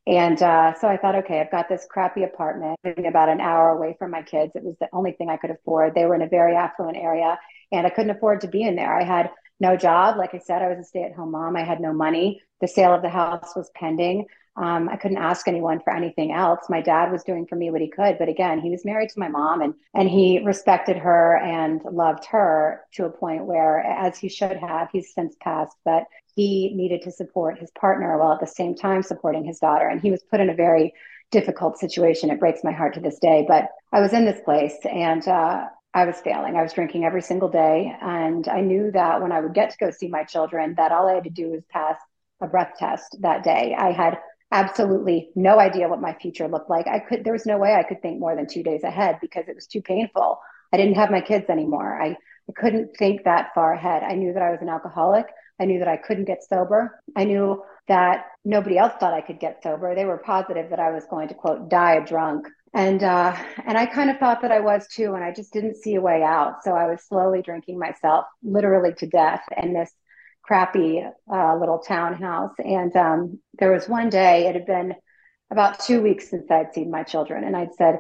and 0.07 0.43
uh, 0.43 0.73
so 0.81 0.89
i 0.89 0.97
thought 0.97 1.15
okay 1.15 1.41
i've 1.41 1.51
got 1.51 1.69
this 1.69 1.87
crappy 1.89 2.25
apartment 2.25 2.79
about 3.07 3.29
an 3.29 3.41
hour 3.41 3.69
away 3.69 3.95
from 3.99 4.11
my 4.11 4.23
kids 4.23 4.53
it 4.55 4.65
was 4.65 4.77
the 4.81 4.89
only 4.93 5.13
thing 5.13 5.29
i 5.29 5.37
could 5.37 5.51
afford 5.51 5.95
they 5.95 6.07
were 6.07 6.15
in 6.15 6.23
a 6.23 6.29
very 6.29 6.57
affluent 6.57 6.97
area 6.97 7.39
and 7.71 7.87
i 7.87 7.91
couldn't 7.91 8.17
afford 8.17 8.41
to 8.41 8.49
be 8.49 8.63
in 8.63 8.77
there 8.77 8.99
i 8.99 9.05
had 9.05 9.31
no 9.61 9.77
job. 9.77 10.17
Like 10.17 10.35
I 10.35 10.39
said, 10.39 10.63
I 10.63 10.69
was 10.69 10.79
a 10.79 10.85
stay 10.85 11.03
at 11.03 11.15
home 11.15 11.33
mom. 11.33 11.57
I 11.57 11.65
had 11.65 11.81
no 11.81 11.93
money. 11.93 12.43
The 12.61 12.69
sale 12.69 12.95
of 12.95 13.03
the 13.03 13.09
house 13.09 13.55
was 13.57 13.71
pending. 13.75 14.27
Um, 14.57 14.89
I 14.89 14.97
couldn't 14.97 15.19
ask 15.19 15.47
anyone 15.47 15.81
for 15.81 15.95
anything 15.95 16.33
else. 16.33 16.67
My 16.69 16.81
dad 16.81 17.13
was 17.13 17.23
doing 17.23 17.47
for 17.47 17.55
me 17.55 17.71
what 17.71 17.81
he 17.81 17.89
could, 17.89 18.19
but 18.19 18.29
again, 18.29 18.61
he 18.61 18.71
was 18.71 18.85
married 18.85 19.11
to 19.11 19.21
my 19.21 19.29
mom, 19.29 19.63
and 19.63 19.75
and 19.95 20.09
he 20.09 20.41
respected 20.45 20.97
her 20.97 21.37
and 21.37 21.81
loved 21.85 22.25
her 22.25 22.85
to 22.95 23.05
a 23.05 23.11
point 23.11 23.47
where, 23.47 23.79
as 23.79 24.19
he 24.19 24.29
should 24.29 24.57
have, 24.57 24.89
he's 24.91 25.15
since 25.15 25.37
passed, 25.41 25.77
but 25.85 26.05
he 26.35 26.73
needed 26.75 27.03
to 27.03 27.13
support 27.13 27.61
his 27.61 27.71
partner 27.73 28.19
while 28.19 28.33
at 28.33 28.41
the 28.41 28.47
same 28.49 28.75
time 28.75 29.03
supporting 29.05 29.45
his 29.45 29.61
daughter, 29.61 29.87
and 29.87 30.01
he 30.01 30.11
was 30.11 30.25
put 30.25 30.41
in 30.41 30.51
a 30.51 30.55
very 30.55 30.93
difficult 31.31 31.79
situation. 31.79 32.31
It 32.31 32.41
breaks 32.41 32.65
my 32.65 32.73
heart 32.73 32.95
to 32.95 33.01
this 33.01 33.21
day, 33.21 33.45
but 33.47 33.69
I 33.93 34.01
was 34.01 34.13
in 34.13 34.25
this 34.25 34.41
place, 34.45 34.77
and 34.85 35.27
uh, 35.29 35.67
I 35.99 36.05
was 36.05 36.21
failing. 36.21 36.57
I 36.57 36.63
was 36.63 36.73
drinking 36.73 37.05
every 37.05 37.23
single 37.23 37.49
day. 37.49 37.93
And 38.01 38.47
I 38.47 38.61
knew 38.61 38.91
that 38.93 39.21
when 39.21 39.33
I 39.33 39.41
would 39.41 39.55
get 39.55 39.71
to 39.71 39.79
go 39.79 39.91
see 39.91 40.09
my 40.09 40.25
children, 40.25 40.75
that 40.77 40.93
all 40.93 41.09
I 41.09 41.15
had 41.15 41.25
to 41.25 41.31
do 41.31 41.51
was 41.51 41.63
pass 41.71 41.97
a 42.41 42.47
breath 42.47 42.75
test 42.79 43.17
that 43.21 43.43
day. 43.43 43.75
I 43.77 43.91
had 43.91 44.19
absolutely 44.53 45.31
no 45.35 45.59
idea 45.59 45.89
what 45.89 46.01
my 46.01 46.15
future 46.15 46.49
looked 46.49 46.71
like. 46.71 46.87
I 46.87 47.01
could, 47.01 47.25
there 47.25 47.33
was 47.33 47.47
no 47.47 47.59
way 47.59 47.75
I 47.75 47.83
could 47.83 48.01
think 48.01 48.21
more 48.21 48.37
than 48.37 48.47
two 48.47 48.63
days 48.63 48.85
ahead 48.85 49.19
because 49.21 49.49
it 49.49 49.57
was 49.57 49.67
too 49.67 49.83
painful. 49.83 50.39
I 50.73 50.77
didn't 50.77 50.95
have 50.95 51.11
my 51.11 51.21
kids 51.21 51.51
anymore. 51.51 52.01
I, 52.01 52.11
I 52.49 52.53
couldn't 52.55 52.97
think 52.97 53.25
that 53.25 53.51
far 53.55 53.73
ahead. 53.73 54.03
I 54.05 54.15
knew 54.15 54.33
that 54.33 54.43
I 54.43 54.51
was 54.51 54.63
an 54.63 54.69
alcoholic. 54.69 55.27
I 55.61 55.65
knew 55.65 55.81
that 55.81 55.89
I 55.89 55.97
couldn't 55.97 56.27
get 56.27 56.45
sober. 56.45 57.01
I 57.17 57.25
knew 57.25 57.63
that 57.89 58.27
nobody 58.45 58.79
else 58.79 58.93
thought 59.01 59.15
I 59.15 59.21
could 59.21 59.41
get 59.41 59.63
sober. 59.63 59.95
They 59.95 60.05
were 60.05 60.19
positive 60.19 60.71
that 60.71 60.79
I 60.79 60.93
was 60.93 61.05
going 61.07 61.29
to 61.29 61.35
quote 61.35 61.69
die 61.69 62.01
drunk 62.01 62.47
and 62.79 63.03
uh, 63.03 63.37
and 63.67 63.77
I 63.77 63.87
kind 63.87 64.09
of 64.09 64.19
thought 64.19 64.41
that 64.43 64.53
I 64.53 64.61
was 64.61 64.87
too, 64.87 65.15
and 65.15 65.25
I 65.25 65.33
just 65.33 65.53
didn't 65.53 65.77
see 65.77 65.97
a 65.97 66.01
way 66.01 66.23
out. 66.23 66.63
So 66.63 66.75
I 66.75 66.87
was 66.87 67.03
slowly 67.03 67.43
drinking 67.43 67.77
myself 67.77 68.27
literally 68.41 68.95
to 68.99 69.07
death 69.09 69.43
in 69.61 69.75
this 69.75 69.91
crappy 70.45 71.03
uh, 71.31 71.57
little 71.57 71.81
townhouse. 71.81 72.55
And 72.65 72.95
um, 72.95 73.41
there 73.59 73.73
was 73.73 73.89
one 73.89 74.11
day; 74.11 74.47
it 74.47 74.55
had 74.55 74.65
been 74.65 74.95
about 75.51 75.81
two 75.81 76.01
weeks 76.01 76.31
since 76.31 76.49
I'd 76.53 76.73
seen 76.73 76.89
my 76.89 77.03
children, 77.03 77.43
and 77.43 77.57
I'd 77.57 77.75
said 77.75 77.99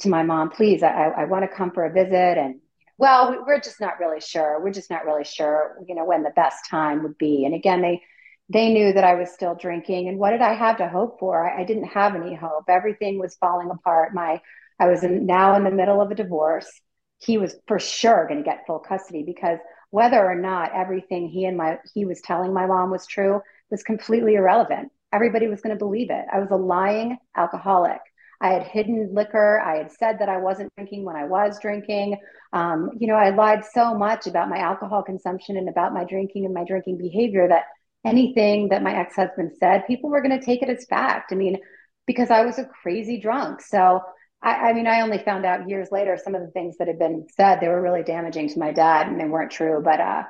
to 0.00 0.10
my 0.10 0.22
mom, 0.22 0.50
"Please, 0.50 0.82
I, 0.82 1.10
I 1.16 1.24
want 1.24 1.50
to 1.50 1.56
come 1.56 1.70
for 1.70 1.86
a 1.86 1.92
visit." 1.92 2.36
And 2.36 2.60
well, 2.98 3.42
we're 3.46 3.60
just 3.60 3.80
not 3.80 3.98
really 3.98 4.20
sure. 4.20 4.60
We're 4.62 4.72
just 4.72 4.90
not 4.90 5.06
really 5.06 5.24
sure, 5.24 5.78
you 5.88 5.94
know, 5.94 6.04
when 6.04 6.22
the 6.22 6.32
best 6.36 6.68
time 6.68 7.02
would 7.02 7.16
be. 7.16 7.46
And 7.46 7.54
again, 7.54 7.80
they 7.80 8.02
they 8.48 8.72
knew 8.72 8.92
that 8.92 9.04
I 9.04 9.14
was 9.14 9.30
still 9.30 9.54
drinking. 9.54 10.08
And 10.08 10.18
what 10.18 10.30
did 10.30 10.40
I 10.40 10.54
have 10.54 10.78
to 10.78 10.88
hope 10.88 11.18
for? 11.18 11.48
I, 11.48 11.62
I 11.62 11.64
didn't 11.64 11.84
have 11.84 12.14
any 12.14 12.34
hope. 12.34 12.64
Everything 12.68 13.18
was 13.18 13.36
falling 13.36 13.70
apart. 13.70 14.14
My 14.14 14.40
I 14.80 14.86
was 14.86 15.02
in, 15.02 15.26
now 15.26 15.56
in 15.56 15.64
the 15.64 15.70
middle 15.70 16.00
of 16.00 16.10
a 16.10 16.14
divorce. 16.14 16.70
He 17.18 17.36
was 17.36 17.56
for 17.66 17.78
sure 17.80 18.26
going 18.28 18.38
to 18.38 18.48
get 18.48 18.64
full 18.66 18.78
custody 18.78 19.24
because 19.24 19.58
whether 19.90 20.24
or 20.24 20.36
not 20.36 20.74
everything 20.74 21.28
he 21.28 21.46
and 21.46 21.56
my 21.56 21.78
he 21.94 22.04
was 22.04 22.20
telling 22.20 22.52
my 22.52 22.66
mom 22.66 22.90
was 22.90 23.06
true 23.06 23.40
was 23.70 23.82
completely 23.82 24.34
irrelevant. 24.34 24.92
Everybody 25.12 25.48
was 25.48 25.60
going 25.60 25.74
to 25.74 25.78
believe 25.78 26.10
it. 26.10 26.24
I 26.32 26.38
was 26.38 26.50
a 26.50 26.56
lying 26.56 27.18
alcoholic. 27.36 28.00
I 28.40 28.50
had 28.50 28.62
hidden 28.62 29.10
liquor. 29.12 29.60
I 29.60 29.78
had 29.78 29.90
said 29.90 30.20
that 30.20 30.28
I 30.28 30.36
wasn't 30.36 30.72
drinking 30.76 31.04
when 31.04 31.16
I 31.16 31.24
was 31.24 31.58
drinking. 31.60 32.18
Um, 32.52 32.90
you 32.96 33.08
know, 33.08 33.16
I 33.16 33.30
lied 33.30 33.64
so 33.64 33.94
much 33.94 34.26
about 34.26 34.48
my 34.48 34.58
alcohol 34.58 35.02
consumption 35.02 35.56
and 35.56 35.68
about 35.68 35.92
my 35.92 36.04
drinking 36.04 36.44
and 36.44 36.54
my 36.54 36.64
drinking 36.64 36.98
behavior 36.98 37.48
that 37.48 37.64
anything 38.04 38.68
that 38.68 38.82
my 38.82 38.94
ex 38.94 39.16
husband 39.16 39.52
said, 39.58 39.86
people 39.86 40.10
were 40.10 40.22
going 40.22 40.38
to 40.38 40.44
take 40.44 40.62
it 40.62 40.70
as 40.70 40.86
fact. 40.86 41.32
I 41.32 41.36
mean, 41.36 41.58
because 42.06 42.30
I 42.30 42.44
was 42.44 42.58
a 42.58 42.64
crazy 42.64 43.20
drunk. 43.20 43.60
So, 43.60 44.00
I, 44.42 44.70
I, 44.70 44.72
mean, 44.72 44.86
I 44.86 45.00
only 45.00 45.18
found 45.18 45.44
out 45.44 45.68
years 45.68 45.88
later 45.90 46.16
some 46.22 46.34
of 46.34 46.42
the 46.42 46.50
things 46.52 46.76
that 46.78 46.88
had 46.88 46.98
been 46.98 47.26
said. 47.34 47.60
They 47.60 47.68
were 47.68 47.82
really 47.82 48.02
damaging 48.02 48.48
to 48.50 48.58
my 48.58 48.72
dad, 48.72 49.08
and 49.08 49.20
they 49.20 49.24
weren't 49.24 49.50
true. 49.50 49.80
But, 49.84 50.00
uh, 50.00 50.22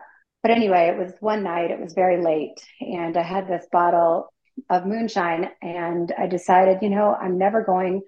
but 0.43 0.51
anyway, 0.51 0.89
it 0.89 0.99
was 0.99 1.13
one 1.21 1.43
night. 1.43 1.71
It 1.71 1.81
was 1.81 1.95
very 1.95 2.23
late, 2.23 2.61
and 2.81 3.17
I 3.17 3.23
had 3.23 3.49
this 3.49 3.67
bottle 3.71 4.33
of 4.71 4.87
moonshine, 4.87 5.51
and 5.63 6.13
I 6.19 6.27
decided, 6.27 6.79
you 6.83 6.91
know, 6.91 7.15
I'm 7.15 7.39
never 7.39 7.63
going 7.63 8.03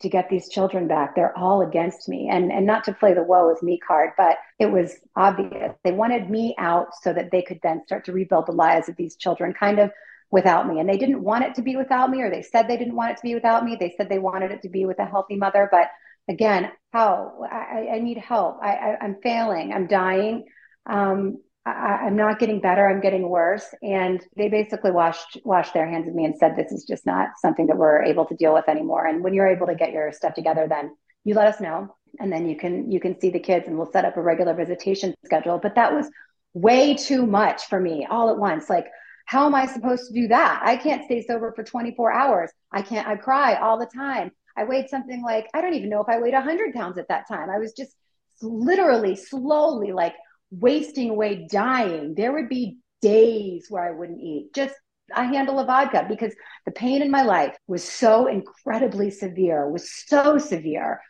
to 0.00 0.08
get 0.08 0.28
these 0.28 0.48
children 0.48 0.86
back. 0.88 1.14
They're 1.14 1.36
all 1.36 1.62
against 1.62 2.08
me. 2.08 2.28
And 2.30 2.52
and 2.52 2.66
not 2.66 2.84
to 2.84 2.92
play 2.92 3.14
the 3.14 3.22
woe 3.22 3.50
is 3.50 3.62
me 3.62 3.78
card, 3.78 4.10
but 4.16 4.36
it 4.58 4.66
was 4.66 4.96
obvious. 5.16 5.72
They 5.84 5.92
wanted 5.92 6.30
me 6.30 6.54
out 6.58 6.88
so 7.02 7.12
that 7.12 7.30
they 7.30 7.42
could 7.42 7.60
then 7.62 7.82
start 7.86 8.04
to 8.06 8.12
rebuild 8.12 8.46
the 8.46 8.52
lives 8.52 8.88
of 8.88 8.96
these 8.96 9.16
children 9.16 9.54
kind 9.54 9.78
of 9.78 9.90
without 10.30 10.68
me. 10.68 10.80
And 10.80 10.88
they 10.88 10.98
didn't 10.98 11.22
want 11.22 11.44
it 11.44 11.54
to 11.54 11.62
be 11.62 11.76
without 11.76 12.10
me, 12.10 12.20
or 12.20 12.30
they 12.30 12.42
said 12.42 12.66
they 12.66 12.76
didn't 12.76 12.96
want 12.96 13.12
it 13.12 13.16
to 13.18 13.22
be 13.22 13.34
without 13.34 13.64
me. 13.64 13.76
They 13.78 13.94
said 13.96 14.08
they 14.08 14.18
wanted 14.18 14.50
it 14.50 14.62
to 14.62 14.68
be 14.68 14.84
with 14.84 14.98
a 14.98 15.04
healthy 15.04 15.36
mother. 15.36 15.68
But 15.70 15.88
again, 16.28 16.72
how 16.92 17.44
I, 17.50 17.90
I 17.94 17.98
need 18.00 18.18
help. 18.18 18.58
I, 18.62 18.96
I, 19.00 19.04
am 19.04 19.16
failing. 19.22 19.72
I'm 19.72 19.86
dying. 19.86 20.44
Um, 20.86 21.40
I, 21.66 22.06
am 22.06 22.16
not 22.16 22.38
getting 22.38 22.60
better. 22.60 22.88
I'm 22.88 23.00
getting 23.00 23.28
worse. 23.28 23.74
And 23.82 24.22
they 24.36 24.48
basically 24.48 24.90
washed 24.90 25.38
washed 25.44 25.72
their 25.72 25.88
hands 25.88 26.08
of 26.08 26.14
me 26.14 26.24
and 26.24 26.36
said, 26.36 26.56
"This 26.56 26.72
is 26.72 26.84
just 26.84 27.06
not 27.06 27.30
something 27.40 27.66
that 27.68 27.76
we're 27.76 28.02
able 28.02 28.26
to 28.26 28.34
deal 28.34 28.52
with 28.52 28.68
anymore." 28.68 29.06
And 29.06 29.22
when 29.24 29.34
you're 29.34 29.48
able 29.48 29.66
to 29.68 29.74
get 29.74 29.92
your 29.92 30.12
stuff 30.12 30.34
together, 30.34 30.66
then 30.68 30.96
you 31.24 31.34
let 31.34 31.48
us 31.48 31.60
know, 31.60 31.94
and 32.20 32.30
then 32.32 32.48
you 32.48 32.56
can 32.56 32.90
you 32.90 33.00
can 33.00 33.18
see 33.18 33.30
the 33.30 33.40
kids, 33.40 33.66
and 33.66 33.78
we'll 33.78 33.90
set 33.90 34.04
up 34.04 34.16
a 34.16 34.22
regular 34.22 34.54
visitation 34.54 35.14
schedule. 35.24 35.58
But 35.58 35.74
that 35.76 35.92
was 35.94 36.10
way 36.52 36.94
too 36.94 37.26
much 37.26 37.66
for 37.66 37.80
me 37.80 38.06
all 38.08 38.30
at 38.30 38.38
once. 38.38 38.68
Like, 38.68 38.86
how 39.26 39.46
am 39.46 39.54
I 39.54 39.66
supposed 39.66 40.08
to 40.08 40.14
do 40.14 40.28
that? 40.28 40.60
I 40.64 40.76
can't 40.76 41.04
stay 41.04 41.22
sober 41.22 41.52
for 41.52 41.64
24 41.64 42.12
hours. 42.12 42.50
I 42.72 42.82
can't. 42.82 43.08
I 43.08 43.16
cry 43.16 43.54
all 43.54 43.78
the 43.78 43.86
time. 43.86 44.30
I 44.56 44.64
weighed 44.64 44.88
something 44.90 45.22
like 45.22 45.48
I 45.54 45.62
don't 45.62 45.74
even 45.74 45.88
know 45.88 46.02
if 46.02 46.08
I 46.08 46.18
weighed 46.18 46.34
100 46.34 46.74
pounds 46.74 46.98
at 46.98 47.08
that 47.08 47.26
time. 47.26 47.48
I 47.48 47.58
was 47.58 47.72
just 47.72 47.96
literally 48.42 49.16
slowly 49.16 49.92
like 49.92 50.14
wasting 50.60 51.10
away, 51.10 51.46
dying. 51.50 52.14
There 52.14 52.32
would 52.32 52.48
be 52.48 52.78
days 53.02 53.66
where 53.68 53.84
I 53.86 53.90
wouldn't 53.90 54.20
eat, 54.20 54.54
just 54.54 54.74
a 55.14 55.24
handle 55.24 55.58
of 55.58 55.66
vodka 55.66 56.06
because 56.08 56.34
the 56.64 56.72
pain 56.72 57.02
in 57.02 57.10
my 57.10 57.22
life 57.22 57.56
was 57.66 57.84
so 57.84 58.26
incredibly 58.26 59.10
severe, 59.10 59.68
was 59.68 59.90
so 60.06 60.38
severe. 60.38 61.00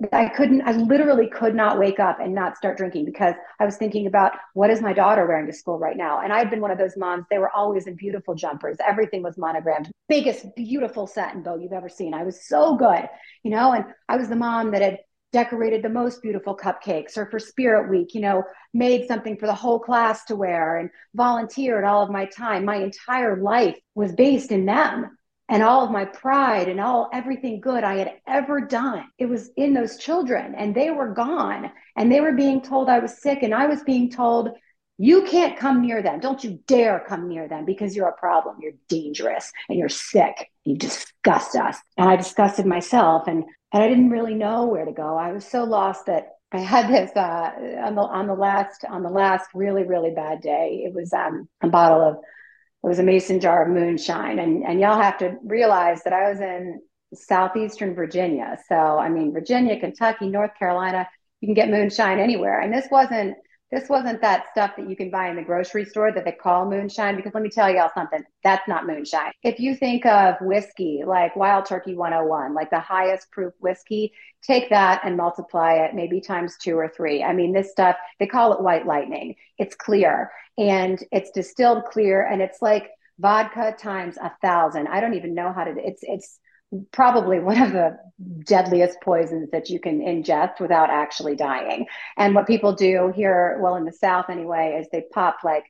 That 0.00 0.12
I 0.12 0.28
couldn't, 0.28 0.62
I 0.62 0.72
literally 0.72 1.28
could 1.28 1.54
not 1.54 1.78
wake 1.78 2.00
up 2.00 2.18
and 2.18 2.34
not 2.34 2.56
start 2.56 2.76
drinking 2.76 3.04
because 3.04 3.34
I 3.60 3.64
was 3.64 3.76
thinking 3.76 4.08
about 4.08 4.32
what 4.52 4.70
is 4.70 4.82
my 4.82 4.92
daughter 4.92 5.24
wearing 5.24 5.46
to 5.46 5.52
school 5.52 5.78
right 5.78 5.96
now? 5.96 6.18
And 6.20 6.32
I'd 6.32 6.50
been 6.50 6.60
one 6.60 6.72
of 6.72 6.78
those 6.78 6.96
moms, 6.96 7.26
they 7.30 7.38
were 7.38 7.50
always 7.54 7.86
in 7.86 7.94
beautiful 7.94 8.34
jumpers. 8.34 8.76
Everything 8.84 9.22
was 9.22 9.38
monogrammed, 9.38 9.92
biggest, 10.08 10.46
beautiful 10.56 11.06
satin 11.06 11.44
bow 11.44 11.54
you've 11.56 11.72
ever 11.72 11.88
seen. 11.88 12.12
I 12.12 12.24
was 12.24 12.44
so 12.44 12.74
good, 12.74 13.08
you 13.44 13.52
know, 13.52 13.72
and 13.72 13.84
I 14.08 14.16
was 14.16 14.28
the 14.28 14.34
mom 14.34 14.72
that 14.72 14.82
had 14.82 14.98
decorated 15.34 15.82
the 15.82 15.88
most 15.88 16.22
beautiful 16.22 16.56
cupcakes 16.56 17.18
or 17.18 17.26
for 17.26 17.40
spirit 17.40 17.90
week 17.90 18.14
you 18.14 18.20
know 18.20 18.44
made 18.72 19.04
something 19.08 19.36
for 19.36 19.46
the 19.46 19.54
whole 19.54 19.80
class 19.80 20.24
to 20.24 20.36
wear 20.36 20.76
and 20.76 20.88
volunteered 21.16 21.82
all 21.82 22.04
of 22.04 22.08
my 22.08 22.24
time 22.26 22.64
my 22.64 22.76
entire 22.76 23.36
life 23.42 23.76
was 23.96 24.12
based 24.12 24.52
in 24.52 24.64
them 24.64 25.18
and 25.48 25.60
all 25.60 25.84
of 25.84 25.90
my 25.90 26.04
pride 26.04 26.68
and 26.68 26.78
all 26.78 27.10
everything 27.12 27.60
good 27.60 27.82
i 27.82 27.96
had 27.96 28.12
ever 28.28 28.60
done 28.60 29.04
it 29.18 29.26
was 29.26 29.50
in 29.56 29.74
those 29.74 29.98
children 29.98 30.54
and 30.54 30.72
they 30.72 30.90
were 30.90 31.12
gone 31.12 31.68
and 31.96 32.12
they 32.12 32.20
were 32.20 32.34
being 32.34 32.62
told 32.62 32.88
i 32.88 33.00
was 33.00 33.20
sick 33.20 33.42
and 33.42 33.52
i 33.52 33.66
was 33.66 33.82
being 33.82 34.08
told 34.08 34.50
you 34.96 35.24
can't 35.24 35.58
come 35.58 35.82
near 35.82 36.02
them. 36.02 36.20
Don't 36.20 36.44
you 36.44 36.60
dare 36.68 37.04
come 37.08 37.28
near 37.28 37.48
them 37.48 37.64
because 37.64 37.96
you're 37.96 38.08
a 38.08 38.16
problem. 38.16 38.58
You're 38.60 38.74
dangerous 38.88 39.50
and 39.68 39.76
you're 39.76 39.88
sick. 39.88 40.52
You 40.62 40.76
disgust 40.76 41.56
us. 41.56 41.78
And 41.98 42.08
I 42.08 42.14
disgusted 42.14 42.64
myself 42.64 43.26
and, 43.26 43.42
and 43.74 43.82
I 43.82 43.88
didn't 43.88 44.10
really 44.10 44.34
know 44.34 44.64
where 44.64 44.86
to 44.86 44.92
go. 44.92 45.16
I 45.16 45.32
was 45.32 45.44
so 45.44 45.64
lost 45.64 46.06
that 46.06 46.28
I 46.52 46.60
had 46.60 46.88
this 46.88 47.14
uh, 47.14 47.50
on 47.84 47.96
the 47.96 48.02
on 48.02 48.26
the 48.26 48.34
last 48.34 48.84
on 48.88 49.02
the 49.02 49.10
last 49.10 49.50
really 49.54 49.82
really 49.82 50.12
bad 50.12 50.40
day. 50.40 50.84
It 50.86 50.94
was 50.94 51.12
um, 51.12 51.48
a 51.60 51.68
bottle 51.68 52.00
of 52.00 52.16
it 52.84 52.88
was 52.88 52.98
a 52.98 53.02
mason 53.02 53.40
jar 53.40 53.64
of 53.64 53.70
moonshine. 53.70 54.38
And, 54.38 54.62
and 54.62 54.78
y'all 54.78 55.00
have 55.00 55.16
to 55.18 55.36
realize 55.42 56.02
that 56.02 56.12
I 56.12 56.28
was 56.28 56.40
in 56.40 56.82
southeastern 57.14 57.94
Virginia. 57.94 58.58
So, 58.68 58.76
I 58.76 59.08
mean, 59.08 59.32
Virginia, 59.32 59.80
Kentucky, 59.80 60.28
North 60.28 60.50
Carolina, 60.58 61.08
you 61.40 61.48
can 61.48 61.54
get 61.54 61.70
moonshine 61.70 62.18
anywhere. 62.18 62.60
And 62.60 62.72
this 62.72 62.86
wasn't 62.90 63.36
this 63.74 63.88
wasn't 63.88 64.20
that 64.20 64.44
stuff 64.52 64.76
that 64.76 64.88
you 64.88 64.94
can 64.94 65.10
buy 65.10 65.28
in 65.28 65.36
the 65.36 65.42
grocery 65.42 65.84
store 65.84 66.12
that 66.12 66.24
they 66.24 66.32
call 66.32 66.70
moonshine 66.70 67.16
because 67.16 67.34
let 67.34 67.42
me 67.42 67.48
tell 67.48 67.68
y'all 67.68 67.90
something 67.92 68.22
that's 68.44 68.68
not 68.68 68.86
moonshine. 68.86 69.32
If 69.42 69.58
you 69.58 69.74
think 69.74 70.06
of 70.06 70.36
whiskey 70.40 71.02
like 71.04 71.34
wild 71.34 71.66
turkey 71.66 71.96
101 71.96 72.54
like 72.54 72.70
the 72.70 72.78
highest 72.78 73.30
proof 73.32 73.52
whiskey 73.58 74.12
take 74.42 74.70
that 74.70 75.00
and 75.04 75.16
multiply 75.16 75.74
it 75.74 75.94
maybe 75.94 76.20
times 76.20 76.56
two 76.62 76.78
or 76.78 76.88
three. 76.88 77.24
I 77.24 77.32
mean 77.32 77.52
this 77.52 77.72
stuff 77.72 77.96
they 78.20 78.26
call 78.26 78.52
it 78.52 78.62
white 78.62 78.86
lightning. 78.86 79.34
It's 79.58 79.74
clear 79.74 80.30
and 80.56 81.02
it's 81.10 81.32
distilled 81.32 81.84
clear 81.86 82.24
and 82.24 82.40
it's 82.40 82.62
like 82.62 82.90
vodka 83.18 83.74
times 83.76 84.16
a 84.18 84.30
thousand. 84.40 84.86
I 84.86 85.00
don't 85.00 85.14
even 85.14 85.34
know 85.34 85.52
how 85.52 85.64
to 85.64 85.74
it's 85.76 86.02
it's 86.02 86.38
probably 86.92 87.38
one 87.38 87.60
of 87.60 87.72
the 87.72 87.96
deadliest 88.44 89.00
poisons 89.02 89.50
that 89.50 89.68
you 89.70 89.80
can 89.80 90.00
ingest 90.00 90.60
without 90.60 90.90
actually 90.90 91.36
dying. 91.36 91.86
And 92.16 92.34
what 92.34 92.46
people 92.46 92.74
do 92.74 93.12
here, 93.14 93.58
well, 93.60 93.76
in 93.76 93.84
the 93.84 93.92
South 93.92 94.26
anyway, 94.30 94.78
is 94.80 94.88
they 94.90 95.04
pop 95.12 95.38
like 95.44 95.64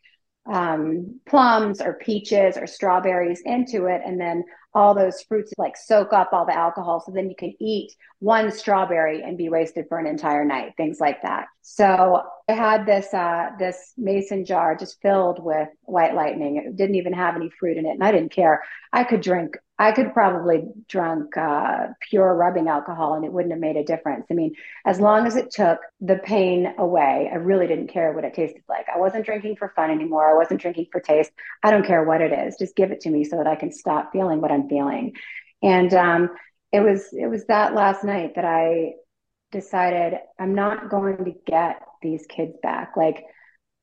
um, 0.46 1.20
plums 1.26 1.80
or 1.80 1.94
peaches 1.94 2.57
or 2.57 2.66
strawberries 2.66 3.40
into 3.44 3.86
it, 3.86 4.02
and 4.05 4.20
then 4.20 4.44
all 4.74 4.92
those 4.92 5.22
fruits 5.22 5.52
like 5.57 5.76
soak 5.76 6.12
up 6.12 6.30
all 6.32 6.44
the 6.44 6.57
alcohol. 6.57 7.00
So 7.00 7.12
then 7.12 7.30
you 7.30 7.36
can 7.36 7.55
eat 7.61 7.92
one 8.18 8.50
strawberry 8.50 9.22
and 9.22 9.38
be 9.38 9.48
wasted 9.48 9.86
for 9.88 9.98
an 9.98 10.07
entire 10.07 10.44
night, 10.44 10.72
things 10.76 10.98
like 11.00 11.22
that. 11.22 11.46
So 11.62 12.22
I 12.48 12.52
had 12.52 12.84
this 12.84 13.14
uh, 13.14 13.50
this 13.59 13.94
mason 13.96 14.44
jar 14.44 14.76
just 14.76 15.00
filled 15.00 15.42
with 15.42 15.68
white 15.82 16.14
lightning. 16.14 16.57
It 16.57 16.76
didn't 16.76 16.96
even 16.96 17.14
have 17.14 17.36
any 17.36 17.50
fruit 17.59 17.78
in 17.78 17.86
it, 17.86 17.92
and 17.92 18.05
I 18.05 18.12
didn't 18.12 18.32
care. 18.32 18.62
I 18.92 19.05
could 19.05 19.22
drink 19.22 19.57
I 19.76 19.90
could 19.90 20.12
probably 20.12 20.62
drunk 20.88 21.36
uh, 21.36 21.88
pure 22.08 22.32
rubbing 22.32 22.68
alcohol 22.68 23.14
and 23.14 23.24
it 23.24 23.32
wouldn't 23.32 23.52
have 23.52 23.60
made 23.60 23.76
a 23.76 23.82
difference. 23.82 24.26
I 24.30 24.34
mean, 24.34 24.52
as 24.86 25.00
long 25.00 25.26
as 25.26 25.34
it 25.34 25.50
took 25.50 25.80
the 26.00 26.16
pain 26.16 26.72
away, 26.78 27.28
I 27.32 27.36
really 27.36 27.66
didn't 27.66 27.88
care 27.88 28.12
what 28.12 28.24
it 28.24 28.34
tasted 28.34 28.62
like. 28.68 28.86
I 28.94 28.98
wasn't 28.98 29.26
drinking 29.26 29.56
for 29.56 29.72
fun 29.74 29.90
anymore. 29.90 30.30
I 30.30 30.34
wasn't 30.34 30.60
drinking 30.60 30.86
for 30.92 31.00
taste. 31.00 31.32
I 31.64 31.72
don't 31.72 31.86
care 31.86 32.04
what 32.04 32.20
it 32.20 32.32
is. 32.32 32.56
Just 32.56 32.76
give 32.76 32.92
it 32.92 33.00
to 33.00 33.10
me 33.10 33.24
so 33.24 33.36
that 33.36 33.48
I 33.48 33.56
can 33.56 33.72
stop 33.72 34.12
feeling 34.12 34.40
what 34.40 34.52
I'm 34.52 34.68
feeling. 34.68 35.14
And 35.60 35.92
um, 35.92 36.30
it 36.70 36.80
was 36.80 37.12
it 37.12 37.26
was 37.26 37.44
that 37.46 37.74
last 37.74 38.04
night 38.04 38.36
that 38.36 38.44
I 38.44 38.92
decided 39.50 40.18
I'm 40.38 40.54
not 40.54 40.88
going 40.88 41.24
to 41.24 41.32
get 41.46 41.82
these 42.00 42.26
kids 42.26 42.56
back. 42.62 42.92
Like, 42.96 43.24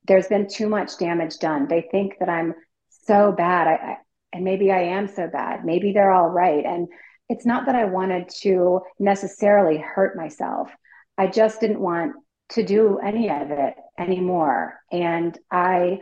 there's 0.06 0.28
been 0.28 0.48
too 0.48 0.68
much 0.68 0.98
damage 0.98 1.38
done. 1.38 1.68
They 1.68 1.86
think 1.90 2.14
that 2.20 2.28
I'm 2.30 2.54
so 3.04 3.32
bad. 3.32 3.68
I, 3.68 3.96
and 4.32 4.44
maybe 4.44 4.70
I 4.70 4.82
am 4.82 5.08
so 5.08 5.28
bad. 5.28 5.64
Maybe 5.64 5.92
they're 5.92 6.12
all 6.12 6.28
right. 6.28 6.64
And 6.64 6.88
it's 7.28 7.46
not 7.46 7.66
that 7.66 7.74
I 7.74 7.84
wanted 7.84 8.28
to 8.42 8.80
necessarily 8.98 9.78
hurt 9.78 10.16
myself. 10.16 10.70
I 11.18 11.26
just 11.26 11.60
didn't 11.60 11.80
want 11.80 12.14
to 12.50 12.62
do 12.64 12.98
any 12.98 13.30
of 13.30 13.50
it 13.50 13.74
anymore. 13.98 14.80
And 14.90 15.38
I 15.50 16.00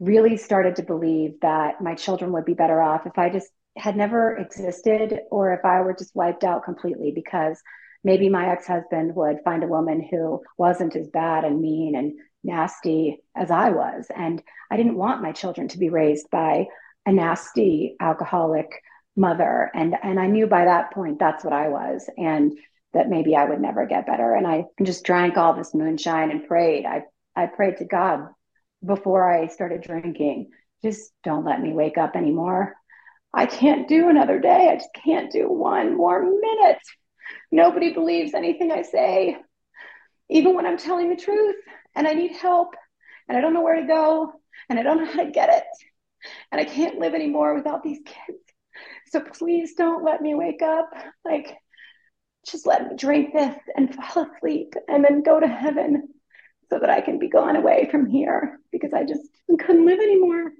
really 0.00 0.36
started 0.36 0.76
to 0.76 0.82
believe 0.82 1.40
that 1.42 1.80
my 1.80 1.94
children 1.94 2.32
would 2.32 2.44
be 2.44 2.54
better 2.54 2.80
off 2.82 3.06
if 3.06 3.18
I 3.18 3.30
just 3.30 3.48
had 3.76 3.96
never 3.96 4.36
existed 4.36 5.20
or 5.30 5.52
if 5.52 5.64
I 5.64 5.80
were 5.80 5.94
just 5.94 6.14
wiped 6.14 6.44
out 6.44 6.64
completely 6.64 7.12
because 7.12 7.60
maybe 8.04 8.28
my 8.28 8.50
ex 8.50 8.66
husband 8.66 9.14
would 9.16 9.38
find 9.44 9.64
a 9.64 9.68
woman 9.68 10.06
who 10.08 10.42
wasn't 10.58 10.94
as 10.94 11.08
bad 11.08 11.44
and 11.44 11.60
mean 11.60 11.96
and 11.96 12.12
nasty 12.44 13.20
as 13.34 13.50
I 13.50 13.70
was. 13.70 14.06
And 14.14 14.42
I 14.70 14.76
didn't 14.76 14.96
want 14.96 15.22
my 15.22 15.32
children 15.32 15.68
to 15.68 15.78
be 15.78 15.88
raised 15.88 16.30
by 16.30 16.66
a 17.06 17.12
nasty 17.12 17.96
alcoholic 18.00 18.82
mother. 19.16 19.70
And 19.74 19.96
and 20.02 20.18
I 20.18 20.26
knew 20.26 20.46
by 20.46 20.64
that 20.64 20.92
point 20.92 21.18
that's 21.18 21.44
what 21.44 21.52
I 21.52 21.68
was 21.68 22.08
and 22.16 22.52
that 22.92 23.08
maybe 23.08 23.34
I 23.36 23.44
would 23.44 23.60
never 23.60 23.86
get 23.86 24.06
better. 24.06 24.34
And 24.34 24.46
I 24.46 24.64
just 24.82 25.04
drank 25.04 25.36
all 25.36 25.54
this 25.54 25.74
moonshine 25.74 26.30
and 26.30 26.46
prayed. 26.46 26.86
I 26.86 27.02
I 27.36 27.46
prayed 27.46 27.78
to 27.78 27.84
God 27.84 28.28
before 28.84 29.30
I 29.30 29.48
started 29.48 29.82
drinking 29.82 30.50
just 30.82 31.12
don't 31.22 31.46
let 31.46 31.62
me 31.62 31.72
wake 31.72 31.96
up 31.96 32.14
anymore. 32.14 32.74
I 33.32 33.46
can't 33.46 33.88
do 33.88 34.10
another 34.10 34.38
day. 34.38 34.68
I 34.70 34.74
just 34.76 34.90
can't 35.02 35.32
do 35.32 35.50
one 35.50 35.96
more 35.96 36.22
minute. 36.22 36.82
Nobody 37.50 37.92
believes 37.94 38.34
anything 38.34 38.70
I 38.70 38.82
say 38.82 39.38
even 40.28 40.54
when 40.54 40.66
I'm 40.66 40.78
telling 40.78 41.10
the 41.10 41.16
truth. 41.16 41.56
And 41.96 42.06
I 42.06 42.12
need 42.12 42.32
help. 42.32 42.74
And 43.28 43.38
I 43.38 43.40
don't 43.40 43.54
know 43.54 43.62
where 43.62 43.80
to 43.80 43.86
go. 43.86 44.32
And 44.68 44.78
I 44.78 44.82
don't 44.82 44.98
know 44.98 45.10
how 45.10 45.24
to 45.24 45.30
get 45.30 45.48
it 45.48 45.64
and 46.50 46.60
I 46.60 46.64
can't 46.64 46.98
live 46.98 47.14
anymore 47.14 47.54
without 47.54 47.82
these 47.82 48.00
kids. 48.04 48.38
So 49.06 49.20
please 49.20 49.74
don't 49.74 50.04
let 50.04 50.20
me 50.20 50.34
wake 50.34 50.62
up. 50.62 50.90
Like, 51.24 51.56
just 52.46 52.66
let 52.66 52.88
me 52.88 52.96
drink 52.96 53.32
this 53.32 53.56
and 53.76 53.94
fall 53.94 54.26
asleep 54.36 54.74
and 54.88 55.04
then 55.04 55.22
go 55.22 55.40
to 55.40 55.46
heaven 55.46 56.08
so 56.70 56.78
that 56.78 56.90
I 56.90 57.00
can 57.00 57.18
be 57.18 57.28
gone 57.28 57.56
away 57.56 57.88
from 57.90 58.06
here 58.06 58.58
because 58.72 58.92
I 58.92 59.04
just 59.04 59.22
couldn't 59.58 59.86
live 59.86 60.00
anymore. 60.00 60.52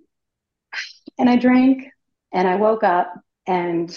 And 1.18 1.28
I 1.28 1.36
drank 1.36 1.88
and 2.32 2.48
I 2.48 2.56
woke 2.56 2.84
up 2.84 3.14
and 3.46 3.96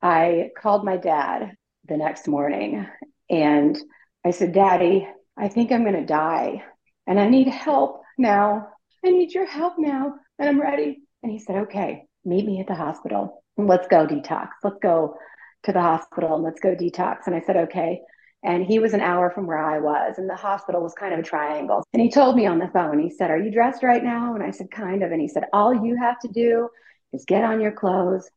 I 0.00 0.50
called 0.58 0.84
my 0.84 0.96
dad 0.96 1.54
the 1.88 1.96
next 1.96 2.28
morning 2.28 2.86
and 3.30 3.78
I 4.24 4.30
said, 4.30 4.52
Daddy, 4.52 5.08
I 5.36 5.48
think 5.48 5.72
I'm 5.72 5.82
going 5.82 5.96
to 5.96 6.04
die 6.04 6.62
and 7.06 7.18
I 7.18 7.28
need 7.28 7.48
help 7.48 8.02
now. 8.18 8.68
I 9.04 9.10
need 9.10 9.32
your 9.32 9.46
help 9.46 9.74
now 9.78 10.14
and 10.42 10.50
I'm 10.50 10.60
ready. 10.60 11.02
And 11.22 11.30
he 11.30 11.38
said, 11.38 11.56
okay, 11.56 12.04
meet 12.24 12.44
me 12.44 12.60
at 12.60 12.66
the 12.66 12.74
hospital. 12.74 13.44
Let's 13.56 13.86
go 13.86 14.06
detox. 14.06 14.48
Let's 14.64 14.78
go 14.82 15.14
to 15.62 15.72
the 15.72 15.80
hospital 15.80 16.34
and 16.34 16.42
let's 16.42 16.60
go 16.60 16.74
detox. 16.74 17.26
And 17.26 17.36
I 17.36 17.40
said, 17.40 17.56
okay. 17.56 18.00
And 18.42 18.66
he 18.66 18.80
was 18.80 18.92
an 18.92 19.00
hour 19.00 19.30
from 19.30 19.46
where 19.46 19.58
I 19.58 19.78
was, 19.78 20.18
and 20.18 20.28
the 20.28 20.34
hospital 20.34 20.82
was 20.82 20.94
kind 20.94 21.14
of 21.14 21.20
a 21.20 21.22
triangle. 21.22 21.84
And 21.92 22.02
he 22.02 22.10
told 22.10 22.34
me 22.34 22.44
on 22.46 22.58
the 22.58 22.66
phone, 22.72 22.98
he 22.98 23.08
said, 23.08 23.30
Are 23.30 23.38
you 23.38 23.52
dressed 23.52 23.84
right 23.84 24.02
now? 24.02 24.34
And 24.34 24.42
I 24.42 24.50
said, 24.50 24.68
Kind 24.68 25.04
of. 25.04 25.12
And 25.12 25.20
he 25.20 25.28
said, 25.28 25.44
All 25.52 25.72
you 25.72 25.96
have 25.96 26.18
to 26.22 26.28
do 26.28 26.68
is 27.12 27.24
get 27.24 27.44
on 27.44 27.60
your 27.60 27.70
clothes 27.70 28.28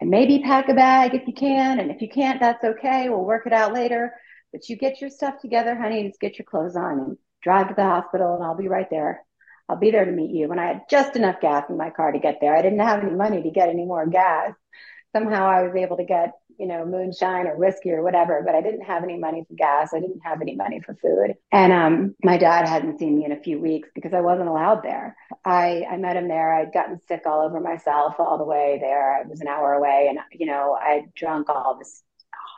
and 0.00 0.10
maybe 0.10 0.40
pack 0.40 0.68
a 0.68 0.74
bag 0.74 1.14
if 1.14 1.28
you 1.28 1.34
can. 1.34 1.78
And 1.78 1.92
if 1.92 2.02
you 2.02 2.08
can't, 2.08 2.40
that's 2.40 2.64
okay. 2.64 3.08
We'll 3.08 3.24
work 3.24 3.46
it 3.46 3.52
out 3.52 3.72
later. 3.72 4.12
But 4.50 4.68
you 4.68 4.74
get 4.74 5.00
your 5.00 5.10
stuff 5.10 5.40
together, 5.40 5.76
honey, 5.76 6.08
just 6.08 6.18
get 6.18 6.36
your 6.36 6.46
clothes 6.46 6.74
on 6.74 6.98
and 6.98 7.16
drive 7.40 7.68
to 7.68 7.74
the 7.74 7.84
hospital, 7.84 8.34
and 8.34 8.42
I'll 8.42 8.56
be 8.56 8.66
right 8.66 8.90
there. 8.90 9.22
I'll 9.68 9.76
be 9.76 9.90
there 9.90 10.04
to 10.04 10.12
meet 10.12 10.30
you. 10.30 10.50
And 10.50 10.60
I 10.60 10.66
had 10.68 10.82
just 10.90 11.16
enough 11.16 11.40
gas 11.40 11.64
in 11.68 11.76
my 11.76 11.90
car 11.90 12.12
to 12.12 12.18
get 12.18 12.38
there. 12.40 12.56
I 12.56 12.62
didn't 12.62 12.80
have 12.80 13.02
any 13.02 13.12
money 13.12 13.42
to 13.42 13.50
get 13.50 13.68
any 13.68 13.84
more 13.84 14.06
gas. 14.06 14.52
Somehow 15.14 15.46
I 15.46 15.62
was 15.62 15.74
able 15.74 15.96
to 15.96 16.04
get, 16.04 16.32
you 16.58 16.66
know, 16.66 16.84
moonshine 16.84 17.46
or 17.46 17.56
whiskey 17.56 17.92
or 17.92 18.02
whatever, 18.02 18.42
but 18.44 18.54
I 18.54 18.60
didn't 18.60 18.82
have 18.82 19.02
any 19.02 19.18
money 19.18 19.44
for 19.46 19.54
gas. 19.54 19.92
I 19.94 20.00
didn't 20.00 20.20
have 20.24 20.40
any 20.40 20.54
money 20.54 20.80
for 20.80 20.94
food. 20.94 21.34
And 21.52 21.72
um, 21.72 22.14
my 22.22 22.36
dad 22.36 22.68
hadn't 22.68 22.98
seen 22.98 23.18
me 23.18 23.24
in 23.24 23.32
a 23.32 23.40
few 23.40 23.60
weeks 23.60 23.88
because 23.94 24.12
I 24.12 24.20
wasn't 24.20 24.48
allowed 24.48 24.82
there. 24.82 25.16
I, 25.44 25.84
I 25.90 25.96
met 25.96 26.16
him 26.16 26.28
there. 26.28 26.52
I'd 26.52 26.72
gotten 26.72 27.00
sick 27.08 27.22
all 27.26 27.42
over 27.42 27.60
myself 27.60 28.14
all 28.18 28.38
the 28.38 28.44
way 28.44 28.78
there. 28.80 29.18
I 29.18 29.26
was 29.26 29.40
an 29.40 29.48
hour 29.48 29.72
away 29.74 30.08
and, 30.10 30.18
you 30.32 30.46
know, 30.46 30.76
I'd 30.80 31.14
drunk 31.14 31.48
all 31.48 31.76
this 31.78 32.02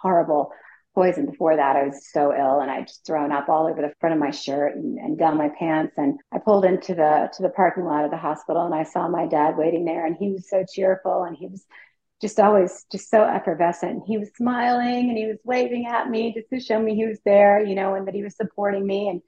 horrible 0.03 0.53
poison 0.95 1.27
before 1.27 1.57
that. 1.57 1.77
I 1.77 1.85
was 1.85 2.11
so 2.11 2.35
ill 2.37 2.61
and 2.61 2.71
I 2.71 2.83
just 2.83 3.07
thrown 3.07 3.33
up 3.33 3.49
all 3.49 3.67
over 3.67 3.81
the 3.81 3.93
front 4.01 4.15
of 4.15 4.21
my 4.21 4.31
shirt 4.31 4.77
and, 4.77 4.99
and, 4.99 5.19
down 5.19 5.39
my 5.39 5.51
pants. 5.59 5.95
And 5.97 6.19
I 6.33 6.39
pulled 6.39 6.65
into 6.65 6.95
the 6.95 7.31
to 7.37 7.43
the 7.43 7.49
parking 7.51 7.85
lot 7.85 8.05
of 8.05 8.11
the 8.11 8.17
hospital 8.17 8.65
and 8.65 8.75
I 8.75 8.83
saw 8.83 9.09
my 9.09 9.27
dad 9.27 9.57
waiting 9.57 9.85
there 9.85 10.07
and 10.07 10.17
he 10.19 10.33
was 10.33 10.49
so 10.49 10.65
cheerful 10.73 11.25
and 11.25 11.37
he 11.37 11.47
was 11.47 11.65
just 12.21 12.39
always 12.39 12.85
just 12.93 13.09
so 13.09 13.25
effervescent. 13.25 14.03
He 14.07 14.19
was 14.19 14.31
smiling 14.37 15.09
and 15.09 15.17
he 15.17 15.27
was 15.27 15.39
waving 15.45 15.87
at 15.87 16.11
me 16.11 16.35
just 16.35 16.51
to 16.51 16.61
show 16.61 16.81
me 16.81 16.95
he 16.95 17.07
was 17.07 17.19
there, 17.25 17.65
you 17.65 17.75
know, 17.75 17.95
and 17.95 18.07
that 18.07 18.15
he 18.15 18.23
was 18.23 18.37
supporting 18.37 18.87
me. 18.87 19.09
And 19.09 19.23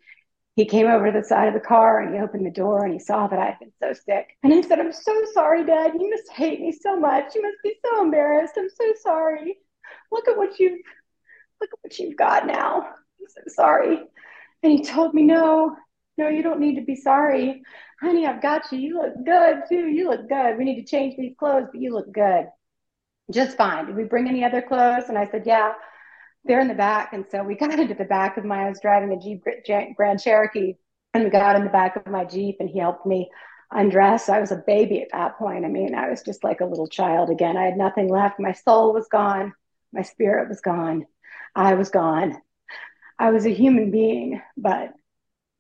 he 0.56 0.66
came 0.66 0.86
over 0.86 1.10
to 1.10 1.18
the 1.18 1.24
side 1.24 1.48
of 1.48 1.54
the 1.54 1.60
car 1.60 2.00
and 2.00 2.14
he 2.14 2.20
opened 2.20 2.44
the 2.44 2.50
door 2.50 2.84
and 2.84 2.92
he 2.92 2.98
saw 2.98 3.26
that 3.26 3.38
I 3.38 3.46
had 3.46 3.58
been 3.60 3.72
so 3.82 3.94
sick. 3.94 4.36
And 4.42 4.52
he 4.52 4.62
said, 4.62 4.78
I'm 4.78 4.92
so 4.92 5.14
sorry, 5.32 5.64
Dad. 5.64 5.92
You 5.98 6.10
must 6.10 6.30
hate 6.30 6.60
me 6.60 6.72
so 6.72 6.98
much. 6.98 7.34
You 7.34 7.42
must 7.42 7.56
be 7.62 7.74
so 7.82 8.02
embarrassed. 8.02 8.54
I'm 8.58 8.68
so 8.68 8.92
sorry. 9.02 9.56
Look 10.10 10.28
at 10.28 10.36
what 10.36 10.58
you've 10.58 10.80
look 11.62 11.70
at 11.72 11.78
what 11.82 11.98
you've 11.98 12.16
got 12.16 12.46
now. 12.46 12.82
I'm 12.82 13.28
so 13.28 13.40
sorry. 13.48 13.98
And 14.62 14.72
he 14.72 14.84
told 14.84 15.14
me, 15.14 15.22
no, 15.22 15.76
no, 16.18 16.28
you 16.28 16.42
don't 16.42 16.60
need 16.60 16.76
to 16.76 16.82
be 16.82 16.96
sorry. 16.96 17.62
Honey, 18.00 18.26
I've 18.26 18.42
got 18.42 18.70
you. 18.72 18.78
You 18.78 18.98
look 18.98 19.24
good 19.24 19.62
too. 19.68 19.88
You 19.88 20.08
look 20.10 20.28
good. 20.28 20.58
We 20.58 20.64
need 20.64 20.80
to 20.80 20.90
change 20.90 21.16
these 21.16 21.34
clothes, 21.38 21.68
but 21.72 21.80
you 21.80 21.92
look 21.92 22.12
good. 22.12 22.46
Just 23.30 23.56
fine. 23.56 23.86
Did 23.86 23.96
we 23.96 24.04
bring 24.04 24.28
any 24.28 24.44
other 24.44 24.60
clothes? 24.60 25.04
And 25.08 25.16
I 25.16 25.28
said, 25.30 25.44
yeah, 25.46 25.72
they're 26.44 26.60
in 26.60 26.68
the 26.68 26.74
back. 26.74 27.12
And 27.12 27.24
so 27.30 27.42
we 27.42 27.54
got 27.58 27.78
into 27.78 27.94
the 27.94 28.04
back 28.04 28.36
of 28.36 28.44
my, 28.44 28.66
I 28.66 28.68
was 28.68 28.80
driving 28.80 29.12
a 29.12 29.20
Jeep 29.20 29.44
Grand 29.96 30.20
Cherokee 30.20 30.74
and 31.14 31.24
we 31.24 31.30
got 31.30 31.56
in 31.56 31.64
the 31.64 31.70
back 31.70 31.96
of 31.96 32.06
my 32.06 32.24
Jeep 32.24 32.56
and 32.60 32.68
he 32.68 32.78
helped 32.78 33.06
me 33.06 33.30
undress. 33.70 34.28
I 34.28 34.40
was 34.40 34.52
a 34.52 34.62
baby 34.66 35.02
at 35.02 35.08
that 35.12 35.38
point. 35.38 35.64
I 35.64 35.68
mean, 35.68 35.94
I 35.94 36.10
was 36.10 36.22
just 36.22 36.44
like 36.44 36.60
a 36.60 36.66
little 36.66 36.88
child 36.88 37.30
again. 37.30 37.56
I 37.56 37.64
had 37.64 37.76
nothing 37.76 38.08
left. 38.08 38.38
My 38.38 38.52
soul 38.52 38.92
was 38.92 39.08
gone. 39.08 39.54
My 39.92 40.02
spirit 40.02 40.48
was 40.48 40.60
gone. 40.60 41.06
I 41.54 41.74
was 41.74 41.90
gone. 41.90 42.36
I 43.18 43.30
was 43.30 43.46
a 43.46 43.50
human 43.54 43.90
being, 43.90 44.40
but 44.56 44.92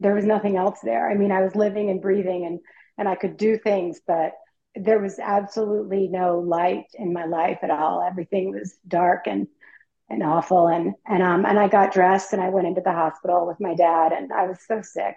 there 0.00 0.14
was 0.14 0.24
nothing 0.24 0.56
else 0.56 0.80
there. 0.82 1.08
I 1.08 1.14
mean, 1.14 1.32
I 1.32 1.42
was 1.42 1.54
living 1.54 1.90
and 1.90 2.02
breathing 2.02 2.44
and 2.44 2.60
and 2.98 3.08
I 3.08 3.14
could 3.14 3.36
do 3.36 3.56
things, 3.56 4.00
but 4.06 4.32
there 4.74 4.98
was 4.98 5.18
absolutely 5.18 6.08
no 6.08 6.38
light 6.40 6.86
in 6.94 7.12
my 7.12 7.24
life 7.24 7.58
at 7.62 7.70
all. 7.70 8.02
Everything 8.02 8.52
was 8.52 8.76
dark 8.86 9.26
and 9.26 9.48
and 10.08 10.22
awful. 10.22 10.68
And 10.68 10.94
and 11.06 11.22
um 11.22 11.46
and 11.46 11.58
I 11.58 11.68
got 11.68 11.92
dressed 11.92 12.32
and 12.32 12.42
I 12.42 12.50
went 12.50 12.66
into 12.66 12.82
the 12.82 12.92
hospital 12.92 13.46
with 13.46 13.60
my 13.60 13.74
dad 13.74 14.12
and 14.12 14.32
I 14.32 14.46
was 14.46 14.58
so 14.66 14.82
sick. 14.82 15.16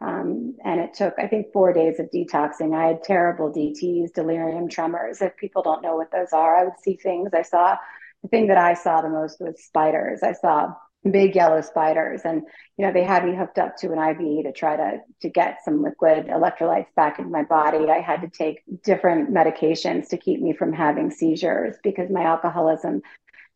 Um, 0.00 0.56
and 0.64 0.80
it 0.80 0.94
took, 0.94 1.14
I 1.18 1.26
think, 1.26 1.52
four 1.52 1.72
days 1.72 1.98
of 1.98 2.10
detoxing. 2.10 2.72
I 2.72 2.86
had 2.86 3.02
terrible 3.02 3.52
DTs, 3.52 4.12
delirium 4.14 4.68
tremors. 4.68 5.20
If 5.20 5.36
people 5.36 5.62
don't 5.62 5.82
know 5.82 5.96
what 5.96 6.12
those 6.12 6.32
are, 6.32 6.54
I 6.56 6.64
would 6.64 6.78
see 6.80 6.96
things. 6.96 7.30
I 7.34 7.42
saw 7.42 7.76
the 8.22 8.28
thing 8.28 8.48
that 8.48 8.58
I 8.58 8.74
saw 8.74 9.00
the 9.00 9.08
most 9.08 9.40
was 9.40 9.62
spiders. 9.64 10.22
I 10.22 10.32
saw 10.32 10.74
big 11.10 11.34
yellow 11.36 11.60
spiders 11.60 12.22
and 12.24 12.42
you 12.76 12.84
know 12.84 12.92
they 12.92 13.04
had 13.04 13.24
me 13.24 13.34
hooked 13.34 13.58
up 13.58 13.76
to 13.76 13.92
an 13.92 13.98
iv 13.98 14.44
to 14.44 14.52
try 14.52 14.76
to 14.76 14.98
to 15.22 15.28
get 15.28 15.58
some 15.64 15.82
liquid 15.82 16.26
electrolytes 16.26 16.92
back 16.96 17.18
into 17.18 17.30
my 17.30 17.44
body. 17.44 17.88
I 17.88 18.00
had 18.00 18.20
to 18.22 18.28
take 18.28 18.62
different 18.82 19.32
medications 19.32 20.08
to 20.08 20.16
keep 20.16 20.40
me 20.40 20.52
from 20.52 20.72
having 20.72 21.10
seizures 21.10 21.76
because 21.82 22.10
my 22.10 22.24
alcoholism 22.24 23.02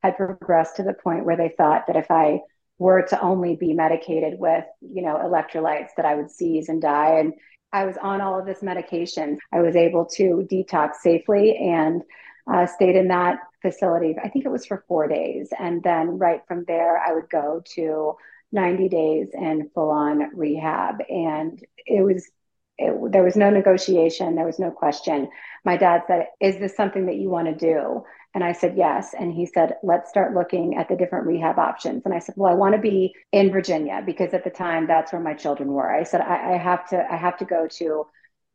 had 0.02 0.16
progressed 0.16 0.76
to 0.76 0.82
the 0.82 0.94
point 0.94 1.24
where 1.24 1.36
they 1.36 1.52
thought 1.56 1.86
that 1.88 1.96
if 1.96 2.10
i 2.10 2.40
were 2.78 3.02
to 3.02 3.20
only 3.20 3.56
be 3.56 3.72
medicated 3.74 4.38
with 4.38 4.64
you 4.80 5.02
know 5.02 5.16
electrolytes 5.16 5.90
that 5.96 6.06
i 6.06 6.14
would 6.14 6.30
seize 6.30 6.68
and 6.68 6.80
die. 6.80 7.18
And 7.18 7.34
i 7.72 7.84
was 7.84 7.96
on 8.00 8.20
all 8.20 8.38
of 8.38 8.46
this 8.46 8.62
medication. 8.62 9.38
I 9.52 9.60
was 9.60 9.74
able 9.74 10.06
to 10.16 10.46
detox 10.50 10.94
safely 11.02 11.56
and 11.56 12.02
uh, 12.51 12.66
stayed 12.66 12.97
in 12.97 13.09
that 13.09 13.38
facility. 13.61 14.16
I 14.22 14.28
think 14.28 14.45
it 14.45 14.51
was 14.51 14.66
for 14.66 14.84
four 14.88 15.07
days. 15.09 15.51
And 15.59 15.82
then 15.82 16.18
right 16.18 16.40
from 16.47 16.64
there, 16.66 16.99
I 16.99 17.12
would 17.12 17.30
go 17.30 17.62
to 17.74 18.16
90 18.51 18.88
days 18.88 19.28
in 19.32 19.70
full 19.74 19.90
on 19.90 20.36
rehab. 20.36 20.97
And 21.09 21.64
it 21.86 22.03
was, 22.03 22.30
it, 22.78 23.12
there 23.12 23.22
was 23.22 23.36
no 23.36 23.51
negotiation, 23.51 24.34
there 24.34 24.47
was 24.47 24.59
no 24.59 24.70
question. 24.70 25.30
My 25.64 25.76
dad 25.76 26.03
said, 26.07 26.26
Is 26.40 26.59
this 26.59 26.76
something 26.76 27.07
that 27.07 27.16
you 27.16 27.30
want 27.30 27.47
to 27.47 27.55
do? 27.55 28.05
And 28.34 28.43
I 28.43 28.53
said, 28.53 28.76
Yes. 28.76 29.14
And 29.18 29.32
he 29.32 29.47
said, 29.47 29.76
Let's 29.82 30.11
start 30.11 30.34
looking 30.34 30.76
at 30.76 30.88
the 30.88 30.97
different 30.97 31.26
rehab 31.26 31.59
options. 31.59 32.03
And 32.05 32.12
I 32.12 32.18
said, 32.18 32.34
Well, 32.36 32.53
I 32.53 32.57
want 32.57 32.74
to 32.74 32.80
be 32.80 33.14
in 33.30 33.53
Virginia 33.53 34.03
because 34.05 34.34
at 34.34 34.45
the 34.45 34.51
time 34.51 34.86
that's 34.86 35.12
where 35.12 35.22
my 35.22 35.34
children 35.34 35.70
were. 35.70 35.90
I 35.90 36.03
said, 36.03 36.20
I, 36.20 36.55
I 36.55 36.57
have 36.59 36.88
to, 36.88 37.07
I 37.11 37.16
have 37.16 37.38
to 37.38 37.45
go 37.45 37.68
to 37.78 38.07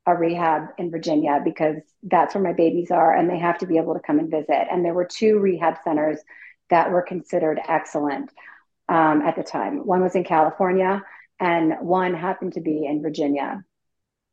a 0.08 0.16
rehab 0.16 0.70
in 0.78 0.90
Virginia 0.90 1.42
because 1.44 1.76
that's 2.04 2.34
where 2.34 2.44
my 2.44 2.54
babies 2.54 2.90
are 2.90 3.14
and 3.14 3.30
they 3.30 3.38
have 3.38 3.58
to 3.60 3.68
be 3.68 3.78
able 3.78 3.94
to 3.94 4.00
come 4.00 4.20
and 4.20 4.32
visit. 4.32 4.68
And 4.72 4.84
there 4.84 4.94
were 4.94 5.06
two 5.06 5.38
rehab 5.38 5.76
centers 5.84 6.18
that 6.70 6.92
were 6.92 7.02
considered 7.02 7.60
excellent 7.68 8.32
um, 8.88 9.22
at 9.22 9.36
the 9.36 9.44
time. 9.44 9.86
One 9.86 10.02
was 10.02 10.16
in 10.16 10.24
California 10.24 11.04
and 11.42 11.74
one 11.82 12.14
happened 12.14 12.54
to 12.54 12.62
be 12.62 12.86
in 12.86 13.02
Virginia. 13.02 13.64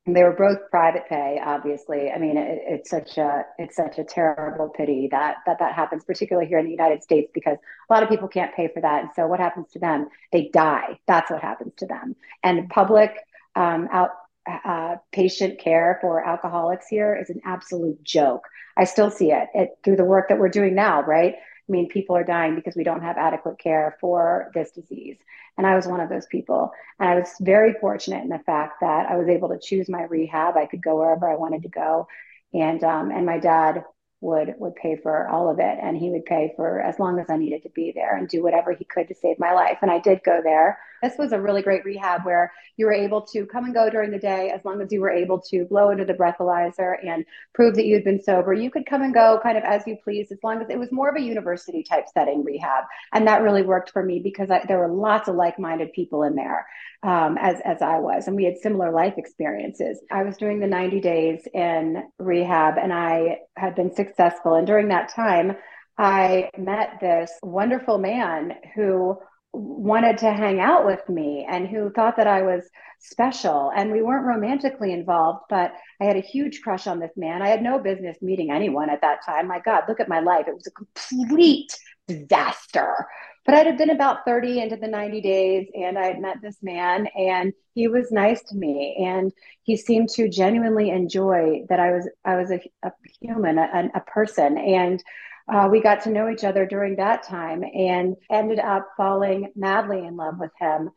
And 0.07 0.15
they 0.15 0.23
were 0.23 0.33
both 0.33 0.71
private 0.71 1.09
pay, 1.09 1.41
obviously. 1.45 2.11
I 2.11 2.19
mean, 2.19 2.37
it, 2.37 2.61
it's 2.67 2.91
such 2.91 3.17
a 3.17 3.47
it's 3.59 3.75
such 3.75 3.99
a 3.99 4.05
terrible 4.05 4.69
pity 4.69 5.09
that 5.11 5.37
that 5.47 5.59
that 5.61 5.75
happens, 5.75 6.05
particularly 6.05 6.47
here 6.47 6.59
in 6.59 6.67
the 6.67 6.71
United 6.71 7.03
States, 7.03 7.31
because 7.33 7.57
a 7.89 7.93
lot 7.93 8.03
of 8.03 8.11
people 8.11 8.29
can't 8.29 8.55
pay 8.55 8.69
for 8.69 8.83
that. 8.83 9.03
And 9.03 9.11
so, 9.17 9.27
what 9.27 9.41
happens 9.41 9.71
to 9.73 9.79
them? 9.79 10.09
They 10.31 10.51
die. 10.53 10.99
That's 11.07 11.31
what 11.31 11.41
happens 11.41 11.73
to 11.79 11.87
them. 11.87 12.17
And 12.43 12.69
public 12.69 13.17
um, 13.57 13.89
out 13.91 14.11
uh, 14.47 14.97
patient 15.13 15.59
care 15.59 15.99
for 16.01 16.25
alcoholics 16.25 16.87
here 16.89 17.17
is 17.17 17.31
an 17.31 17.41
absolute 17.45 18.03
joke. 18.03 18.49
I 18.77 18.85
still 18.85 19.11
see 19.11 19.31
it, 19.31 19.49
it 19.55 19.79
through 19.83 19.97
the 19.97 20.05
work 20.05 20.29
that 20.29 20.39
we're 20.39 20.49
doing 20.49 20.75
now, 20.75 21.03
right? 21.03 21.35
I 21.35 21.73
mean, 21.73 21.89
people 21.89 22.17
are 22.17 22.25
dying 22.25 22.55
because 22.55 22.77
we 22.77 22.85
don't 22.85 23.03
have 23.03 23.17
adequate 23.17 23.59
care 23.59 23.97
for 24.01 24.51
this 24.55 24.71
disease. 24.73 25.17
And 25.57 25.67
I 25.67 25.77
was 25.77 25.87
one 25.87 26.01
of 26.01 26.09
those 26.09 26.27
people. 26.27 26.73
And 26.99 27.09
I 27.09 27.15
was 27.15 27.31
very 27.41 27.75
fortunate 27.75 28.23
in 28.23 28.29
the 28.29 28.41
fact 28.41 28.81
that 28.81 29.11
I 29.11 29.17
was 29.17 29.29
able 29.29 29.49
to 29.49 29.59
choose 29.59 29.89
my 29.89 30.03
rehab. 30.03 30.57
I 30.57 30.67
could 30.67 30.83
go 30.83 30.97
wherever 30.97 31.29
I 31.31 31.37
wanted 31.37 31.63
to 31.63 31.69
go. 31.69 32.07
And 32.53 32.85
um, 32.85 33.11
and 33.11 33.25
my 33.25 33.39
dad 33.39 33.85
would 34.25 34.55
would 34.59 34.75
pay 34.75 34.97
for 34.97 35.29
all 35.29 35.51
of 35.51 35.59
it 35.59 35.79
and 35.81 35.97
he 35.97 36.11
would 36.11 36.25
pay 36.25 36.53
for 36.57 36.81
as 36.81 36.99
long 36.99 37.21
as 37.21 37.29
I 37.29 37.37
needed 37.37 37.63
to 37.63 37.69
be 37.69 37.93
there 37.95 38.17
and 38.17 38.27
do 38.27 38.43
whatever 38.43 38.73
he 38.73 38.85
could 38.85 39.07
to 39.09 39.15
save 39.15 39.39
my 39.39 39.53
life 39.53 39.79
and 39.83 39.91
I 39.91 39.99
did 39.99 40.23
go 40.25 40.41
there. 40.43 40.79
This 41.03 41.19
was 41.19 41.33
a 41.33 41.41
really 41.41 41.61
great 41.61 41.85
rehab 41.85 42.25
where 42.25 42.51
you 42.79 42.87
were 42.87 42.93
able 42.93 43.21
to 43.21 43.45
come 43.45 43.67
and 43.67 43.75
go 43.75 43.91
during 43.91 44.11
the 44.11 44.19
day 44.19 44.51
as 44.51 44.65
long 44.65 44.81
as 44.81 44.91
you 44.91 45.03
were 45.03 45.11
able 45.11 45.39
to 45.51 45.67
blow 45.67 45.91
into 45.91 46.07
the 46.07 46.15
breathalyzer 46.15 46.97
and 47.07 47.27
prove 47.53 47.75
that 47.75 47.85
you 47.85 47.95
had 47.95 48.05
been 48.05 48.23
sober. 48.23 48.55
You 48.55 48.71
could 48.71 48.87
come 48.87 49.03
and 49.03 49.13
go 49.13 49.39
kind 49.43 49.59
of 49.59 49.65
as 49.65 49.87
you 49.87 49.99
please 50.03 50.33
as 50.33 50.39
long 50.43 50.63
as 50.63 50.71
it 50.71 50.79
was 50.79 50.91
more 50.91 51.11
of 51.11 51.17
a 51.17 51.21
university 51.21 51.83
type 51.83 52.07
setting 52.13 52.43
rehab 52.43 52.85
and 53.13 53.27
that 53.29 53.43
really 53.43 53.63
worked 53.63 53.91
for 53.91 54.03
me 54.03 54.21
because 54.21 54.51
I, 54.51 54.65
there 54.67 54.79
were 54.79 54.89
lots 54.89 55.29
of 55.29 55.37
like-minded 55.37 55.93
people 55.93 56.23
in 56.23 56.35
there 56.35 56.67
um, 57.03 57.37
as 57.39 57.61
as 57.67 57.83
I 57.83 57.99
was 57.99 58.27
and 58.27 58.35
we 58.35 58.45
had 58.45 58.57
similar 58.57 58.91
life 58.91 59.15
experiences. 59.19 60.01
I 60.11 60.23
was 60.23 60.39
doing 60.39 60.61
the 60.61 60.67
90 60.67 61.01
days 61.01 61.47
in 61.53 62.05
rehab 62.19 62.79
and 62.79 62.91
I 62.91 63.41
had 63.57 63.75
been 63.75 63.95
successful 63.95 64.14
successful. 64.15 64.55
And 64.55 64.67
during 64.67 64.89
that 64.89 65.09
time, 65.09 65.57
I 65.99 66.51
met 66.59 66.99
this 67.01 67.31
wonderful 67.43 67.99
man 67.99 68.55
who 68.75 69.19
wanted 69.53 70.19
to 70.19 70.33
hang 70.33 70.59
out 70.59 70.85
with 70.85 71.09
me 71.09 71.47
and 71.49 71.69
who 71.69 71.91
thought 71.91 72.17
that 72.17 72.27
I 72.27 72.43
was 72.43 72.69
special. 72.99 73.71
And 73.75 73.93
we 73.93 74.03
weren't 74.03 74.27
romantically 74.27 74.93
involved, 74.93 75.45
but 75.49 75.73
I 76.01 76.05
had 76.05 76.17
a 76.17 76.21
huge 76.21 76.61
crush 76.63 76.87
on 76.87 76.99
this 76.99 77.13
man. 77.17 77.43
I 77.43 77.49
had 77.49 77.63
no 77.63 77.79
business 77.79 78.17
meeting 78.21 78.51
anyone 78.51 78.91
at 78.91 79.01
that 79.03 79.25
time. 79.25 79.47
My 79.47 79.61
God, 79.61 79.85
look 79.89 80.01
at 80.01 80.09
my 80.09 80.21
life. 80.21 80.47
It 80.49 80.55
was 80.55 80.67
a 80.67 80.73
complete 80.73 81.79
disaster. 82.09 83.07
But 83.45 83.55
I'd 83.55 83.67
have 83.67 83.77
been 83.77 83.91
about 83.91 84.25
30 84.25 84.61
into 84.61 84.77
the 84.77 84.89
90 84.89 85.21
days 85.21 85.69
and 85.75 85.99
I 85.99 86.07
had 86.07 86.21
met 86.21 86.41
this 86.41 86.57
man 86.63 87.07
and 87.09 87.53
he 87.75 87.89
was 87.89 88.11
nice 88.11 88.43
to 88.45 88.57
me 88.57 88.97
and 89.07 89.33
he 89.65 89.77
seemed 89.77 90.09
to 90.11 90.29
genuinely 90.29 90.91
enjoy 90.91 91.65
that 91.69 91.79
I 91.79 91.93
was 91.93 92.09
I 92.25 92.37
was 92.37 92.51
a, 92.51 92.61
a 92.83 92.93
human, 93.21 93.59
a, 93.59 93.91
a 93.95 94.01
person. 94.01 94.57
And 94.57 95.03
uh, 95.53 95.69
we 95.71 95.81
got 95.81 96.03
to 96.03 96.11
know 96.11 96.31
each 96.31 96.45
other 96.45 96.65
during 96.67 96.97
that 96.97 97.23
time 97.23 97.63
and 97.63 98.17
ended 98.31 98.59
up 98.59 98.89
falling 98.97 99.53
madly 99.55 100.07
in 100.07 100.17
love 100.17 100.39
with 100.39 100.53
him 100.59 100.91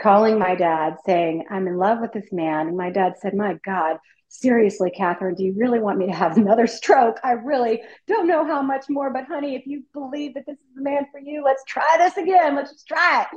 calling 0.00 0.38
my 0.38 0.54
dad 0.54 0.96
saying 1.04 1.44
i'm 1.50 1.66
in 1.66 1.76
love 1.76 2.00
with 2.00 2.12
this 2.12 2.32
man 2.32 2.68
and 2.68 2.76
my 2.76 2.90
dad 2.90 3.14
said 3.20 3.34
my 3.34 3.54
god 3.64 3.98
seriously, 4.30 4.90
Katherine, 4.90 5.34
do 5.34 5.44
you 5.44 5.54
really 5.56 5.80
want 5.80 5.98
me 5.98 6.06
to 6.06 6.12
have 6.12 6.36
another 6.36 6.66
stroke? 6.66 7.18
I 7.22 7.32
really 7.32 7.82
don't 8.06 8.26
know 8.26 8.46
how 8.46 8.62
much 8.62 8.86
more, 8.88 9.12
but 9.12 9.26
honey, 9.26 9.54
if 9.54 9.66
you 9.66 9.84
believe 9.92 10.34
that 10.34 10.46
this 10.46 10.56
is 10.56 10.74
the 10.74 10.82
man 10.82 11.06
for 11.12 11.20
you, 11.20 11.42
let's 11.44 11.62
try 11.66 11.96
this 11.98 12.16
again. 12.16 12.56
Let's 12.56 12.72
just 12.72 12.86
try 12.86 13.22
it. 13.22 13.28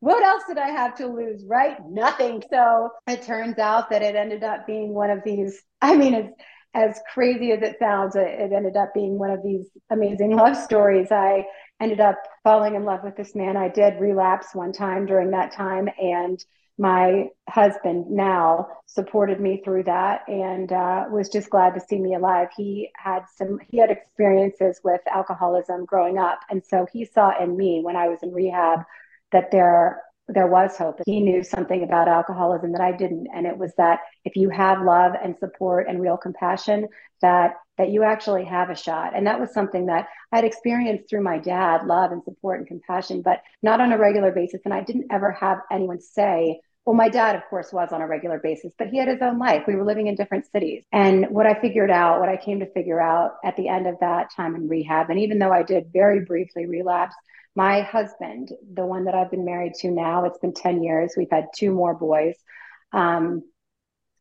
What 0.00 0.22
else 0.24 0.42
did 0.48 0.58
I 0.58 0.68
have 0.68 0.96
to 0.96 1.06
lose, 1.06 1.44
right? 1.46 1.76
Nothing. 1.88 2.42
So 2.50 2.90
it 3.06 3.22
turns 3.22 3.58
out 3.58 3.88
that 3.90 4.02
it 4.02 4.16
ended 4.16 4.42
up 4.42 4.66
being 4.66 4.92
one 4.92 5.10
of 5.10 5.20
these. 5.24 5.62
I 5.80 5.96
mean, 5.96 6.14
it's 6.14 6.34
as 6.74 6.98
crazy 7.12 7.52
as 7.52 7.62
it 7.62 7.76
sounds, 7.78 8.16
it 8.16 8.52
ended 8.52 8.76
up 8.76 8.94
being 8.94 9.18
one 9.18 9.30
of 9.30 9.42
these 9.44 9.68
amazing 9.90 10.34
love 10.34 10.56
stories. 10.56 11.12
I 11.12 11.44
ended 11.80 12.00
up 12.00 12.16
falling 12.44 12.74
in 12.74 12.84
love 12.84 13.00
with 13.04 13.16
this 13.16 13.34
man. 13.34 13.56
I 13.56 13.68
did 13.68 14.00
relapse 14.00 14.54
one 14.54 14.72
time 14.72 15.06
during 15.06 15.30
that 15.32 15.52
time 15.52 15.88
and 16.00 16.42
my 16.78 17.28
husband 17.48 18.10
now 18.10 18.68
supported 18.86 19.40
me 19.40 19.60
through 19.64 19.84
that 19.84 20.22
and 20.28 20.72
uh, 20.72 21.04
was 21.10 21.28
just 21.28 21.50
glad 21.50 21.74
to 21.74 21.80
see 21.80 21.98
me 21.98 22.14
alive. 22.14 22.48
He 22.56 22.90
had 22.96 23.24
some 23.36 23.58
he 23.70 23.78
had 23.78 23.90
experiences 23.90 24.80
with 24.82 25.00
alcoholism 25.12 25.84
growing 25.84 26.18
up, 26.18 26.40
and 26.50 26.64
so 26.64 26.86
he 26.92 27.04
saw 27.04 27.32
in 27.42 27.56
me 27.56 27.80
when 27.82 27.96
I 27.96 28.08
was 28.08 28.18
in 28.22 28.32
rehab 28.32 28.80
that 29.32 29.50
there 29.50 30.02
there 30.28 30.46
was 30.46 30.76
hope. 30.76 31.00
He 31.04 31.20
knew 31.20 31.42
something 31.42 31.82
about 31.82 32.08
alcoholism 32.08 32.72
that 32.72 32.80
I 32.80 32.92
didn't, 32.92 33.28
and 33.34 33.46
it 33.46 33.56
was 33.56 33.72
that 33.76 34.00
if 34.24 34.36
you 34.36 34.50
have 34.50 34.82
love 34.82 35.12
and 35.22 35.36
support 35.38 35.88
and 35.88 36.00
real 36.00 36.16
compassion, 36.16 36.88
that 37.20 37.54
that 37.78 37.90
you 37.90 38.02
actually 38.04 38.44
have 38.44 38.70
a 38.70 38.76
shot. 38.76 39.16
And 39.16 39.26
that 39.26 39.40
was 39.40 39.52
something 39.52 39.86
that 39.86 40.06
I 40.30 40.36
had 40.36 40.44
experienced 40.44 41.08
through 41.08 41.22
my 41.22 41.38
dad, 41.38 41.86
love 41.86 42.12
and 42.12 42.22
support 42.22 42.58
and 42.58 42.68
compassion, 42.68 43.22
but 43.22 43.42
not 43.62 43.80
on 43.80 43.92
a 43.92 43.98
regular 43.98 44.30
basis. 44.30 44.60
And 44.64 44.74
I 44.74 44.82
didn't 44.82 45.10
ever 45.10 45.32
have 45.32 45.60
anyone 45.70 46.00
say, 46.00 46.60
well, 46.84 46.96
my 46.96 47.08
dad, 47.08 47.36
of 47.36 47.42
course, 47.48 47.72
was 47.72 47.92
on 47.92 48.02
a 48.02 48.06
regular 48.08 48.38
basis, 48.38 48.72
but 48.76 48.88
he 48.88 48.98
had 48.98 49.06
his 49.06 49.22
own 49.22 49.38
life. 49.38 49.64
We 49.68 49.76
were 49.76 49.84
living 49.84 50.08
in 50.08 50.16
different 50.16 50.46
cities. 50.50 50.84
And 50.92 51.26
what 51.30 51.46
I 51.46 51.60
figured 51.60 51.90
out, 51.90 52.18
what 52.18 52.28
I 52.28 52.36
came 52.36 52.58
to 52.58 52.72
figure 52.72 53.00
out 53.00 53.36
at 53.44 53.56
the 53.56 53.68
end 53.68 53.86
of 53.86 53.96
that 54.00 54.32
time 54.34 54.56
in 54.56 54.68
rehab, 54.68 55.08
and 55.08 55.20
even 55.20 55.38
though 55.38 55.52
I 55.52 55.62
did 55.62 55.92
very 55.92 56.24
briefly 56.24 56.66
relapse, 56.66 57.14
my 57.54 57.82
husband, 57.82 58.50
the 58.74 58.84
one 58.84 59.04
that 59.04 59.14
I've 59.14 59.30
been 59.30 59.44
married 59.44 59.74
to 59.80 59.90
now, 59.90 60.24
it's 60.24 60.38
been 60.38 60.54
10 60.54 60.82
years. 60.82 61.12
We've 61.16 61.30
had 61.30 61.46
two 61.54 61.70
more 61.70 61.94
boys. 61.94 62.34
Um, 62.92 63.44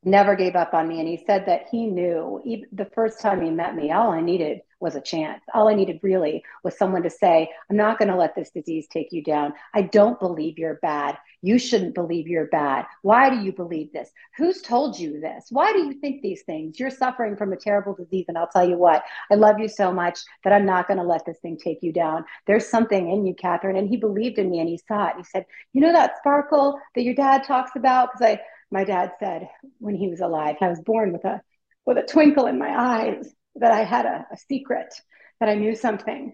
never 0.04 0.36
gave 0.36 0.56
up 0.56 0.74
on 0.74 0.88
me. 0.88 1.00
And 1.00 1.08
he 1.08 1.24
said 1.26 1.46
that 1.48 1.68
he 1.72 1.88
knew 1.88 2.42
even 2.46 2.66
the 2.72 2.90
first 2.94 3.22
time 3.22 3.42
he 3.42 3.50
met 3.50 3.76
me, 3.76 3.92
all 3.92 4.12
I 4.12 4.22
needed 4.22 4.62
was 4.82 4.96
a 4.96 5.02
chance. 5.02 5.44
All 5.54 5.70
I 5.70 5.76
needed 5.76 6.00
really 6.02 6.44
was 6.64 6.78
someone 6.78 7.04
to 7.04 7.10
say, 7.10 7.50
I'm 7.70 7.78
not 7.78 8.00
going 8.00 8.10
to 8.10 8.16
let 8.16 8.36
this 8.36 8.50
disease 8.50 8.88
take 8.92 9.12
you 9.12 9.24
down. 9.24 9.54
I 9.74 9.84
don't 9.84 10.20
believe 10.20 10.58
you're 10.58 10.80
bad. 10.82 11.18
You 11.42 11.60
shouldn't 11.60 11.96
believe 11.96 12.28
you're 12.28 12.48
bad. 12.48 12.86
Why 13.02 13.30
do 13.30 13.42
you 13.42 13.54
believe 13.54 13.94
this? 13.94 14.12
Who's 14.38 14.62
told 14.62 14.98
you 15.00 15.20
this? 15.20 15.48
Why 15.50 15.72
do 15.72 15.80
you 15.80 15.94
think 15.94 16.22
these 16.22 16.42
things? 16.44 16.80
You're 16.80 16.90
suffering 16.90 17.36
from 17.36 17.54
a 17.54 17.58
terrible 17.58 17.94
disease. 17.94 18.26
And 18.28 18.38
I'll 18.38 18.48
tell 18.48 18.68
you 18.68 18.78
what, 18.78 19.04
I 19.32 19.36
love 19.36 19.60
you 19.60 19.68
so 19.68 19.92
much 19.92 20.20
that 20.44 20.54
I'm 20.54 20.66
not 20.66 20.88
going 20.88 21.00
to 21.00 21.04
let 21.04 21.26
this 21.26 21.40
thing 21.40 21.58
take 21.58 21.82
you 21.82 21.94
down. 21.94 22.26
There's 22.48 22.68
something 22.68 23.10
in 23.10 23.26
you, 23.26 23.34
Katherine. 23.34 23.78
And 23.78 23.88
he 23.88 23.98
believed 23.98 24.40
in 24.40 24.50
me 24.50 24.60
and 24.60 24.70
he 24.70 24.80
saw 24.88 25.08
it. 25.08 25.16
He 25.18 25.24
said, 25.24 25.46
You 25.74 25.82
know 25.82 25.94
that 25.94 26.18
sparkle 26.18 26.80
that 26.96 27.04
your 27.04 27.16
dad 27.16 27.44
talks 27.44 27.72
about? 27.76 28.10
Because 28.12 28.36
I, 28.36 28.42
my 28.72 28.84
dad 28.84 29.14
said 29.20 29.48
when 29.80 29.96
he 29.96 30.08
was 30.08 30.22
alive, 30.22 30.56
I 30.62 30.68
was 30.68 30.82
born 30.82 31.14
with 31.14 31.26
a 31.26 31.42
with 31.84 31.98
a 31.98 32.04
twinkle 32.04 32.46
in 32.46 32.60
my 32.60 32.70
eyes 32.70 33.34
that 33.56 33.72
I 33.72 33.84
had 33.84 34.06
a, 34.06 34.26
a 34.32 34.38
secret, 34.38 34.94
that 35.40 35.50
I 35.50 35.56
knew 35.56 35.76
something. 35.76 36.34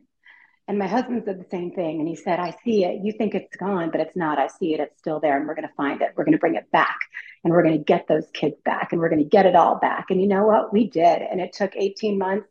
And 0.67 0.77
my 0.77 0.87
husband 0.87 1.23
said 1.25 1.39
the 1.39 1.49
same 1.49 1.71
thing. 1.71 1.99
And 1.99 2.07
he 2.07 2.15
said, 2.15 2.39
I 2.39 2.53
see 2.65 2.83
it. 2.83 2.99
You 3.01 3.13
think 3.13 3.33
it's 3.33 3.55
gone, 3.55 3.89
but 3.89 4.01
it's 4.01 4.17
not. 4.17 4.37
I 4.37 4.47
see 4.47 4.73
it. 4.73 4.81
It's 4.81 4.99
still 4.99 5.21
there. 5.21 5.37
And 5.37 5.47
we're 5.47 5.55
going 5.55 5.67
to 5.67 5.73
find 5.75 6.01
it. 6.01 6.11
We're 6.15 6.25
going 6.25 6.33
to 6.33 6.39
bring 6.39 6.55
it 6.55 6.69
back. 6.71 6.97
And 7.43 7.53
we're 7.53 7.63
going 7.63 7.77
to 7.77 7.83
get 7.83 8.07
those 8.09 8.27
kids 8.33 8.57
back. 8.65 8.91
And 8.91 8.99
we're 8.99 9.09
going 9.09 9.23
to 9.23 9.29
get 9.29 9.45
it 9.45 9.55
all 9.55 9.79
back. 9.79 10.07
And 10.09 10.19
you 10.19 10.27
know 10.27 10.45
what? 10.45 10.73
We 10.73 10.89
did. 10.89 11.21
And 11.21 11.39
it 11.39 11.53
took 11.53 11.71
18 11.75 12.17
months 12.17 12.49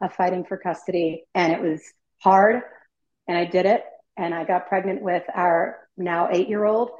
of 0.00 0.14
fighting 0.14 0.44
for 0.44 0.56
custody. 0.56 1.24
And 1.34 1.52
it 1.52 1.60
was 1.60 1.82
hard. 2.22 2.62
And 3.26 3.36
I 3.36 3.44
did 3.44 3.66
it. 3.66 3.82
And 4.16 4.34
I 4.34 4.44
got 4.44 4.68
pregnant 4.68 5.02
with 5.02 5.24
our 5.34 5.76
now 5.98 6.28
eight 6.32 6.48
year 6.48 6.64
old. 6.64 6.90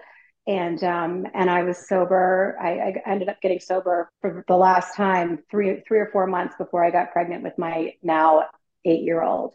And 0.49 0.83
um, 0.83 1.27
and 1.35 1.51
I 1.51 1.63
was 1.63 1.87
sober. 1.87 2.57
I, 2.61 2.71
I 3.07 3.11
ended 3.13 3.29
up 3.29 3.41
getting 3.41 3.61
sober 3.61 4.11
for 4.21 4.45
the 4.49 4.57
last 4.57 4.97
time 4.97 5.41
three 5.51 5.83
three 5.87 5.99
or 6.01 6.09
four 6.11 6.27
months 6.27 6.57
before 6.59 6.85
I 6.85 6.91
got 6.91 7.13
pregnant 7.13 7.45
with 7.45 7.57
my 7.59 7.93
now 8.03 8.45
eight 8.85 9.03
year 9.03 9.23
old 9.23 9.55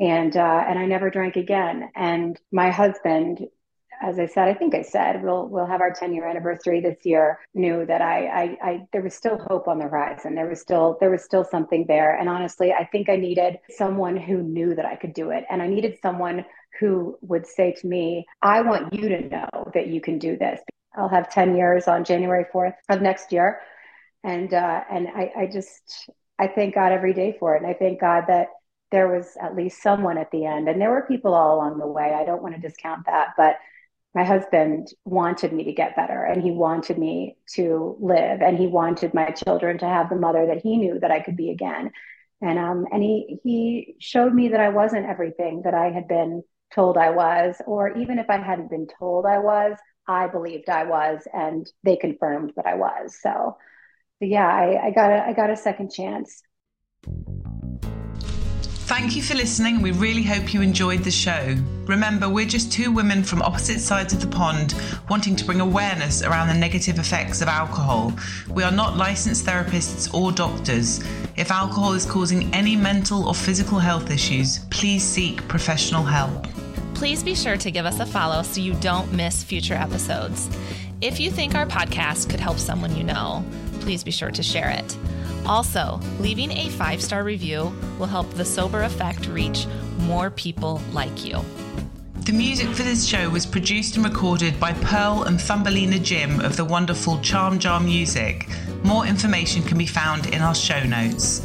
and 0.00 0.34
uh, 0.36 0.64
and 0.66 0.78
I 0.78 0.86
never 0.86 1.10
drank 1.10 1.36
again. 1.36 1.90
And 1.94 2.40
my 2.50 2.70
husband, 2.70 3.46
as 4.02 4.18
I 4.18 4.26
said, 4.26 4.48
I 4.48 4.54
think 4.54 4.74
I 4.74 4.80
said 4.82 5.22
we'll 5.22 5.46
we'll 5.46 5.66
have 5.66 5.82
our 5.82 5.92
10 5.92 6.14
year 6.14 6.26
anniversary 6.26 6.80
this 6.80 7.04
year. 7.04 7.38
Knew 7.54 7.84
that 7.84 8.00
I, 8.00 8.26
I 8.26 8.42
I 8.62 8.86
there 8.92 9.02
was 9.02 9.14
still 9.14 9.38
hope 9.48 9.68
on 9.68 9.78
the 9.78 9.84
horizon. 9.84 10.34
There 10.34 10.48
was 10.48 10.60
still 10.60 10.96
there 11.00 11.10
was 11.10 11.22
still 11.22 11.44
something 11.44 11.84
there. 11.86 12.16
And 12.16 12.30
honestly, 12.30 12.72
I 12.72 12.86
think 12.86 13.10
I 13.10 13.16
needed 13.16 13.58
someone 13.76 14.16
who 14.16 14.42
knew 14.42 14.74
that 14.74 14.86
I 14.86 14.96
could 14.96 15.12
do 15.12 15.30
it, 15.30 15.44
and 15.50 15.60
I 15.60 15.66
needed 15.66 15.98
someone 16.00 16.46
who 16.80 17.18
would 17.20 17.46
say 17.46 17.72
to 17.72 17.86
me, 17.86 18.26
"I 18.40 18.62
want 18.62 18.94
you 18.94 19.10
to 19.10 19.28
know 19.28 19.59
that 19.74 19.88
you 19.88 20.00
can 20.00 20.18
do 20.18 20.36
this." 20.36 20.60
I'll 20.96 21.08
have 21.08 21.30
10 21.30 21.56
years 21.56 21.86
on 21.88 22.04
January 22.04 22.44
4th 22.52 22.74
of 22.88 23.00
next 23.00 23.32
year, 23.32 23.60
and 24.24 24.52
uh, 24.52 24.82
and 24.90 25.08
I, 25.08 25.32
I 25.36 25.46
just 25.46 26.10
I 26.38 26.48
thank 26.48 26.74
God 26.74 26.92
every 26.92 27.12
day 27.14 27.36
for 27.38 27.54
it, 27.54 27.62
and 27.62 27.70
I 27.70 27.74
thank 27.74 28.00
God 28.00 28.24
that 28.28 28.48
there 28.90 29.08
was 29.08 29.36
at 29.40 29.54
least 29.54 29.82
someone 29.82 30.18
at 30.18 30.30
the 30.30 30.44
end. 30.44 30.68
And 30.68 30.80
there 30.80 30.90
were 30.90 31.02
people 31.02 31.34
all 31.34 31.56
along 31.56 31.78
the 31.78 31.86
way. 31.86 32.12
I 32.14 32.24
don't 32.24 32.42
want 32.42 32.54
to 32.54 32.60
discount 32.60 33.06
that, 33.06 33.28
but 33.36 33.56
my 34.14 34.24
husband 34.24 34.88
wanted 35.04 35.52
me 35.52 35.64
to 35.64 35.72
get 35.72 35.94
better 35.94 36.24
and 36.24 36.42
he 36.42 36.50
wanted 36.50 36.98
me 36.98 37.36
to 37.54 37.96
live 38.00 38.40
and 38.42 38.58
he 38.58 38.66
wanted 38.66 39.14
my 39.14 39.30
children 39.30 39.78
to 39.78 39.86
have 39.86 40.08
the 40.10 40.16
mother 40.16 40.46
that 40.46 40.62
he 40.62 40.76
knew 40.76 40.98
that 40.98 41.12
I 41.12 41.20
could 41.20 41.36
be 41.36 41.50
again. 41.50 41.92
And 42.42 42.58
um 42.58 42.86
and 42.90 43.02
he 43.02 43.38
he 43.44 43.94
showed 44.00 44.34
me 44.34 44.48
that 44.48 44.60
I 44.60 44.70
wasn't 44.70 45.06
everything 45.06 45.62
that 45.62 45.74
I 45.74 45.90
had 45.90 46.08
been 46.08 46.42
told 46.74 46.96
I 46.96 47.10
was, 47.10 47.56
or 47.66 47.96
even 47.96 48.18
if 48.18 48.28
I 48.28 48.38
hadn't 48.38 48.70
been 48.70 48.86
told 48.98 49.26
I 49.26 49.38
was, 49.38 49.76
I 50.06 50.26
believed 50.28 50.68
I 50.68 50.84
was, 50.84 51.26
and 51.32 51.70
they 51.84 51.96
confirmed 51.96 52.52
that 52.56 52.66
I 52.66 52.74
was. 52.74 53.18
So, 53.20 53.56
yeah, 54.20 54.46
I, 54.46 54.86
I 54.86 54.90
got 54.90 55.10
a 55.10 55.26
I 55.26 55.32
got 55.32 55.50
a 55.50 55.56
second 55.56 55.90
chance. 55.90 56.42
Thank 58.90 59.14
you 59.14 59.22
for 59.22 59.34
listening, 59.34 59.82
we 59.82 59.92
really 59.92 60.24
hope 60.24 60.52
you 60.52 60.62
enjoyed 60.62 61.04
the 61.04 61.12
show. 61.12 61.54
Remember, 61.86 62.28
we're 62.28 62.44
just 62.44 62.72
two 62.72 62.90
women 62.90 63.22
from 63.22 63.40
opposite 63.40 63.78
sides 63.78 64.12
of 64.12 64.20
the 64.20 64.26
pond 64.26 64.74
wanting 65.08 65.36
to 65.36 65.44
bring 65.44 65.60
awareness 65.60 66.24
around 66.24 66.48
the 66.48 66.54
negative 66.54 66.98
effects 66.98 67.40
of 67.40 67.46
alcohol. 67.46 68.12
We 68.48 68.64
are 68.64 68.72
not 68.72 68.96
licensed 68.96 69.46
therapists 69.46 70.12
or 70.12 70.32
doctors. 70.32 71.04
If 71.36 71.52
alcohol 71.52 71.92
is 71.92 72.04
causing 72.04 72.52
any 72.52 72.74
mental 72.74 73.28
or 73.28 73.34
physical 73.34 73.78
health 73.78 74.10
issues, 74.10 74.58
please 74.70 75.04
seek 75.04 75.46
professional 75.46 76.02
help. 76.02 76.48
Please 76.94 77.22
be 77.22 77.36
sure 77.36 77.56
to 77.58 77.70
give 77.70 77.86
us 77.86 78.00
a 78.00 78.06
follow 78.06 78.42
so 78.42 78.60
you 78.60 78.74
don't 78.80 79.12
miss 79.12 79.44
future 79.44 79.74
episodes. 79.74 80.50
If 81.00 81.20
you 81.20 81.30
think 81.30 81.54
our 81.54 81.64
podcast 81.64 82.28
could 82.28 82.40
help 82.40 82.58
someone 82.58 82.96
you 82.96 83.04
know, 83.04 83.44
please 83.82 84.02
be 84.02 84.10
sure 84.10 84.32
to 84.32 84.42
share 84.42 84.70
it. 84.70 84.96
Also, 85.46 86.00
leaving 86.18 86.52
a 86.52 86.68
five 86.70 87.02
star 87.02 87.24
review 87.24 87.72
will 87.98 88.06
help 88.06 88.30
the 88.34 88.44
Sober 88.44 88.82
Effect 88.82 89.26
reach 89.26 89.66
more 90.00 90.30
people 90.30 90.80
like 90.92 91.24
you. 91.24 91.44
The 92.26 92.32
music 92.32 92.68
for 92.68 92.82
this 92.82 93.06
show 93.06 93.28
was 93.30 93.46
produced 93.46 93.96
and 93.96 94.04
recorded 94.04 94.60
by 94.60 94.72
Pearl 94.74 95.24
and 95.24 95.40
Thumbelina 95.40 95.98
Jim 95.98 96.40
of 96.40 96.56
the 96.56 96.64
wonderful 96.64 97.18
Charm 97.20 97.58
Jar 97.58 97.80
Music. 97.80 98.46
More 98.84 99.06
information 99.06 99.62
can 99.62 99.78
be 99.78 99.86
found 99.86 100.26
in 100.26 100.42
our 100.42 100.54
show 100.54 100.82
notes. 100.84 101.44